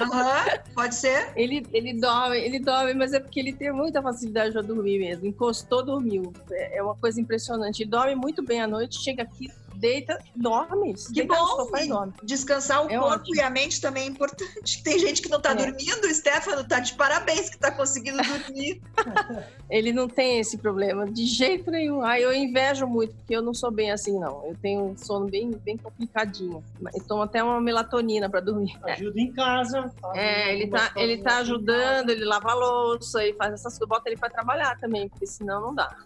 Uhum, 0.00 0.74
pode 0.74 0.94
ser? 0.94 1.32
Ele, 1.36 1.66
ele 1.72 1.94
dorme, 1.94 2.36
ele 2.36 2.58
dorme, 2.58 2.92
mas 2.92 3.12
é 3.12 3.20
porque 3.20 3.40
ele 3.40 3.52
tem 3.52 3.72
muita 3.72 4.02
facilidade 4.02 4.52
para 4.52 4.62
dormir 4.62 4.98
mesmo. 4.98 5.26
Encostou, 5.26 5.82
dormiu. 5.82 6.32
É, 6.50 6.78
é 6.78 6.82
uma 6.82 6.94
coisa 6.94 7.20
impressionante. 7.20 7.82
Ele 7.82 7.90
dorme 7.90 8.14
muito 8.14 8.42
bem 8.42 8.60
à 8.60 8.66
noite, 8.66 8.98
chega 8.98 9.22
aqui, 9.22 9.50
deita, 9.74 10.18
dorme. 10.34 10.94
Que 11.12 11.22
bom! 11.24 11.34
Sofá 11.34 11.82
e 11.82 11.88
dorme. 11.88 12.12
Descansar 12.22 12.84
o 12.84 12.90
é 12.90 12.98
corpo 12.98 13.14
ótimo. 13.14 13.36
e 13.36 13.40
a 13.40 13.50
mente 13.50 13.80
também 13.80 14.04
é 14.04 14.06
importante. 14.06 14.82
Tem 14.82 14.98
gente 14.98 15.22
que 15.22 15.28
não 15.28 15.40
tá 15.40 15.52
é. 15.52 15.54
dormindo, 15.54 16.06
o 16.06 16.14
Stefano 16.14 16.64
tá 16.64 16.80
de 16.80 16.94
parabéns 16.94 17.50
que 17.50 17.58
tá 17.58 17.70
conseguindo 17.70 18.18
dormir. 18.18 18.80
Ele 19.70 19.92
não 19.92 20.06
tem 20.06 20.38
esse 20.38 20.58
problema 20.58 21.10
de 21.10 21.24
jeito 21.24 21.70
nenhum. 21.70 22.02
Ah, 22.02 22.20
eu 22.20 22.32
invejo 22.32 22.86
muito, 22.86 23.14
porque 23.14 23.34
eu 23.34 23.40
não 23.40 23.54
sou 23.54 23.70
bem 23.70 23.90
assim, 23.90 24.18
não. 24.18 24.46
Eu 24.46 24.54
tenho 24.60 24.84
um 24.84 24.96
sono 24.96 25.26
bem, 25.30 25.50
bem 25.50 25.78
complicadinho. 25.78 26.62
Eu 26.94 27.02
tomo 27.04 27.22
até 27.22 27.42
uma 27.42 27.58
melatonina 27.60 28.28
para 28.28 28.40
dormir. 28.40 28.78
Ajuda 28.84 29.18
em 29.18 29.32
casa. 29.32 29.90
É, 30.14 30.54
ele 30.54 30.66
tá, 30.66 30.92
ele 30.94 31.18
tá 31.18 31.38
ajudando, 31.38 32.10
ele 32.10 32.24
lava 32.24 32.50
a 32.50 32.54
louça, 32.54 33.24
ele 33.24 33.34
faz 33.34 33.54
essas 33.54 33.78
coisas, 33.78 33.88
bota 33.88 34.10
ele 34.10 34.18
para 34.18 34.28
trabalhar 34.28 34.78
também, 34.78 35.08
porque 35.08 35.26
senão 35.26 35.60
não 35.60 35.74
dá. 35.74 35.96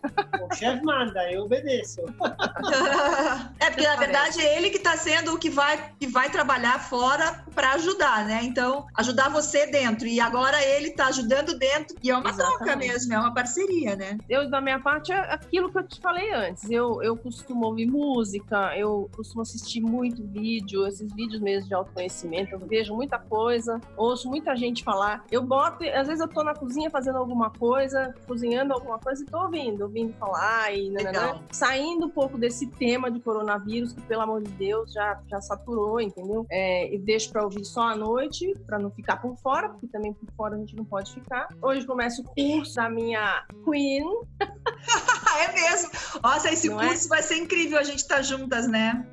O 0.48 0.54
chefe 0.54 0.84
manda, 0.84 1.30
eu 1.32 1.42
obedeço. 1.42 2.02
É, 3.58 3.70
porque 3.70 3.86
na 3.86 3.96
verdade 3.96 4.40
é 4.40 4.56
ele 4.56 4.70
que 4.70 4.76
está 4.76 4.96
sendo 4.96 5.34
o 5.34 5.38
que 5.38 5.48
vai, 5.48 5.90
que 5.98 6.06
vai 6.06 6.30
trabalhar 6.30 6.78
fora 6.78 7.44
para 7.54 7.72
ajudar, 7.72 8.24
né? 8.26 8.40
Então, 8.42 8.86
ajudar 8.94 9.30
você 9.30 9.66
dentro. 9.66 10.06
E 10.06 10.20
agora 10.20 10.62
ele 10.62 10.88
está 10.88 11.06
ajudando 11.06 11.58
dentro. 11.58 11.96
E 12.02 12.10
é 12.10 12.16
uma 12.16 12.28
Exatamente. 12.28 12.58
troca 12.58 12.76
mesmo, 12.76 13.14
é 13.14 13.18
uma 13.18 13.32
parceria, 13.32 13.96
né? 13.96 14.18
Eu, 14.28 14.50
da 14.50 14.60
minha 14.60 14.78
parte, 14.78 15.12
é 15.12 15.18
aquilo 15.32 15.70
que 15.70 15.78
eu 15.78 15.88
te 15.88 16.00
falei 16.00 16.32
antes. 16.32 16.70
Eu, 16.70 17.02
eu 17.02 17.16
costumo 17.16 17.66
ouvir 17.66 17.86
música, 17.86 18.76
eu 18.76 19.10
costumo 19.16 19.42
assistir 19.42 19.80
muito 19.80 20.22
vídeo, 20.26 20.86
esses 20.86 21.12
vídeos 21.14 21.40
mesmo 21.40 21.68
de 21.68 21.74
autoconhecimento. 21.74 22.52
Eu 22.52 22.58
vejo 22.58 22.94
muita 22.94 23.18
coisa, 23.18 23.80
ouço 23.96 24.28
muita 24.28 24.54
gente 24.54 24.84
falar. 24.84 25.24
Eu 25.30 25.42
boto, 25.42 25.84
às 25.94 26.06
vezes 26.06 26.20
eu 26.20 26.28
tô 26.28 26.44
na 26.44 26.54
cozinha 26.54 26.90
fazendo 26.90 27.16
alguma 27.16 27.50
coisa, 27.50 28.14
cozinhando 28.26 28.74
alguma 28.74 28.98
coisa 28.98 29.22
e 29.22 29.26
tô 29.26 29.42
ouvindo, 29.42 29.82
ouvindo 29.82 30.12
falar 30.14 30.74
e 30.74 30.90
nananã, 30.90 31.40
saindo 31.50 32.06
um 32.06 32.10
pouco 32.10 32.36
desse 32.36 32.66
tema 32.66 33.10
de 33.10 33.18
coronavírus 33.20 33.45
coronavírus, 33.46 33.92
que 33.92 34.00
pelo 34.02 34.22
amor 34.22 34.42
de 34.42 34.50
Deus 34.52 34.92
já, 34.92 35.20
já 35.30 35.40
saturou, 35.40 36.00
entendeu? 36.00 36.44
É, 36.50 36.92
e 36.92 36.98
deixo 36.98 37.30
para 37.30 37.44
ouvir 37.44 37.64
só 37.64 37.88
à 37.88 37.96
noite, 37.96 38.52
para 38.66 38.78
não 38.78 38.90
ficar 38.90 39.16
por 39.18 39.36
fora, 39.36 39.68
porque 39.68 39.86
também 39.86 40.12
por 40.12 40.28
fora 40.36 40.56
a 40.56 40.58
gente 40.58 40.74
não 40.74 40.84
pode 40.84 41.12
ficar. 41.12 41.48
Hoje 41.62 41.86
começa 41.86 42.20
o 42.20 42.24
curso 42.24 42.74
da 42.74 42.90
minha 42.90 43.46
Queen. 43.64 44.04
é 44.40 45.52
mesmo. 45.52 45.90
Nossa, 46.22 46.50
esse 46.50 46.68
não 46.68 46.80
é? 46.80 46.88
curso 46.88 47.06
é? 47.06 47.08
vai 47.08 47.22
ser 47.22 47.36
incrível 47.36 47.78
a 47.78 47.84
gente 47.84 48.00
estar 48.00 48.16
tá 48.16 48.22
juntas, 48.22 48.66
né? 48.66 49.06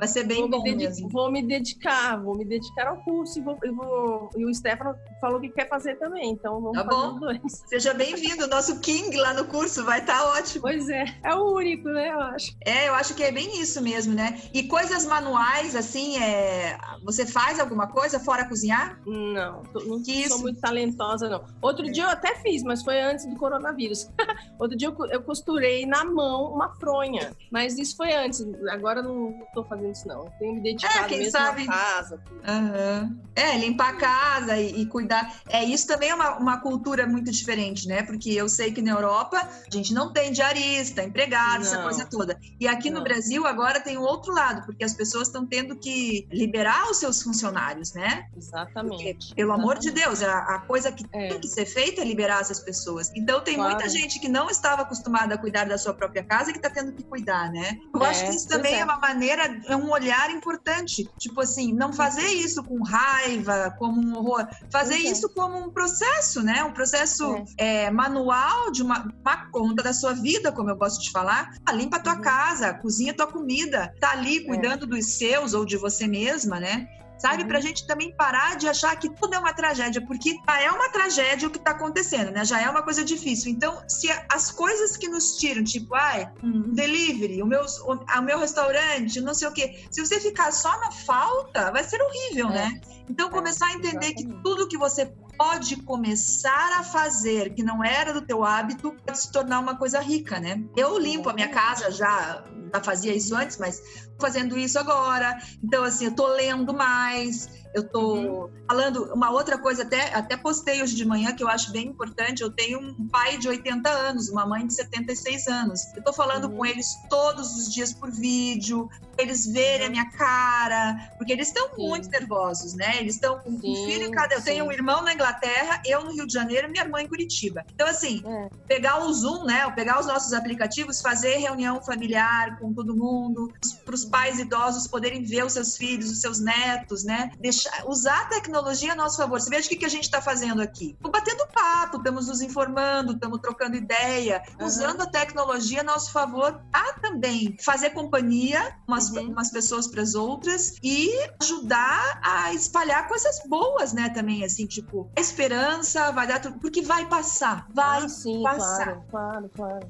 Vai 0.00 0.08
ser 0.08 0.24
bem 0.24 0.38
vou 0.40 0.48
bom 0.48 0.62
me 0.62 0.76
mesmo. 0.76 1.10
Vou 1.10 1.30
me 1.30 1.42
dedicar, 1.42 2.16
vou 2.16 2.34
me 2.34 2.42
dedicar 2.42 2.86
ao 2.86 2.96
curso 3.02 3.38
e, 3.38 3.42
vou, 3.42 3.58
e, 3.62 3.70
vou, 3.70 4.30
e 4.34 4.46
o 4.46 4.54
Stefano 4.54 4.94
falou 5.20 5.38
que 5.38 5.50
quer 5.50 5.68
fazer 5.68 5.96
também, 5.96 6.30
então 6.30 6.58
vamos 6.58 6.72
tá 6.72 6.86
fazer 6.86 6.96
bom. 6.96 7.20
dois. 7.20 7.40
Seja 7.68 7.92
bem-vindo, 7.92 8.46
nosso 8.46 8.80
King 8.80 9.14
lá 9.18 9.34
no 9.34 9.44
curso, 9.44 9.84
vai 9.84 10.00
estar 10.00 10.16
tá 10.16 10.38
ótimo. 10.38 10.62
Pois 10.62 10.88
é, 10.88 11.04
é 11.22 11.34
o 11.34 11.54
único, 11.54 11.86
né, 11.90 12.08
eu 12.08 12.18
acho. 12.18 12.56
É, 12.64 12.88
eu 12.88 12.94
acho 12.94 13.14
que 13.14 13.22
é 13.22 13.30
bem 13.30 13.60
isso 13.60 13.82
mesmo, 13.82 14.14
né? 14.14 14.40
E 14.54 14.62
coisas 14.62 15.04
manuais, 15.04 15.76
assim, 15.76 16.16
é... 16.16 16.78
você 17.04 17.26
faz 17.26 17.60
alguma 17.60 17.86
coisa 17.86 18.18
fora 18.18 18.48
cozinhar? 18.48 18.98
Não, 19.06 19.62
não 19.86 20.02
que 20.02 20.26
sou 20.28 20.36
isso? 20.36 20.38
muito 20.40 20.62
talentosa, 20.62 21.28
não. 21.28 21.44
Outro 21.60 21.86
é. 21.86 21.90
dia 21.90 22.04
eu 22.04 22.08
até 22.08 22.36
fiz, 22.36 22.62
mas 22.62 22.82
foi 22.82 22.98
antes 23.02 23.26
do 23.26 23.36
coronavírus. 23.36 24.08
Outro 24.58 24.78
dia 24.78 24.90
eu 25.10 25.22
costurei 25.22 25.84
na 25.84 26.06
mão 26.06 26.54
uma 26.54 26.74
fronha, 26.76 27.36
mas 27.52 27.76
isso 27.76 27.94
foi 27.98 28.14
antes, 28.14 28.40
agora 28.70 29.02
não 29.02 29.38
estou 29.42 29.62
fazendo 29.64 29.89
isso, 29.90 30.06
não. 30.06 30.24
Eu 30.24 30.32
tenho 30.38 30.54
me 30.54 30.60
dedicado 30.60 31.04
é, 31.04 31.08
quem 31.08 31.18
mesmo 31.18 31.32
sabe... 31.32 31.62
à 31.62 31.66
casa. 31.66 32.22
Uhum. 32.48 33.20
É, 33.34 33.58
limpar 33.58 33.90
a 33.90 33.96
casa 33.96 34.56
e, 34.56 34.82
e, 34.82 34.86
cuidar. 34.86 35.34
É, 35.48 35.64
isso 35.64 35.86
também 35.86 36.10
é 36.10 36.14
uma, 36.14 36.36
uma 36.36 36.60
cultura 36.60 37.06
muito 37.06 37.30
diferente, 37.30 37.86
né? 37.86 38.02
Porque 38.02 38.30
eu 38.30 38.48
sei 38.48 38.72
que 38.72 38.82
na 38.82 38.92
Europa 38.92 39.36
a 39.38 39.74
gente 39.74 39.94
não 39.94 40.12
tem 40.12 40.32
diarista, 40.32 41.02
empregado, 41.02 41.60
não. 41.60 41.62
essa 41.62 41.82
coisa 41.82 42.04
toda. 42.04 42.38
E 42.58 42.66
aqui 42.66 42.90
não. 42.90 42.98
no 42.98 43.04
Brasil 43.04 43.46
agora 43.46 43.80
tem 43.80 43.96
o 43.96 44.02
outro 44.02 44.32
lado, 44.32 44.64
porque 44.66 44.84
as 44.84 44.94
pessoas 44.94 45.28
estão 45.28 45.46
tendo 45.46 45.76
que 45.76 46.26
liberar 46.30 46.90
os 46.90 46.98
seus 46.98 47.22
funcionários, 47.22 47.92
né? 47.94 48.26
Exatamente. 48.36 48.90
Porque, 48.90 49.34
pelo 49.34 49.50
Exatamente. 49.50 49.52
amor 49.52 49.78
de 49.78 49.90
Deus, 49.90 50.22
a, 50.22 50.38
a 50.38 50.58
coisa 50.60 50.92
que 50.92 51.04
é. 51.12 51.28
tem 51.28 51.40
que 51.40 51.48
ser 51.48 51.66
feita 51.66 52.00
é 52.00 52.04
liberar 52.04 52.40
essas 52.40 52.60
pessoas. 52.60 53.10
Então 53.14 53.40
tem 53.40 53.54
claro. 53.54 53.70
muita 53.70 53.88
gente 53.88 54.18
que 54.20 54.28
não 54.28 54.50
estava 54.50 54.82
acostumada 54.82 55.34
a 55.34 55.38
cuidar 55.38 55.64
da 55.64 55.78
sua 55.78 55.94
própria 55.94 56.22
casa 56.22 56.50
e 56.50 56.52
que 56.52 56.58
está 56.58 56.70
tendo 56.70 56.92
que 56.92 57.02
cuidar, 57.02 57.50
né? 57.50 57.78
Eu 57.94 58.04
é, 58.04 58.08
acho 58.08 58.24
que 58.24 58.30
isso 58.30 58.48
também 58.48 58.74
é. 58.74 58.80
é 58.80 58.84
uma 58.84 58.98
maneira, 58.98 59.60
é 59.66 59.76
um 59.76 59.79
olhar 59.88 60.30
importante. 60.30 61.08
Tipo 61.18 61.40
assim, 61.40 61.72
não 61.72 61.92
fazer 61.92 62.26
isso 62.26 62.62
com 62.64 62.82
raiva, 62.82 63.74
como 63.78 64.00
um 64.00 64.16
horror, 64.16 64.46
fazer 64.72 64.94
é. 64.94 64.98
isso 64.98 65.28
como 65.34 65.56
um 65.58 65.70
processo, 65.70 66.42
né? 66.42 66.62
Um 66.64 66.72
processo 66.72 67.44
É. 67.58 67.84
é, 67.86 67.90
manual 67.90 68.70
de 68.72 68.82
uma, 68.82 69.08
uma 69.24 69.50
conta 69.50 69.82
da 69.82 69.92
sua 69.92 70.12
vida, 70.12 70.52
como 70.52 70.70
eu 70.70 70.76
gosto 70.76 71.00
de 71.02 71.10
falar. 71.10 71.50
Ah, 71.64 71.72
limpa 71.72 71.96
a 71.96 72.00
tua 72.00 72.14
Uhum. 72.14 72.20
casa, 72.20 72.74
cozinha 72.74 73.12
a 73.12 73.16
tua 73.16 73.26
comida, 73.28 73.92
tá 74.00 74.10
ali 74.12 74.44
cuidando 74.44 74.86
dos 74.86 75.16
seus 75.16 75.54
ou 75.54 75.64
de 75.64 75.76
você 75.76 76.06
mesma, 76.06 76.58
né? 76.60 76.86
Sabe, 77.20 77.42
Uhum. 77.42 77.48
pra 77.48 77.60
gente 77.60 77.86
também 77.86 78.10
parar 78.16 78.56
de 78.56 78.66
achar 78.66 78.96
que 78.96 79.10
tudo 79.10 79.34
é 79.34 79.38
uma 79.38 79.52
tragédia, 79.52 80.00
porque 80.06 80.36
já 80.48 80.60
é 80.62 80.70
uma 80.70 80.88
tragédia 80.88 81.48
o 81.48 81.50
que 81.50 81.58
tá 81.58 81.72
acontecendo, 81.72 82.30
né? 82.30 82.44
Já 82.46 82.62
é 82.62 82.68
uma 82.70 82.82
coisa 82.82 83.04
difícil. 83.04 83.52
Então, 83.52 83.78
se 83.86 84.10
a- 84.10 84.24
as 84.32 84.50
coisas 84.50 84.96
que 84.96 85.06
nos 85.06 85.36
tiram, 85.36 85.62
tipo, 85.62 85.94
ai, 85.94 86.30
um 86.42 86.72
delivery, 86.72 87.42
o 87.42 87.46
meu, 87.46 87.60
o, 87.62 87.92
o 88.18 88.22
meu 88.22 88.38
restaurante, 88.38 89.20
não 89.20 89.34
sei 89.34 89.48
o 89.48 89.52
quê, 89.52 89.84
se 89.90 90.00
você 90.04 90.18
ficar 90.18 90.50
só 90.50 90.70
na 90.80 90.90
falta, 90.92 91.70
vai 91.70 91.84
ser 91.84 92.00
horrível, 92.00 92.48
É. 92.48 92.52
né? 92.52 92.80
Então, 93.10 93.26
É, 93.26 93.30
começar 93.30 93.66
a 93.66 93.72
entender 93.72 94.14
que 94.14 94.24
tudo 94.42 94.68
que 94.68 94.78
você 94.78 95.12
pode 95.36 95.76
começar 95.82 96.78
a 96.78 96.84
fazer 96.84 97.54
que 97.54 97.62
não 97.62 97.82
era 97.82 98.12
do 98.12 98.22
teu 98.22 98.44
hábito 98.44 98.94
pode 99.04 99.18
se 99.18 99.32
tornar 99.32 99.58
uma 99.58 99.76
coisa 99.76 99.98
rica, 100.00 100.38
né? 100.38 100.62
Eu 100.76 100.96
limpo 100.96 101.28
a 101.28 101.32
minha 101.32 101.48
casa 101.48 101.90
já, 101.90 102.44
já 102.72 102.80
fazia 102.82 103.14
isso 103.14 103.34
antes, 103.34 103.58
mas 103.58 103.82
fazendo 104.20 104.56
isso 104.56 104.78
agora. 104.78 105.36
Então, 105.62 105.82
assim, 105.82 106.04
eu 106.04 106.14
tô 106.14 106.26
lendo 106.28 106.72
mais, 106.72 107.48
eu 107.74 107.88
tô 107.88 108.50
falando 108.68 109.12
uma 109.14 109.30
outra 109.30 109.58
coisa, 109.58 109.82
até, 109.82 110.14
até 110.14 110.36
postei 110.36 110.82
hoje 110.82 110.94
de 110.94 111.04
manhã 111.04 111.34
que 111.34 111.42
eu 111.42 111.48
acho 111.48 111.72
bem 111.72 111.88
importante. 111.88 112.42
Eu 112.42 112.50
tenho 112.50 112.78
um 112.80 113.08
pai 113.08 113.36
de 113.38 113.48
80 113.48 113.88
anos, 113.88 114.28
uma 114.28 114.46
mãe 114.46 114.66
de 114.66 114.74
76 114.74 115.46
anos. 115.48 115.80
Eu 115.96 116.02
tô 116.02 116.12
falando 116.12 116.44
Uhum. 116.48 116.56
com 116.58 116.66
eles 116.66 116.86
todos 117.08 117.54
os 117.56 117.72
dias 117.72 117.92
por 117.92 118.10
vídeo, 118.10 118.88
eles 119.18 119.46
verem 119.46 119.86
a 119.86 119.90
minha 119.90 120.10
cara, 120.12 120.96
porque 121.18 121.32
eles 121.32 121.48
estão 121.48 121.68
muito 121.76 122.08
nervosos, 122.08 122.74
né? 122.74 122.98
Eles 122.98 123.14
estão 123.16 123.38
com 123.38 123.50
um 123.50 123.60
filho 123.60 124.04
em 124.06 124.10
cada. 124.10 124.34
Eu 124.34 124.42
tenho 124.42 124.64
um 124.64 124.72
irmão 124.72 125.02
na 125.02 125.12
Inglaterra, 125.12 125.80
eu 125.86 126.04
no 126.04 126.12
Rio 126.12 126.26
de 126.26 126.32
Janeiro 126.32 126.70
minha 126.70 126.84
irmã 126.84 127.00
em 127.02 127.08
Curitiba. 127.08 127.62
Então, 127.74 127.86
assim, 127.86 128.22
É. 128.26 128.48
pegar 128.66 129.04
o 129.04 129.12
Zoom, 129.12 129.44
né? 129.44 129.68
Pegar 129.72 130.00
os 130.00 130.06
nossos 130.06 130.32
aplicativos, 130.32 131.00
fazer 131.00 131.36
reunião 131.36 131.82
familiar 131.82 132.58
com 132.58 132.72
todo 132.72 132.96
mundo, 132.96 133.52
para 133.84 133.94
os 133.94 134.04
pais 134.04 134.38
idosos 134.38 134.86
poderem 134.88 135.22
ver 135.22 135.44
os 135.44 135.52
seus 135.52 135.76
filhos, 135.76 136.10
os 136.10 136.20
seus 136.20 136.40
netos, 136.40 137.04
né? 137.04 137.30
Deixar, 137.38 137.59
usar 137.86 138.20
a 138.22 138.26
tecnologia 138.26 138.92
a 138.92 138.96
nosso 138.96 139.16
favor. 139.16 139.40
Você 139.40 139.50
veja 139.50 139.66
o 139.66 139.68
que, 139.68 139.76
que 139.76 139.84
a 139.84 139.88
gente 139.88 140.04
está 140.04 140.20
fazendo 140.22 140.60
aqui. 140.62 140.92
Estamos 140.92 141.18
batendo 141.18 141.46
papo, 141.52 141.96
estamos 141.98 142.28
nos 142.28 142.40
informando, 142.40 143.12
estamos 143.12 143.40
trocando 143.40 143.76
ideia, 143.76 144.42
Aham. 144.58 144.66
usando 144.66 145.02
a 145.02 145.06
tecnologia 145.10 145.80
a 145.80 145.84
nosso 145.84 146.12
favor 146.12 146.60
a 146.72 146.92
também 147.00 147.56
fazer 147.64 147.90
companhia 147.90 148.74
umas, 148.88 149.10
Uhum. 149.10 149.30
umas 149.32 149.50
pessoas 149.50 149.86
para 149.88 150.02
as 150.02 150.14
outras 150.14 150.72
e 150.82 151.10
ajudar 151.42 152.20
a 152.22 152.52
espalhar 152.54 153.06
coisas 153.08 153.36
boas, 153.48 153.92
né? 153.92 154.10
Também, 154.10 154.44
assim, 154.44 154.66
tipo, 154.66 155.10
a 155.16 155.20
esperança 155.20 156.10
vai 156.12 156.26
dar 156.26 156.40
tudo, 156.40 156.58
porque 156.60 156.82
vai 156.82 157.06
passar, 157.08 157.66
vai 157.74 158.04
Ah, 158.04 158.08
sim, 158.08 158.42
passar. 158.42 158.84
claro, 158.84 159.04
claro, 159.10 159.50
claro. 159.54 159.88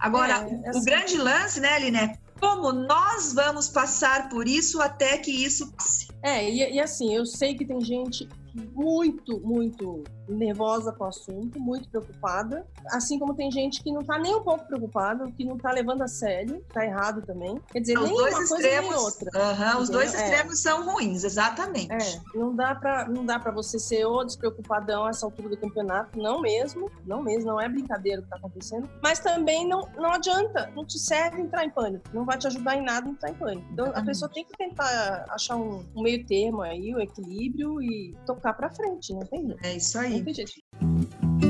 Agora, 0.00 0.34
É, 0.34 0.44
o, 0.44 0.48
é 0.48 0.66
o 0.66 0.70
assim. 0.70 0.84
grande 0.84 1.16
lance, 1.18 1.60
né, 1.60 1.74
Aline, 1.74 1.98
é 1.98 2.14
como 2.40 2.72
nós 2.72 3.32
vamos 3.34 3.68
passar 3.68 4.28
por 4.30 4.48
isso 4.48 4.80
até 4.80 5.18
que 5.18 5.30
isso 5.30 5.70
passe. 5.76 6.09
É, 6.22 6.48
e, 6.48 6.74
e 6.74 6.80
assim, 6.80 7.14
eu 7.14 7.24
sei 7.24 7.54
que 7.54 7.64
tem 7.64 7.80
gente 7.80 8.28
muito, 8.74 9.40
muito 9.40 10.04
nervosa 10.36 10.92
com 10.92 11.04
o 11.04 11.08
assunto, 11.08 11.58
muito 11.58 11.88
preocupada. 11.88 12.66
Assim 12.92 13.18
como 13.18 13.34
tem 13.34 13.50
gente 13.50 13.82
que 13.82 13.92
não 13.92 14.02
tá 14.04 14.18
nem 14.18 14.34
um 14.34 14.42
pouco 14.42 14.66
preocupada, 14.66 15.30
que 15.36 15.44
não 15.44 15.58
tá 15.58 15.70
levando 15.72 16.02
a 16.02 16.08
sério, 16.08 16.62
tá 16.72 16.84
errado 16.84 17.22
também. 17.26 17.60
Quer 17.72 17.80
dizer, 17.80 17.98
Os 17.98 18.04
nem 18.04 18.16
dois 18.16 18.34
uma 18.34 18.48
coisa 18.48 18.68
nem 18.68 18.72
extremos, 18.78 19.02
outra. 19.04 19.30
Aham, 19.34 19.78
os 19.80 19.90
dois 19.90 20.14
É. 20.14 20.16
extremos 20.16 20.60
são 20.60 20.90
ruins, 20.90 21.24
exatamente. 21.24 21.92
É, 21.92 22.20
não 22.38 22.54
dá 22.54 22.74
pra, 22.74 23.08
não 23.08 23.24
dá 23.24 23.38
pra 23.38 23.52
você 23.52 23.78
ser 23.78 24.04
o 24.06 24.24
despreocupadão 24.24 25.04
a 25.06 25.10
essa 25.10 25.26
altura 25.26 25.48
do 25.50 25.56
campeonato, 25.56 26.18
não 26.18 26.40
mesmo, 26.40 26.90
não 27.06 27.22
mesmo, 27.22 27.50
não 27.50 27.60
é 27.60 27.68
brincadeira 27.68 28.20
o 28.20 28.24
que 28.24 28.30
tá 28.30 28.36
acontecendo, 28.36 28.88
mas 29.02 29.18
também 29.18 29.66
não, 29.68 29.88
não 29.96 30.12
adianta, 30.12 30.70
não 30.74 30.84
te 30.84 30.98
serve 30.98 31.40
entrar 31.40 31.64
em 31.64 31.70
pânico, 31.70 32.04
não 32.12 32.24
vai 32.24 32.38
te 32.38 32.46
ajudar 32.46 32.76
em 32.76 32.84
nada 32.84 33.08
entrar 33.08 33.30
em 33.30 33.34
pânico. 33.34 33.66
Então 33.72 33.92
a 33.94 34.02
pessoa 34.02 34.30
tem 34.32 34.44
que 34.44 34.56
tentar 34.56 35.24
achar 35.30 35.56
um, 35.56 35.84
um 35.94 36.02
meio 36.02 36.24
termo 36.26 36.62
aí, 36.62 36.94
o 36.94 37.00
equilíbrio 37.00 37.80
e 37.82 38.14
tocar 38.26 38.54
pra 38.54 38.70
frente, 38.70 39.12
não 39.12 39.20
tem. 39.20 39.56
É 39.62 39.74
isso 39.74 39.96
Não 39.98 40.04
aí. 40.04 40.19
Tem 40.24 40.34
jeito. 40.34 41.49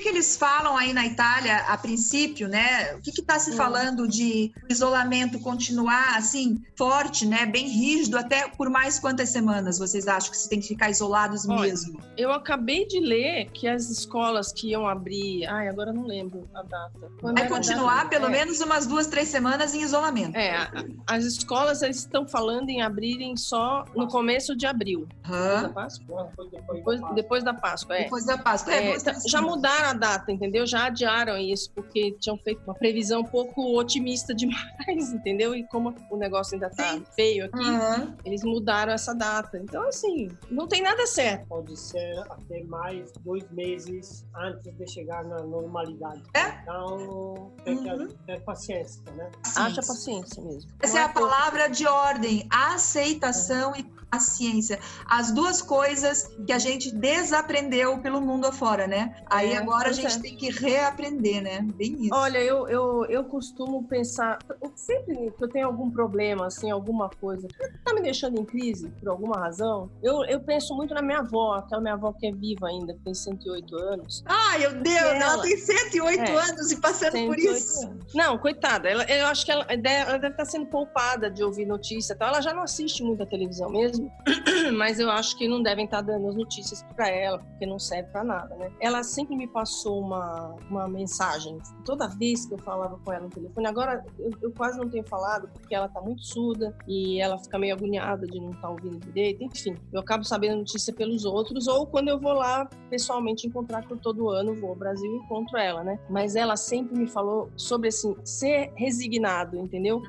Que, 0.00 0.04
que 0.04 0.08
eles 0.08 0.36
falam 0.36 0.76
aí 0.76 0.92
na 0.92 1.06
Itália 1.06 1.58
a 1.68 1.76
princípio, 1.76 2.48
né? 2.48 2.94
O 2.94 3.00
que 3.00 3.10
está 3.10 3.38
se 3.38 3.50
Hum. 3.52 3.56
falando 3.56 4.08
de 4.08 4.52
isolamento 4.68 5.38
continuar 5.40 6.16
assim, 6.16 6.60
forte, 6.76 7.26
né? 7.26 7.46
Bem 7.46 7.68
rígido, 7.68 8.16
até 8.18 8.48
por 8.48 8.70
mais 8.70 8.98
quantas 8.98 9.28
semanas 9.28 9.78
vocês 9.78 10.08
acham 10.08 10.30
que 10.30 10.36
se 10.36 10.48
tem 10.48 10.60
que 10.60 10.68
ficar 10.68 10.90
isolados 10.90 11.46
Olha, 11.48 11.60
mesmo? 11.62 12.00
Eu 12.16 12.32
acabei 12.32 12.86
de 12.86 13.00
ler 13.00 13.50
que 13.52 13.68
as 13.68 13.90
escolas 13.90 14.52
que 14.52 14.70
iam 14.70 14.86
abrir, 14.86 15.46
ai, 15.46 15.68
agora 15.68 15.92
não 15.92 16.06
lembro 16.06 16.48
a 16.54 16.62
data. 16.62 17.10
Quando 17.20 17.38
Vai 17.38 17.48
continuar 17.48 18.08
pelo 18.08 18.26
É. 18.26 18.30
menos 18.30 18.60
umas 18.60 18.86
duas, 18.86 19.06
três 19.06 19.28
semanas 19.28 19.74
em 19.74 19.82
isolamento. 19.82 20.36
É, 20.36 20.68
as 21.06 21.24
escolas 21.24 21.82
estão 21.82 22.26
falando 22.26 22.68
em 22.70 22.80
abrirem 22.82 23.36
só 23.36 23.84
no 23.94 24.08
começo 24.08 24.56
de 24.56 24.66
abril. 24.66 25.06
Depois 25.24 25.62
da. 25.62 25.68
Páscoa? 25.68 26.32
Depois, 26.72 27.00
Depois, 27.14 27.44
da 27.44 27.54
Páscoa. 27.54 27.96
é. 27.96 28.02
Depois 28.04 28.24
da 28.24 28.38
Páscoa. 28.38 28.72
É, 28.74 28.90
É, 28.94 28.98
já 29.26 29.40
mudaram 29.42 29.89
a 29.90 29.94
data, 29.94 30.30
entendeu? 30.32 30.66
Já 30.66 30.86
adiaram 30.86 31.36
isso, 31.38 31.70
porque 31.74 32.12
tinham 32.20 32.36
feito 32.38 32.62
uma 32.66 32.74
previsão 32.74 33.20
um 33.20 33.24
pouco 33.24 33.78
otimista 33.78 34.34
demais, 34.34 35.12
entendeu? 35.12 35.54
E 35.54 35.66
como 35.68 35.94
o 36.10 36.16
negócio 36.16 36.54
ainda 36.54 36.70
tá 36.70 36.92
Sim. 36.92 37.04
feio 37.14 37.44
aqui, 37.46 37.58
Aham. 37.70 38.16
eles 38.24 38.42
mudaram 38.42 38.92
essa 38.92 39.14
data. 39.14 39.58
Então, 39.58 39.86
assim, 39.88 40.28
não 40.50 40.66
tem 40.66 40.82
nada 40.82 41.06
certo. 41.06 41.46
Pode 41.48 41.76
ser 41.76 42.18
até 42.30 42.62
mais 42.64 43.12
dois 43.24 43.48
meses 43.50 44.24
antes 44.36 44.72
de 44.76 44.86
chegar 44.90 45.24
na 45.24 45.42
normalidade. 45.42 46.22
É? 46.34 46.60
Então, 46.62 47.52
tem 47.64 47.82
que 47.82 47.88
Uhum. 47.90 48.08
ter 48.26 48.40
paciência, 48.44 49.02
né? 49.14 49.30
Haja 49.56 49.82
Sim. 49.82 49.88
paciência 49.88 50.42
mesmo. 50.42 50.70
Essa 50.82 50.94
Não 50.94 51.00
é 51.00 51.04
a 51.04 51.08
pouco. 51.08 51.28
palavra 51.28 51.68
de 51.68 51.86
ordem, 51.86 52.46
aceitação 52.50 53.74
e 53.76 53.82
paciência. 54.10 54.78
As 55.06 55.30
duas 55.30 55.62
coisas 55.62 56.28
que 56.46 56.52
a 56.52 56.58
gente 56.58 56.92
desaprendeu 56.94 57.98
pelo 57.98 58.20
mundo 58.20 58.46
afora, 58.46 58.86
né? 58.86 59.14
Aí 59.26 59.52
É, 59.52 59.56
agora 59.58 59.90
a 59.90 59.92
gente 59.92 60.16
é. 60.16 60.20
tem 60.20 60.36
que 60.36 60.50
reaprender, 60.50 61.40
né? 61.42 61.60
Bem 61.76 61.94
isso. 62.02 62.14
Olha, 62.14 62.38
eu, 62.38 62.68
eu, 62.68 63.04
eu 63.06 63.24
costumo 63.24 63.84
pensar, 63.84 64.38
sempre 64.74 65.30
que 65.30 65.44
eu 65.44 65.48
tenho 65.48 65.66
algum 65.66 65.90
problema, 65.90 66.46
assim, 66.46 66.70
alguma 66.70 67.08
coisa 67.08 67.46
tá 67.84 67.94
me 67.94 68.02
deixando 68.02 68.40
em 68.40 68.44
crise 68.44 68.88
por 69.00 69.08
alguma 69.08 69.38
razão, 69.38 69.90
eu, 70.02 70.24
eu 70.24 70.40
penso 70.40 70.74
muito 70.74 70.92
na 70.94 71.02
minha 71.02 71.18
avó, 71.20 71.54
aquela 71.54 71.80
minha 71.80 71.94
avó 71.94 72.12
que 72.12 72.26
é 72.26 72.32
viva 72.32 72.66
ainda, 72.68 72.92
que 72.94 73.00
tem 73.00 73.14
108 73.14 73.76
anos. 73.76 74.22
Ai, 74.26 74.58
meu 74.58 74.82
Deus, 74.82 74.96
ela, 74.96 75.32
ela- 75.34 75.42
tem 75.42 75.56
108 75.56 76.20
É. 76.20 76.36
anos 76.36 76.70
e 76.72 76.76
passando 76.80 77.12
por 77.12 77.36
108 77.36 77.56
isso. 77.56 77.86
anos. 77.86 78.14
Não, 78.14 78.38
coitada, 78.38 78.88
ela, 78.88 79.04
eu 79.04 79.26
acho 79.26 79.44
que 79.44 79.52
ela, 79.52 79.66
ela 79.68 80.18
deve 80.18 80.28
estar 80.34 80.44
sendo 80.44 80.66
poupada 80.66 81.30
de 81.30 81.42
ouvir 81.44 81.66
notícia, 81.66 82.14
então 82.14 82.26
ela 82.28 82.40
já 82.40 82.52
não 82.52 82.62
assiste 82.62 83.02
muito 83.02 83.22
a 83.22 83.26
televisão 83.26 83.70
mesmo, 83.70 83.99
mas 84.76 84.98
eu 84.98 85.10
acho 85.10 85.36
que 85.36 85.48
não 85.48 85.62
devem 85.62 85.84
estar 85.84 86.00
dando 86.02 86.28
as 86.28 86.36
notícias 86.36 86.82
para 86.94 87.08
ela, 87.08 87.38
porque 87.38 87.66
não 87.66 87.78
serve 87.78 88.08
para 88.10 88.24
nada, 88.24 88.54
né? 88.56 88.70
Ela 88.80 89.02
sempre 89.02 89.36
me 89.36 89.46
passou 89.46 90.00
uma, 90.00 90.56
uma 90.70 90.88
mensagem, 90.88 91.58
toda 91.84 92.08
vez 92.08 92.46
que 92.46 92.54
eu 92.54 92.58
falava 92.58 92.98
com 93.04 93.12
ela 93.12 93.24
no 93.24 93.30
telefone. 93.30 93.66
Agora 93.66 94.04
eu, 94.18 94.30
eu 94.42 94.52
quase 94.52 94.78
não 94.78 94.88
tenho 94.88 95.04
falado, 95.08 95.48
porque 95.48 95.74
ela 95.74 95.88
tá 95.88 96.00
muito 96.00 96.24
surda 96.24 96.74
e 96.86 97.20
ela 97.20 97.38
fica 97.38 97.58
meio 97.58 97.74
agoniada 97.74 98.26
de 98.26 98.40
não 98.40 98.50
estar 98.52 98.70
ouvindo 98.70 98.98
direito. 99.00 99.42
Enfim, 99.44 99.76
eu 99.92 100.00
acabo 100.00 100.24
sabendo 100.24 100.54
a 100.54 100.56
notícia 100.56 100.92
pelos 100.94 101.24
outros, 101.24 101.66
ou 101.66 101.86
quando 101.86 102.08
eu 102.08 102.18
vou 102.18 102.32
lá 102.32 102.68
pessoalmente 102.88 103.46
encontrar, 103.46 103.82
que 103.86 103.96
todo 103.96 104.28
ano 104.30 104.54
vou 104.54 104.70
ao 104.70 104.76
Brasil 104.76 105.10
e 105.12 105.16
encontro 105.16 105.56
ela, 105.58 105.82
né? 105.84 105.98
Mas 106.08 106.36
ela 106.36 106.56
sempre 106.56 106.96
me 106.98 107.06
falou 107.06 107.50
sobre, 107.56 107.88
assim, 107.88 108.14
ser 108.24 108.72
resignado, 108.76 109.56
entendeu? 109.58 110.02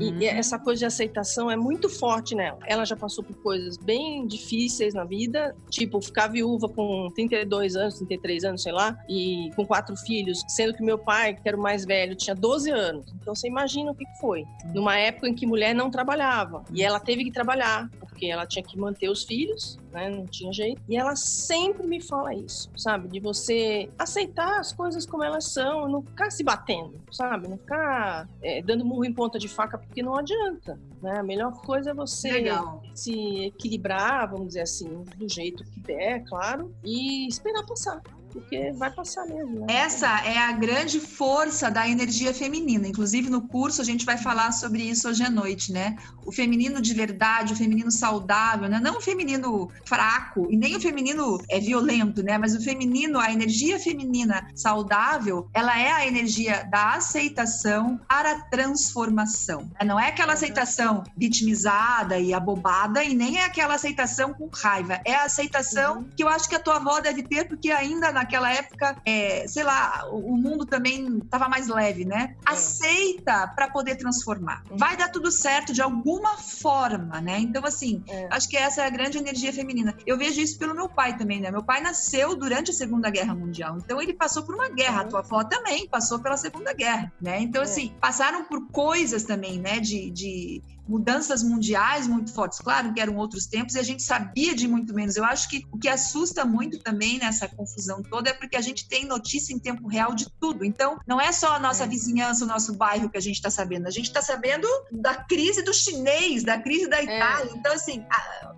E, 0.00 0.10
Uhum. 0.10 0.18
e 0.20 0.26
essa 0.26 0.58
coisa 0.58 0.80
de 0.80 0.84
aceitação 0.86 1.50
é 1.50 1.56
muito 1.56 1.88
forte 1.88 2.34
nela. 2.34 2.58
Ela 2.66 2.84
já 2.84 2.96
passou 2.96 3.24
por 3.26 3.36
coisas 3.42 3.76
bem 3.76 4.26
difíceis 4.26 4.94
na 4.94 5.04
vida, 5.04 5.54
tipo 5.70 6.00
ficar 6.00 6.28
viúva 6.28 6.68
com 6.68 7.10
32 7.14 7.76
anos, 7.76 7.94
33 7.96 8.44
anos, 8.44 8.62
sei 8.62 8.72
lá, 8.72 8.96
e 9.08 9.50
com 9.56 9.66
quatro 9.66 9.96
filhos, 9.96 10.42
sendo 10.48 10.74
que 10.74 10.82
meu 10.82 10.98
pai, 10.98 11.34
que 11.34 11.48
era 11.48 11.56
o 11.56 11.60
mais 11.60 11.84
velho, 11.84 12.14
tinha 12.14 12.34
12 12.34 12.70
anos. 12.70 13.06
Então 13.20 13.34
você 13.34 13.48
imagina 13.48 13.90
o 13.90 13.94
que 13.94 14.04
que 14.04 14.20
foi. 14.20 14.44
Numa 14.74 14.96
época 14.98 15.28
em 15.28 15.34
que 15.34 15.46
mulher 15.46 15.74
não 15.74 15.90
trabalhava. 15.90 16.64
E 16.72 16.82
ela 16.82 17.00
teve 17.00 17.24
que 17.24 17.32
trabalhar, 17.32 17.90
porque 18.16 18.26
ela 18.26 18.46
tinha 18.46 18.62
que 18.62 18.78
manter 18.78 19.10
os 19.10 19.24
filhos, 19.24 19.78
né? 19.92 20.08
Não 20.08 20.24
tinha 20.24 20.50
jeito. 20.50 20.80
E 20.88 20.96
ela 20.96 21.14
sempre 21.14 21.86
me 21.86 22.00
fala 22.00 22.34
isso, 22.34 22.70
sabe? 22.74 23.08
De 23.08 23.20
você 23.20 23.90
aceitar 23.98 24.58
as 24.58 24.72
coisas 24.72 25.04
como 25.04 25.22
elas 25.22 25.44
são, 25.44 25.86
não 25.86 26.02
ficar 26.02 26.30
se 26.30 26.42
batendo, 26.42 26.98
sabe? 27.12 27.46
Não 27.46 27.58
ficar 27.58 28.26
é, 28.42 28.62
dando 28.62 28.86
murro 28.86 29.04
em 29.04 29.12
ponta 29.12 29.38
de 29.38 29.48
faca, 29.48 29.76
porque 29.76 30.02
não 30.02 30.16
adianta, 30.16 30.80
né? 31.02 31.18
A 31.18 31.22
melhor 31.22 31.52
coisa 31.60 31.90
é 31.90 31.94
você 31.94 32.32
Legal. 32.32 32.82
se 32.94 33.44
equilibrar, 33.44 34.30
vamos 34.30 34.48
dizer 34.48 34.62
assim, 34.62 35.04
do 35.16 35.28
jeito 35.28 35.62
que 35.64 35.80
der, 35.80 36.24
claro, 36.24 36.74
e 36.82 37.28
esperar 37.28 37.66
passar. 37.66 38.00
Porque 38.36 38.70
vai 38.72 38.90
passar 38.90 39.24
mesmo. 39.26 39.60
Né? 39.60 39.66
Essa 39.68 40.08
é 40.26 40.36
a 40.36 40.52
grande 40.52 41.00
força 41.00 41.70
da 41.70 41.88
energia 41.88 42.34
feminina. 42.34 42.86
Inclusive, 42.86 43.30
no 43.30 43.48
curso, 43.48 43.80
a 43.80 43.84
gente 43.84 44.04
vai 44.04 44.18
falar 44.18 44.52
sobre 44.52 44.82
isso 44.82 45.08
hoje 45.08 45.22
à 45.22 45.30
noite, 45.30 45.72
né? 45.72 45.96
O 46.24 46.30
feminino 46.30 46.80
de 46.82 46.92
verdade, 46.92 47.54
o 47.54 47.56
feminino 47.56 47.90
saudável, 47.90 48.68
né? 48.68 48.78
Não 48.78 48.98
o 48.98 49.00
feminino 49.00 49.70
fraco 49.86 50.48
e 50.50 50.56
nem 50.56 50.76
o 50.76 50.80
feminino 50.80 51.38
é 51.48 51.58
violento, 51.58 52.22
né? 52.22 52.36
Mas 52.36 52.54
o 52.54 52.62
feminino, 52.62 53.18
a 53.18 53.32
energia 53.32 53.78
feminina 53.78 54.46
saudável, 54.54 55.48
ela 55.54 55.78
é 55.80 55.90
a 55.90 56.06
energia 56.06 56.64
da 56.70 56.94
aceitação 56.94 57.98
para 58.06 58.32
a 58.32 58.40
transformação. 58.42 59.70
Não 59.84 59.98
é 59.98 60.08
aquela 60.08 60.34
aceitação 60.34 61.04
vitimizada 61.16 62.18
e 62.18 62.34
abobada 62.34 63.02
e 63.02 63.14
nem 63.14 63.38
é 63.38 63.44
aquela 63.44 63.74
aceitação 63.74 64.34
com 64.34 64.50
raiva. 64.52 65.00
É 65.04 65.14
a 65.14 65.24
aceitação 65.24 65.98
uhum. 65.98 66.10
que 66.14 66.22
eu 66.22 66.28
acho 66.28 66.48
que 66.48 66.54
a 66.54 66.60
tua 66.60 66.76
avó 66.76 67.00
deve 67.00 67.22
ter, 67.22 67.48
porque 67.48 67.70
ainda 67.70 68.12
naquela 68.26 68.52
época, 68.52 68.96
é, 69.06 69.46
sei 69.46 69.62
lá, 69.62 70.08
o 70.10 70.36
mundo 70.36 70.66
também 70.66 71.18
estava 71.18 71.48
mais 71.48 71.68
leve, 71.68 72.04
né? 72.04 72.36
É. 72.46 72.52
Aceita 72.52 73.46
para 73.54 73.70
poder 73.70 73.96
transformar. 73.96 74.62
Uhum. 74.70 74.76
Vai 74.76 74.96
dar 74.96 75.08
tudo 75.08 75.30
certo 75.30 75.72
de 75.72 75.80
alguma 75.80 76.36
forma, 76.36 77.20
né? 77.20 77.38
Então, 77.38 77.64
assim, 77.64 78.02
é. 78.08 78.28
acho 78.30 78.48
que 78.48 78.56
essa 78.56 78.82
é 78.82 78.86
a 78.86 78.90
grande 78.90 79.16
energia 79.16 79.52
feminina. 79.52 79.96
Eu 80.04 80.18
vejo 80.18 80.40
isso 80.40 80.58
pelo 80.58 80.74
meu 80.74 80.88
pai 80.88 81.16
também, 81.16 81.40
né? 81.40 81.50
Meu 81.50 81.62
pai 81.62 81.80
nasceu 81.80 82.36
durante 82.36 82.72
a 82.72 82.74
Segunda 82.74 83.08
Guerra 83.08 83.34
Mundial, 83.34 83.78
então 83.78 84.02
ele 84.02 84.12
passou 84.12 84.42
por 84.42 84.54
uma 84.54 84.68
guerra. 84.68 85.02
Uhum. 85.02 85.06
A 85.06 85.08
tua 85.08 85.20
avó 85.20 85.44
também 85.44 85.88
passou 85.88 86.18
pela 86.18 86.36
Segunda 86.36 86.72
Guerra, 86.72 87.12
né? 87.20 87.40
Então, 87.40 87.62
é. 87.62 87.64
assim, 87.64 87.94
passaram 88.00 88.44
por 88.44 88.68
coisas 88.68 89.22
também, 89.22 89.58
né? 89.58 89.76
de, 89.80 90.10
de 90.10 90.62
mudanças 90.88 91.42
mundiais 91.42 92.06
muito 92.06 92.32
fortes. 92.32 92.58
Claro 92.58 92.92
que 92.92 93.00
eram 93.00 93.16
outros 93.16 93.46
tempos 93.46 93.74
e 93.74 93.78
a 93.78 93.82
gente 93.82 94.02
sabia 94.02 94.54
de 94.54 94.68
muito 94.68 94.94
menos. 94.94 95.16
Eu 95.16 95.24
acho 95.24 95.48
que 95.48 95.64
o 95.72 95.78
que 95.78 95.88
assusta 95.88 96.44
muito 96.44 96.78
também 96.78 97.18
nessa 97.18 97.48
confusão 97.48 98.02
toda 98.02 98.30
é 98.30 98.32
porque 98.32 98.56
a 98.56 98.60
gente 98.60 98.88
tem 98.88 99.04
notícia 99.04 99.52
em 99.52 99.58
tempo 99.58 99.88
real 99.88 100.14
de 100.14 100.30
tudo. 100.40 100.64
Então, 100.64 100.98
não 101.06 101.20
é 101.20 101.32
só 101.32 101.54
a 101.54 101.58
nossa 101.58 101.84
é. 101.84 101.86
vizinhança, 101.86 102.44
o 102.44 102.48
nosso 102.48 102.74
bairro 102.74 103.10
que 103.10 103.18
a 103.18 103.22
gente 103.22 103.36
está 103.36 103.50
sabendo. 103.50 103.86
A 103.86 103.90
gente 103.90 104.06
está 104.06 104.22
sabendo 104.22 104.68
da 104.92 105.14
crise 105.14 105.62
do 105.62 105.74
chinês, 105.74 106.44
da 106.44 106.58
crise 106.58 106.88
da 106.88 106.98
é. 106.98 107.04
Itália. 107.04 107.50
É. 107.52 107.56
Então, 107.56 107.72
assim, 107.72 108.04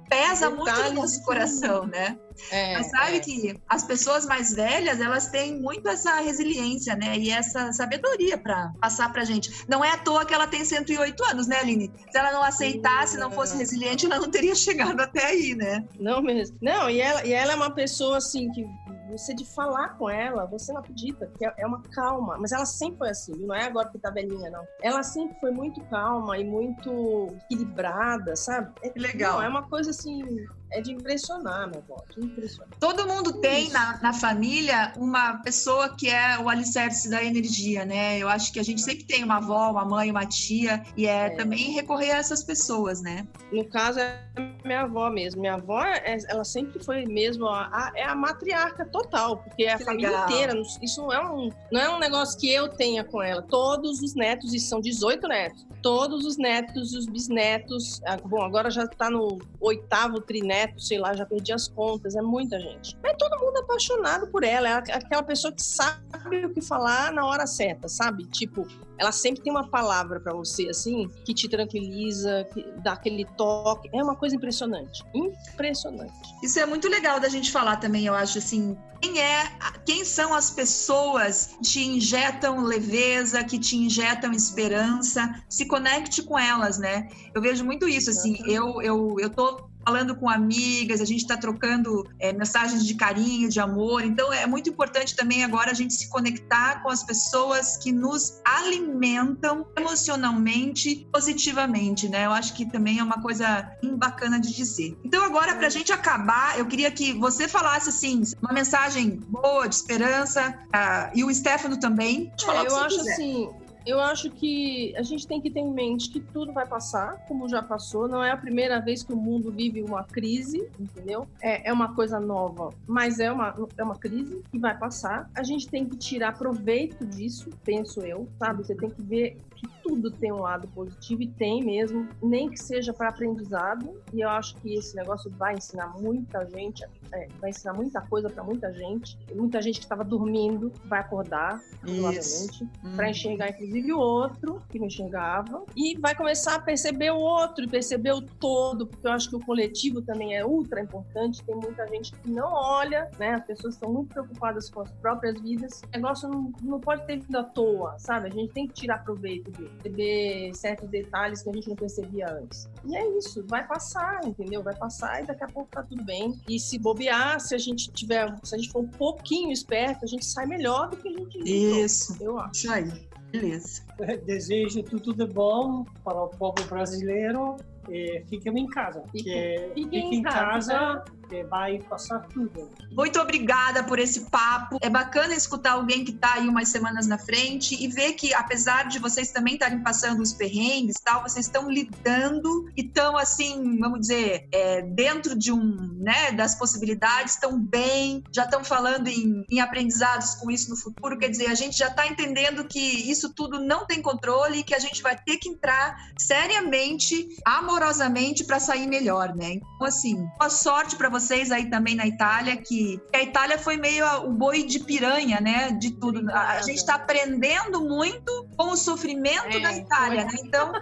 pesa 0.08 0.50
muito 0.50 0.82
no 0.84 0.92
nosso 0.92 1.22
coração, 1.22 1.86
né? 1.86 2.18
É, 2.50 2.74
Mas 2.74 2.90
sabe 2.90 3.16
é. 3.16 3.20
que 3.20 3.60
as 3.68 3.84
pessoas 3.84 4.26
mais 4.26 4.54
velhas, 4.54 5.00
elas 5.00 5.28
têm 5.28 5.60
muito 5.60 5.88
essa 5.88 6.20
resiliência, 6.20 6.94
né? 6.94 7.16
E 7.16 7.30
essa 7.30 7.72
sabedoria 7.72 8.38
para 8.38 8.72
passar 8.80 9.12
pra 9.12 9.24
gente. 9.24 9.64
Não 9.68 9.84
é 9.84 9.90
à 9.90 9.98
toa 9.98 10.24
que 10.24 10.34
ela 10.34 10.46
tem 10.46 10.64
108 10.64 11.24
anos, 11.24 11.46
né, 11.46 11.58
Aline? 11.58 11.92
Se 12.10 12.18
ela 12.18 12.32
não 12.32 12.42
aceitasse, 12.42 13.18
não 13.18 13.30
fosse 13.30 13.56
resiliente, 13.56 14.06
ela 14.06 14.18
não 14.18 14.30
teria 14.30 14.54
chegado 14.56 15.00
até 15.00 15.26
aí, 15.26 15.54
né? 15.54 15.84
Não 15.98 16.22
mesmo. 16.22 16.56
Não, 16.60 16.88
e 16.88 17.00
ela, 17.00 17.24
e 17.26 17.32
ela 17.32 17.52
é 17.52 17.56
uma 17.56 17.70
pessoa 17.70 18.18
assim 18.18 18.50
que 18.52 18.64
você 19.08 19.34
de 19.34 19.44
falar 19.44 19.96
com 19.96 20.08
ela, 20.08 20.46
você 20.46 20.72
não 20.72 20.80
acredita, 20.80 21.26
porque 21.26 21.44
é 21.44 21.66
uma 21.66 21.82
calma. 21.82 22.36
Mas 22.38 22.52
ela 22.52 22.66
sempre 22.66 22.98
foi 22.98 23.10
assim, 23.10 23.32
não 23.36 23.54
é 23.54 23.64
agora 23.64 23.88
que 23.88 23.98
tá 23.98 24.10
velhinha, 24.10 24.50
não. 24.50 24.66
Ela 24.82 25.02
sempre 25.02 25.38
foi 25.40 25.50
muito 25.50 25.80
calma 25.86 26.38
e 26.38 26.44
muito 26.44 27.34
equilibrada, 27.44 28.36
sabe? 28.36 28.72
É, 28.82 28.92
legal. 28.96 29.38
Não, 29.38 29.42
é 29.42 29.48
uma 29.48 29.68
coisa 29.68 29.90
assim, 29.90 30.22
é 30.70 30.80
de 30.80 30.92
impressionar, 30.92 31.68
meu 31.70 31.80
avó, 31.80 32.04
de 32.14 32.24
impressionar. 32.24 32.68
Todo 32.78 33.06
mundo 33.06 33.40
tem 33.40 33.70
na, 33.70 33.98
na, 34.02 34.12
família 34.12 34.92
uma 34.96 35.38
pessoa 35.38 35.94
que 35.96 36.08
é 36.08 36.38
o 36.38 36.48
alicerce 36.48 37.08
da 37.08 37.22
energia, 37.22 37.84
né? 37.84 38.18
Eu 38.18 38.28
acho 38.28 38.52
que 38.52 38.60
a 38.60 38.62
gente 38.62 38.80
sempre 38.80 39.04
tem 39.04 39.24
uma 39.24 39.36
avó, 39.36 39.70
uma 39.70 39.84
mãe, 39.84 40.10
uma 40.10 40.26
tia, 40.26 40.82
e 40.96 41.06
é, 41.06 41.26
é. 41.26 41.30
também 41.30 41.72
recorrer 41.72 42.12
a 42.12 42.16
essas 42.16 42.42
pessoas, 42.42 43.00
né? 43.00 43.26
No 43.52 43.64
caso, 43.64 44.00
é 44.00 44.28
minha 44.64 44.82
avó 44.82 45.10
mesmo. 45.10 45.40
Minha 45.40 45.54
avó, 45.54 45.82
é, 45.82 46.18
ela 46.28 46.44
sempre 46.44 46.82
foi 46.84 47.06
mesmo, 47.06 47.46
a, 47.46 47.66
a, 47.66 47.92
é 47.94 48.04
a 48.04 48.14
matriarca 48.14 48.84
total, 48.84 48.97
porque 49.38 49.64
é 49.64 49.72
a 49.74 49.78
que 49.78 49.84
família 49.84 50.10
legal. 50.10 50.28
inteira. 50.28 50.62
Isso 50.82 51.02
não 51.02 51.12
é, 51.12 51.30
um, 51.30 51.50
não 51.70 51.80
é 51.80 51.88
um 51.94 51.98
negócio 51.98 52.38
que 52.38 52.50
eu 52.50 52.68
tenha 52.68 53.04
com 53.04 53.22
ela. 53.22 53.42
Todos 53.42 54.02
os 54.02 54.14
netos, 54.14 54.52
e 54.52 54.60
são 54.60 54.80
18 54.80 55.26
netos, 55.28 55.66
todos 55.82 56.24
os 56.24 56.36
netos 56.36 56.92
e 56.92 56.98
os 56.98 57.06
bisnetos, 57.06 58.00
ah, 58.04 58.16
bom, 58.24 58.42
agora 58.42 58.70
já 58.70 58.84
está 58.84 59.10
no 59.10 59.38
oitavo 59.60 60.20
trineto, 60.20 60.80
sei 60.80 60.98
lá, 60.98 61.14
já 61.14 61.24
perdi 61.24 61.52
as 61.52 61.68
contas, 61.68 62.16
é 62.16 62.22
muita 62.22 62.58
gente. 62.58 62.96
Mas 63.02 63.16
todo 63.16 63.38
mundo 63.38 63.58
apaixonado 63.58 64.26
por 64.28 64.44
ela, 64.44 64.68
é 64.68 64.72
aquela 64.72 65.22
pessoa 65.22 65.52
que 65.52 65.62
sabe 65.62 66.46
o 66.46 66.50
que 66.52 66.60
falar 66.60 67.12
na 67.12 67.24
hora 67.26 67.46
certa, 67.46 67.88
sabe? 67.88 68.24
Tipo, 68.26 68.66
ela 68.98 69.12
sempre 69.12 69.42
tem 69.42 69.52
uma 69.52 69.68
palavra 69.68 70.20
para 70.20 70.32
você, 70.34 70.68
assim, 70.68 71.08
que 71.24 71.32
te 71.32 71.48
tranquiliza, 71.48 72.46
que 72.52 72.64
dá 72.82 72.92
aquele 72.92 73.24
toque. 73.36 73.88
É 73.92 74.02
uma 74.02 74.16
coisa 74.16 74.34
impressionante. 74.34 75.04
Impressionante. 75.14 76.12
Isso 76.42 76.58
é 76.58 76.66
muito 76.66 76.88
legal 76.88 77.20
da 77.20 77.28
gente 77.28 77.50
falar 77.52 77.76
também, 77.76 78.06
eu 78.06 78.14
acho, 78.14 78.38
assim. 78.38 78.76
Quem 79.00 79.20
é, 79.20 79.44
quem 79.86 80.04
são 80.04 80.34
as 80.34 80.50
pessoas 80.50 81.46
que 81.46 81.62
te 81.62 81.86
injetam 81.86 82.64
leveza, 82.64 83.44
que 83.44 83.58
te 83.58 83.76
injetam 83.76 84.32
esperança? 84.32 85.40
Se 85.48 85.66
conecte 85.66 86.22
com 86.22 86.36
elas, 86.36 86.78
né? 86.78 87.08
Eu 87.32 87.40
vejo 87.40 87.64
muito 87.64 87.88
isso, 87.88 88.10
assim. 88.10 88.36
Eu, 88.46 88.82
eu, 88.82 89.16
eu 89.20 89.30
tô 89.30 89.68
falando 89.84 90.14
com 90.16 90.28
amigas, 90.28 91.00
a 91.00 91.04
gente 91.04 91.20
está 91.20 91.36
trocando 91.36 92.08
é, 92.18 92.32
mensagens 92.32 92.84
de 92.84 92.94
carinho, 92.94 93.48
de 93.48 93.60
amor. 93.60 94.04
Então 94.04 94.32
é 94.32 94.46
muito 94.46 94.68
importante 94.68 95.14
também 95.16 95.44
agora 95.44 95.70
a 95.70 95.74
gente 95.74 95.94
se 95.94 96.08
conectar 96.08 96.82
com 96.82 96.90
as 96.90 97.02
pessoas 97.02 97.76
que 97.76 97.92
nos 97.92 98.40
alimentam 98.44 99.66
emocionalmente, 99.76 101.08
positivamente, 101.12 102.08
né? 102.08 102.26
Eu 102.26 102.32
acho 102.32 102.54
que 102.54 102.66
também 102.66 102.98
é 102.98 103.02
uma 103.02 103.20
coisa 103.22 103.70
bacana 103.96 104.38
de 104.38 104.54
dizer. 104.54 104.96
Então 105.04 105.24
agora 105.24 105.54
para 105.56 105.66
a 105.66 105.70
gente 105.70 105.92
acabar, 105.92 106.58
eu 106.58 106.66
queria 106.66 106.90
que 106.90 107.12
você 107.14 107.48
falasse 107.48 107.88
assim 107.88 108.22
uma 108.42 108.52
mensagem 108.52 109.20
boa 109.28 109.68
de 109.68 109.74
esperança 109.74 110.58
uh, 110.66 111.10
e 111.14 111.24
o 111.24 111.34
Stefano 111.34 111.78
também. 111.78 112.32
É, 112.46 112.66
eu 112.66 112.76
acho 112.76 112.98
quiser. 112.98 113.12
assim 113.12 113.48
eu 113.86 114.00
acho 114.00 114.30
que 114.30 114.94
a 114.96 115.02
gente 115.02 115.26
tem 115.26 115.40
que 115.40 115.50
ter 115.50 115.60
em 115.60 115.72
mente 115.72 116.10
que 116.10 116.20
tudo 116.20 116.52
vai 116.52 116.66
passar, 116.66 117.24
como 117.26 117.48
já 117.48 117.62
passou. 117.62 118.08
Não 118.08 118.22
é 118.22 118.30
a 118.30 118.36
primeira 118.36 118.80
vez 118.80 119.02
que 119.02 119.12
o 119.12 119.16
mundo 119.16 119.50
vive 119.50 119.82
uma 119.82 120.04
crise, 120.04 120.68
entendeu? 120.78 121.26
É, 121.40 121.68
é 121.68 121.72
uma 121.72 121.94
coisa 121.94 122.20
nova, 122.20 122.72
mas 122.86 123.18
é 123.18 123.30
uma, 123.30 123.54
é 123.76 123.82
uma 123.82 123.96
crise 123.96 124.42
que 124.50 124.58
vai 124.58 124.76
passar. 124.76 125.30
A 125.34 125.42
gente 125.42 125.68
tem 125.68 125.86
que 125.86 125.96
tirar 125.96 126.36
proveito 126.36 127.04
disso, 127.04 127.50
penso 127.64 128.00
eu, 128.00 128.28
sabe? 128.38 128.64
Você 128.64 128.74
tem 128.74 128.90
que 128.90 129.02
ver 129.02 129.38
que 129.54 129.66
tudo 129.88 130.10
tem 130.10 130.30
um 130.30 130.40
lado 130.40 130.68
positivo 130.68 131.22
e 131.22 131.26
tem 131.26 131.64
mesmo, 131.64 132.06
nem 132.22 132.50
que 132.50 132.58
seja 132.58 132.92
para 132.92 133.08
aprendizado. 133.08 133.98
E 134.12 134.20
eu 134.20 134.28
acho 134.28 134.54
que 134.56 134.74
esse 134.74 134.94
negócio 134.94 135.30
vai 135.30 135.54
ensinar 135.54 135.88
muita 135.98 136.44
gente, 136.44 136.84
é, 137.10 137.26
vai 137.40 137.50
ensinar 137.50 137.72
muita 137.72 138.02
coisa 138.02 138.28
para 138.28 138.44
muita 138.44 138.72
gente. 138.72 139.18
Muita 139.34 139.62
gente 139.62 139.78
que 139.78 139.86
estava 139.86 140.04
dormindo 140.04 140.70
vai 140.84 141.00
acordar, 141.00 141.62
provavelmente, 141.80 142.64
hum. 142.84 142.96
para 142.96 143.10
enxergar 143.10 143.48
inclusive 143.48 143.92
o 143.92 143.98
outro 143.98 144.62
que 144.68 144.78
não 144.78 144.86
enxergava 144.86 145.64
e 145.74 145.96
vai 145.98 146.14
começar 146.14 146.56
a 146.56 146.60
perceber 146.60 147.10
o 147.10 147.18
outro 147.18 147.64
e 147.64 147.68
perceber 147.68 148.12
o 148.12 148.20
todo, 148.20 148.86
porque 148.86 149.06
eu 149.06 149.12
acho 149.12 149.30
que 149.30 149.36
o 149.36 149.40
coletivo 149.40 150.02
também 150.02 150.36
é 150.36 150.44
ultra 150.44 150.82
importante. 150.82 151.42
Tem 151.44 151.54
muita 151.54 151.86
gente 151.86 152.12
que 152.12 152.30
não 152.30 152.52
olha, 152.52 153.10
né? 153.18 153.34
As 153.34 153.44
pessoas 153.44 153.74
estão 153.74 153.90
muito 153.90 154.12
preocupadas 154.12 154.68
com 154.68 154.82
as 154.82 154.90
próprias 154.92 155.40
vidas. 155.40 155.80
O 155.82 155.96
negócio 155.96 156.28
não, 156.28 156.52
não 156.62 156.80
pode 156.80 157.06
ter 157.06 157.18
vindo 157.18 157.38
à 157.38 157.44
toa, 157.44 157.98
sabe? 157.98 158.28
A 158.28 158.30
gente 158.30 158.52
tem 158.52 158.66
que 158.66 158.74
tirar 158.74 159.02
proveito 159.02 159.50
perceber 159.78 160.54
certos 160.54 160.88
detalhes 160.88 161.42
que 161.42 161.50
a 161.50 161.52
gente 161.52 161.68
não 161.68 161.76
percebia 161.76 162.26
antes. 162.30 162.68
E 162.84 162.96
é 162.96 163.18
isso, 163.18 163.44
vai 163.46 163.66
passar, 163.66 164.20
entendeu? 164.24 164.62
Vai 164.62 164.76
passar 164.76 165.22
e 165.22 165.26
daqui 165.26 165.44
a 165.44 165.48
pouco 165.48 165.70
tá 165.70 165.82
tudo 165.82 166.04
bem. 166.04 166.38
E 166.48 166.58
se 166.58 166.78
bobear, 166.78 167.40
se 167.40 167.54
a 167.54 167.58
gente 167.58 167.90
tiver, 167.92 168.34
se 168.42 168.54
a 168.54 168.58
gente 168.58 168.70
for 168.70 168.80
um 168.80 168.88
pouquinho 168.88 169.52
esperto, 169.52 170.04
a 170.04 170.08
gente 170.08 170.24
sai 170.24 170.46
melhor 170.46 170.90
do 170.90 170.96
que 170.96 171.08
a 171.08 171.12
gente 171.12 171.38
Isso, 171.84 172.16
eu 172.20 172.38
acho. 172.38 172.52
Isso 172.54 172.72
aí. 172.72 173.08
Beleza. 173.30 173.82
Desejo 174.24 174.82
tudo 174.82 175.12
de 175.12 175.26
bom 175.26 175.84
para 176.02 176.22
o 176.22 176.28
povo 176.28 176.64
brasileiro 176.68 177.56
é, 177.90 178.22
fiquem 178.28 178.58
em 178.58 178.66
casa. 178.66 179.02
Fiquem, 179.12 179.72
fiquem 179.74 180.14
em 180.14 180.22
casa, 180.22 180.72
casa 180.72 181.04
vai 181.48 181.78
passar 181.80 182.20
tudo. 182.28 182.70
Muito 182.90 183.20
obrigada 183.20 183.84
por 183.84 183.98
esse 183.98 184.30
papo. 184.30 184.78
É 184.80 184.90
bacana 184.90 185.34
escutar 185.34 185.72
alguém 185.72 186.04
que 186.04 186.12
está 186.12 186.34
aí 186.34 186.48
umas 186.48 186.68
semanas 186.68 187.06
na 187.06 187.18
frente 187.18 187.74
e 187.82 187.88
ver 187.88 188.12
que, 188.12 188.34
apesar 188.34 188.88
de 188.88 188.98
vocês 188.98 189.30
também 189.30 189.54
estarem 189.54 189.82
passando 189.82 190.20
os 190.20 190.32
perrengues 190.32 190.96
tal, 191.02 191.22
vocês 191.22 191.46
estão 191.46 191.70
lidando 191.70 192.70
e 192.76 192.82
estão, 192.82 193.16
assim, 193.16 193.78
vamos 193.78 194.00
dizer, 194.00 194.48
é, 194.52 194.82
dentro 194.82 195.36
de 195.36 195.52
um, 195.52 195.76
né, 195.98 196.32
das 196.32 196.54
possibilidades, 196.54 197.34
estão 197.34 197.58
bem, 197.60 198.22
já 198.32 198.44
estão 198.44 198.64
falando 198.64 199.08
em, 199.08 199.44
em 199.50 199.60
aprendizados 199.60 200.34
com 200.36 200.50
isso 200.50 200.70
no 200.70 200.76
futuro. 200.76 201.18
Quer 201.18 201.30
dizer, 201.30 201.46
a 201.46 201.54
gente 201.54 201.76
já 201.76 201.88
está 201.88 202.06
entendendo 202.06 202.64
que 202.64 202.78
isso 203.10 203.32
tudo 203.34 203.60
não 203.60 203.86
tem 203.86 204.02
controle 204.02 204.58
e 204.58 204.62
que 204.62 204.74
a 204.74 204.78
gente 204.78 205.02
vai 205.02 205.16
ter 205.16 205.36
que 205.36 205.48
entrar 205.48 205.96
seriamente, 206.16 207.28
amorosamente 207.44 207.98
amorosamente 207.98 208.44
para 208.44 208.60
sair 208.60 208.86
melhor, 208.86 209.34
né? 209.34 209.54
Então, 209.54 209.86
assim, 209.86 210.28
boa 210.38 210.50
sorte 210.50 210.96
para 210.96 211.08
vocês 211.08 211.17
aí 211.50 211.68
também 211.68 211.94
na 211.94 212.06
Itália, 212.06 212.56
que 212.56 213.00
a 213.14 213.22
Itália 213.22 213.58
foi 213.58 213.76
meio 213.76 214.04
o 214.24 214.32
boi 214.32 214.64
de 214.64 214.80
piranha, 214.80 215.40
né? 215.40 215.70
De 215.72 215.92
tudo. 215.92 216.30
A 216.30 216.62
gente 216.62 216.78
está 216.78 216.94
aprendendo 216.94 217.80
muito 217.80 218.47
com 218.58 218.72
o 218.72 218.76
sofrimento 218.76 219.56
é, 219.56 219.60
da 219.60 219.72
Itália, 219.72 220.24
né? 220.24 220.32
Então, 220.44 220.72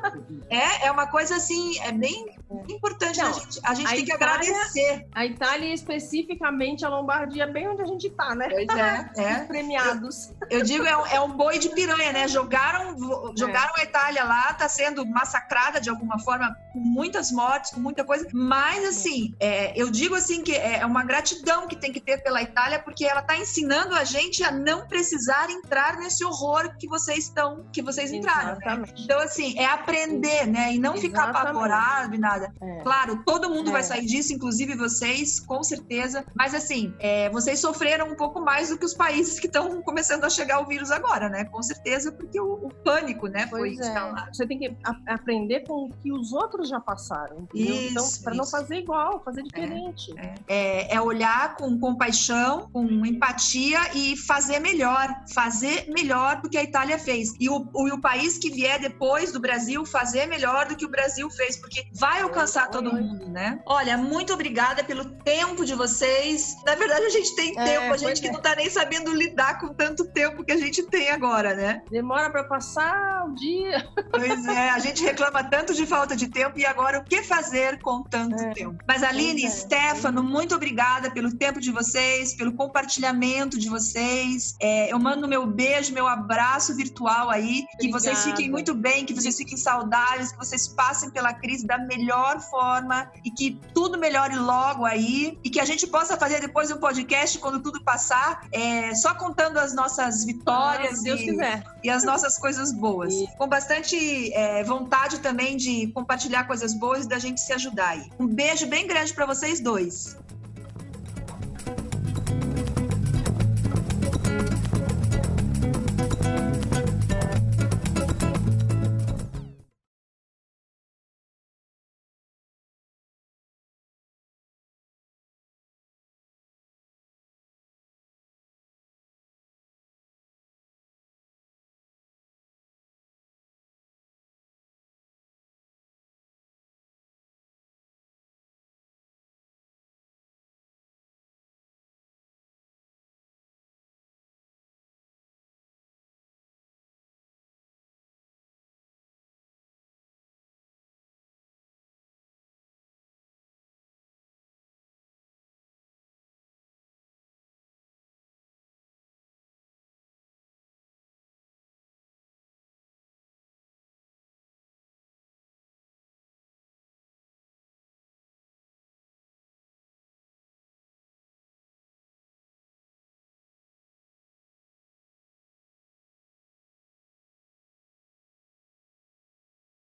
é, 0.49 0.87
é 0.87 0.91
uma 0.91 1.07
coisa 1.07 1.37
assim, 1.37 1.79
é 1.81 1.93
bem 1.93 2.35
É. 2.49 2.73
Importante, 2.73 3.19
Não, 3.19 3.27
a 3.27 3.33
gente, 3.33 3.61
a 3.63 3.75
gente 3.75 3.87
a 3.87 3.91
tem 3.91 4.05
Itália, 4.05 4.05
que 4.05 4.13
agradecer. 4.13 5.09
A 5.13 5.27
Itália, 5.27 5.75
especificamente 5.75 6.85
a 6.85 6.89
Lombardia, 6.89 7.47
bem 7.47 7.69
onde 7.69 7.83
a 7.83 7.85
gente 7.85 8.09
tá, 8.11 8.35
né? 8.37 8.49
Pois 8.49 8.69
é, 8.69 9.11
é. 9.17 9.45
premiados. 9.45 10.31
Eu, 10.49 10.61
eu 10.61 10.65
digo, 10.65 10.85
é 10.85 10.97
um, 10.97 11.07
é 11.07 11.21
um, 11.21 11.33
boi 11.33 11.59
de 11.59 11.71
piranha, 11.71 12.13
né? 12.13 12.29
Jogaram, 12.29 12.97
jogaram 13.37 13.75
é. 13.77 13.81
a 13.81 13.85
Itália 13.85 14.25
lá, 14.25 14.53
tá 14.55 14.69
sendo 14.69 15.05
massacrada 15.07 15.81
de 15.81 15.91
alguma 15.91 16.21
forma, 16.21 16.57
com 16.73 16.79
muitas 16.79 17.33
mortes, 17.33 17.73
com 17.73 17.81
muita 17.81 18.05
coisa. 18.05 18.29
Mas, 18.33 18.85
assim, 18.85 19.35
é, 19.41 19.73
eu 19.81 19.91
digo 19.91 20.15
assim 20.15 20.43
que 20.43 20.55
é 20.55 20.87
uma 20.87 21.05
gratidão 21.05 21.67
que 21.67 21.75
tem 21.75 21.93
que 21.93 22.01
ter 22.01 22.23
pela 22.23 22.41
Itália, 22.41 22.79
porque 22.79 23.05
ela 23.05 23.23
tá 23.23 23.37
ensinando 23.37 23.95
a 23.95 24.05
gente 24.05 24.45
a 24.45 24.53
não 24.53 24.87
precisar 24.87 25.51
entrar 25.51 25.97
nesse 25.97 26.25
horror 26.25 26.77
que 26.79 26.87
vocês 26.87 27.25
estão, 27.25 27.66
que 27.73 27.83
vocês 27.83 28.13
entraram. 28.13 28.59
Né? 28.59 28.85
Então, 28.99 29.19
assim, 29.21 29.59
é 29.59 29.67
aprender, 29.67 30.47
né? 30.47 30.75
E 30.75 30.79
não 30.79 30.95
Exatamente. 30.95 31.01
ficar 31.01 31.31
apavorado 31.31 32.15
e 32.15 32.19
nada. 32.19 32.53
É. 32.61 32.81
Claro, 32.81 33.23
todo 33.25 33.51
mundo 33.51 33.71
vai 33.71 33.81
é. 33.81 33.85
sair 33.85 34.07
disso, 34.07 34.33
inclusive 34.33 34.75
vocês, 34.77 35.41
com 35.41 35.63
certeza. 35.63 36.25
Mas, 36.35 36.55
assim, 36.55 36.95
é, 36.99 37.29
vocês 37.31 37.61
sofreram 37.61 38.11
um 38.11 38.17
pouco 38.17 38.41
mais 38.41 38.71
do 38.71 38.79
que 38.79 38.85
os 38.85 38.95
países 38.95 39.39
que 39.39 39.47
estão 39.47 39.83
começando 39.83 40.25
a 40.25 40.31
chegar 40.31 40.61
o 40.61 40.67
vírus 40.67 40.91
agora, 40.91 41.29
né? 41.29 41.45
Com 41.45 41.63
certeza, 41.63 42.13
porque 42.13 42.41
o, 42.41 42.55
o 42.55 42.71
pânico, 42.85 43.27
né, 43.29 43.47
foi 43.49 43.61
pois 43.61 43.81
é. 43.81 43.89
instalado. 43.89 44.35
Você 44.35 44.47
tem 44.47 44.59
que 44.59 44.77
aprender 45.07 45.61
com 45.61 45.85
o 45.85 45.91
que 46.03 46.13
os 46.13 46.33
outros 46.33 46.69
já 46.69 46.81
passaram. 46.81 47.49
Isso, 47.55 47.91
então, 47.91 48.09
para 48.23 48.35
não 48.35 48.47
fazer 48.47 48.77
igual, 48.77 49.23
fazer 49.25 49.43
diferente. 49.43 50.15
É, 50.47 50.95
é, 50.95 51.01
olhar 51.01 51.57
com 51.57 51.79
compaixão, 51.79 52.69
com 52.73 52.85
empatia 53.05 53.79
e 53.95 54.17
fazer 54.17 54.61
melhor. 54.61 55.09
Fazer 55.33 55.89
melhor 55.89 56.41
do 56.41 56.49
que 56.49 56.57
a 56.57 56.63
Itália 56.63 56.99
fez. 56.99 57.35
E 57.39 57.49
o, 57.49 57.56
o, 57.73 57.95
o 57.95 58.01
país 58.01 58.39
que 58.39 58.51
vier 58.51 58.79
depois 58.79 59.33
do 59.33 59.41
Brasil 59.41 59.85
fazer 59.85 60.27
melhor 60.27 60.67
do 60.67 60.77
que 60.77 60.85
o 60.85 60.89
Brasil 60.89 61.29
fez, 61.31 61.57
porque 61.57 61.87
vai 61.93 62.21
alcançar 62.23 62.69
todo 62.71 62.93
mundo, 62.93 63.29
né? 63.29 63.61
Olha, 63.67 63.97
muito 63.97 64.33
obrigada 64.33 64.83
pelo 64.85 65.05
tempo 65.05 65.65
de 65.65 65.75
vocês. 65.75 66.57
Na 66.65 66.75
verdade, 66.75 67.07
a 67.07 67.11
gente 67.11 67.35
tem 67.35 67.59
é, 67.59 67.65
tempo, 67.65 67.95
a 67.95 67.97
gente 67.97 68.21
que 68.21 68.29
é. 68.29 68.33
não 68.33 68.41
tá 68.41 68.55
nem 68.55 68.69
sabendo 68.71 69.13
lidar 69.13 69.59
com 69.59 69.69
tanto 69.69 70.05
tempo 70.07 70.45
que 70.45 70.53
a 70.53 70.57
gente 70.57 70.83
tem 70.85 71.11
agora, 71.11 71.55
né? 71.55 71.83
Demora 71.91 72.31
para 72.31 72.45
passar 72.45 73.25
o 73.27 73.35
dia. 73.35 73.89
Pois 74.11 74.47
é, 74.47 74.71
a 74.71 74.79
gente 74.79 75.03
reclama 75.03 75.45
tanto 75.45 75.75
de 75.75 75.87
falta 75.87 76.17
de 76.17 76.29
tempo 76.29 76.59
e 76.59 76.67
agora 76.67 76.99
o 76.99 77.05
que 77.05 77.23
fazer 77.23 77.81
com 77.81 78.03
tanto 78.03 78.43
é. 78.43 78.51
tempo? 78.51 78.77
Mas 78.87 79.03
Aline, 79.03 79.45
é. 79.45 79.51
Stefano, 79.51 80.23
muito 80.23 80.55
obrigada 80.55 81.11
pelo 81.11 81.35
tempo 81.35 81.61
de 81.61 81.71
vocês, 81.71 82.35
pelo 82.35 82.53
compartilhamento 82.53 83.59
de 83.59 83.69
vocês. 83.69 84.57
É, 84.61 84.93
eu 84.93 84.99
mando 84.99 85.29
meu 85.29 85.47
beijo, 85.47 85.93
meu 85.93 86.07
abraço 86.07 86.75
virtual 86.75 87.31
aí. 87.31 87.46
Obrigada. 87.47 87.77
Que 87.79 87.91
vocês 87.91 88.25
fiquem 88.25 88.51
muito 88.51 88.75
bem, 88.75 89.05
que 89.05 89.15
vocês 89.15 89.37
fiquem 89.37 89.57
saudáveis, 89.57 90.33
que 90.33 90.39
vocês 90.39 90.69
passem 90.69 91.11
pela 91.11 91.33
crise 91.33 91.67
da 91.67 91.79
melhor 91.79 92.41
forma 92.41 93.11
e 93.25 93.31
que 93.31 93.59
tudo 93.75 93.99
melhore 93.99 94.37
logo 94.37 94.85
aí 94.85 95.39
e 95.43 95.51
que 95.51 95.61
a 95.61 95.65
gente 95.65 95.87
possa 95.87 96.17
fazer 96.17 96.41
depois 96.41 96.71
um 96.71 96.79
podcast 96.79 97.39
quando 97.39 97.61
tudo 97.61 97.83
passar, 97.83 98.47
é, 98.53 98.95
só 98.95 99.15
contando 99.15 99.59
as 99.59 99.75
nossas 99.75 100.25
vitórias 100.25 101.05
ah, 101.05 101.09
e, 101.09 101.87
e, 101.87 101.91
as 101.91 102.05
nossas 102.05 102.39
coisas 102.39 102.73
boas. 102.73 103.13
E... 103.13 103.27
Com 103.37 103.49
bastante 103.49 104.33
é, 104.33 104.63
vontade 104.65 105.21
também 105.21 105.57
de 105.57 105.89
compartilhar 105.89 106.45
coisas 106.45 106.75
boas 106.75 107.05
e 107.05 107.09
da 107.09 107.19
gente 107.19 107.41
se 107.41 107.53
ajudar 107.53 107.91
aí. 107.91 108.11
Um 108.19 108.27
beijo 108.27 108.67
bem 108.67 108.87
grande 108.87 109.13
para 109.13 109.27
vocês 109.27 109.61
dois. 109.61 110.17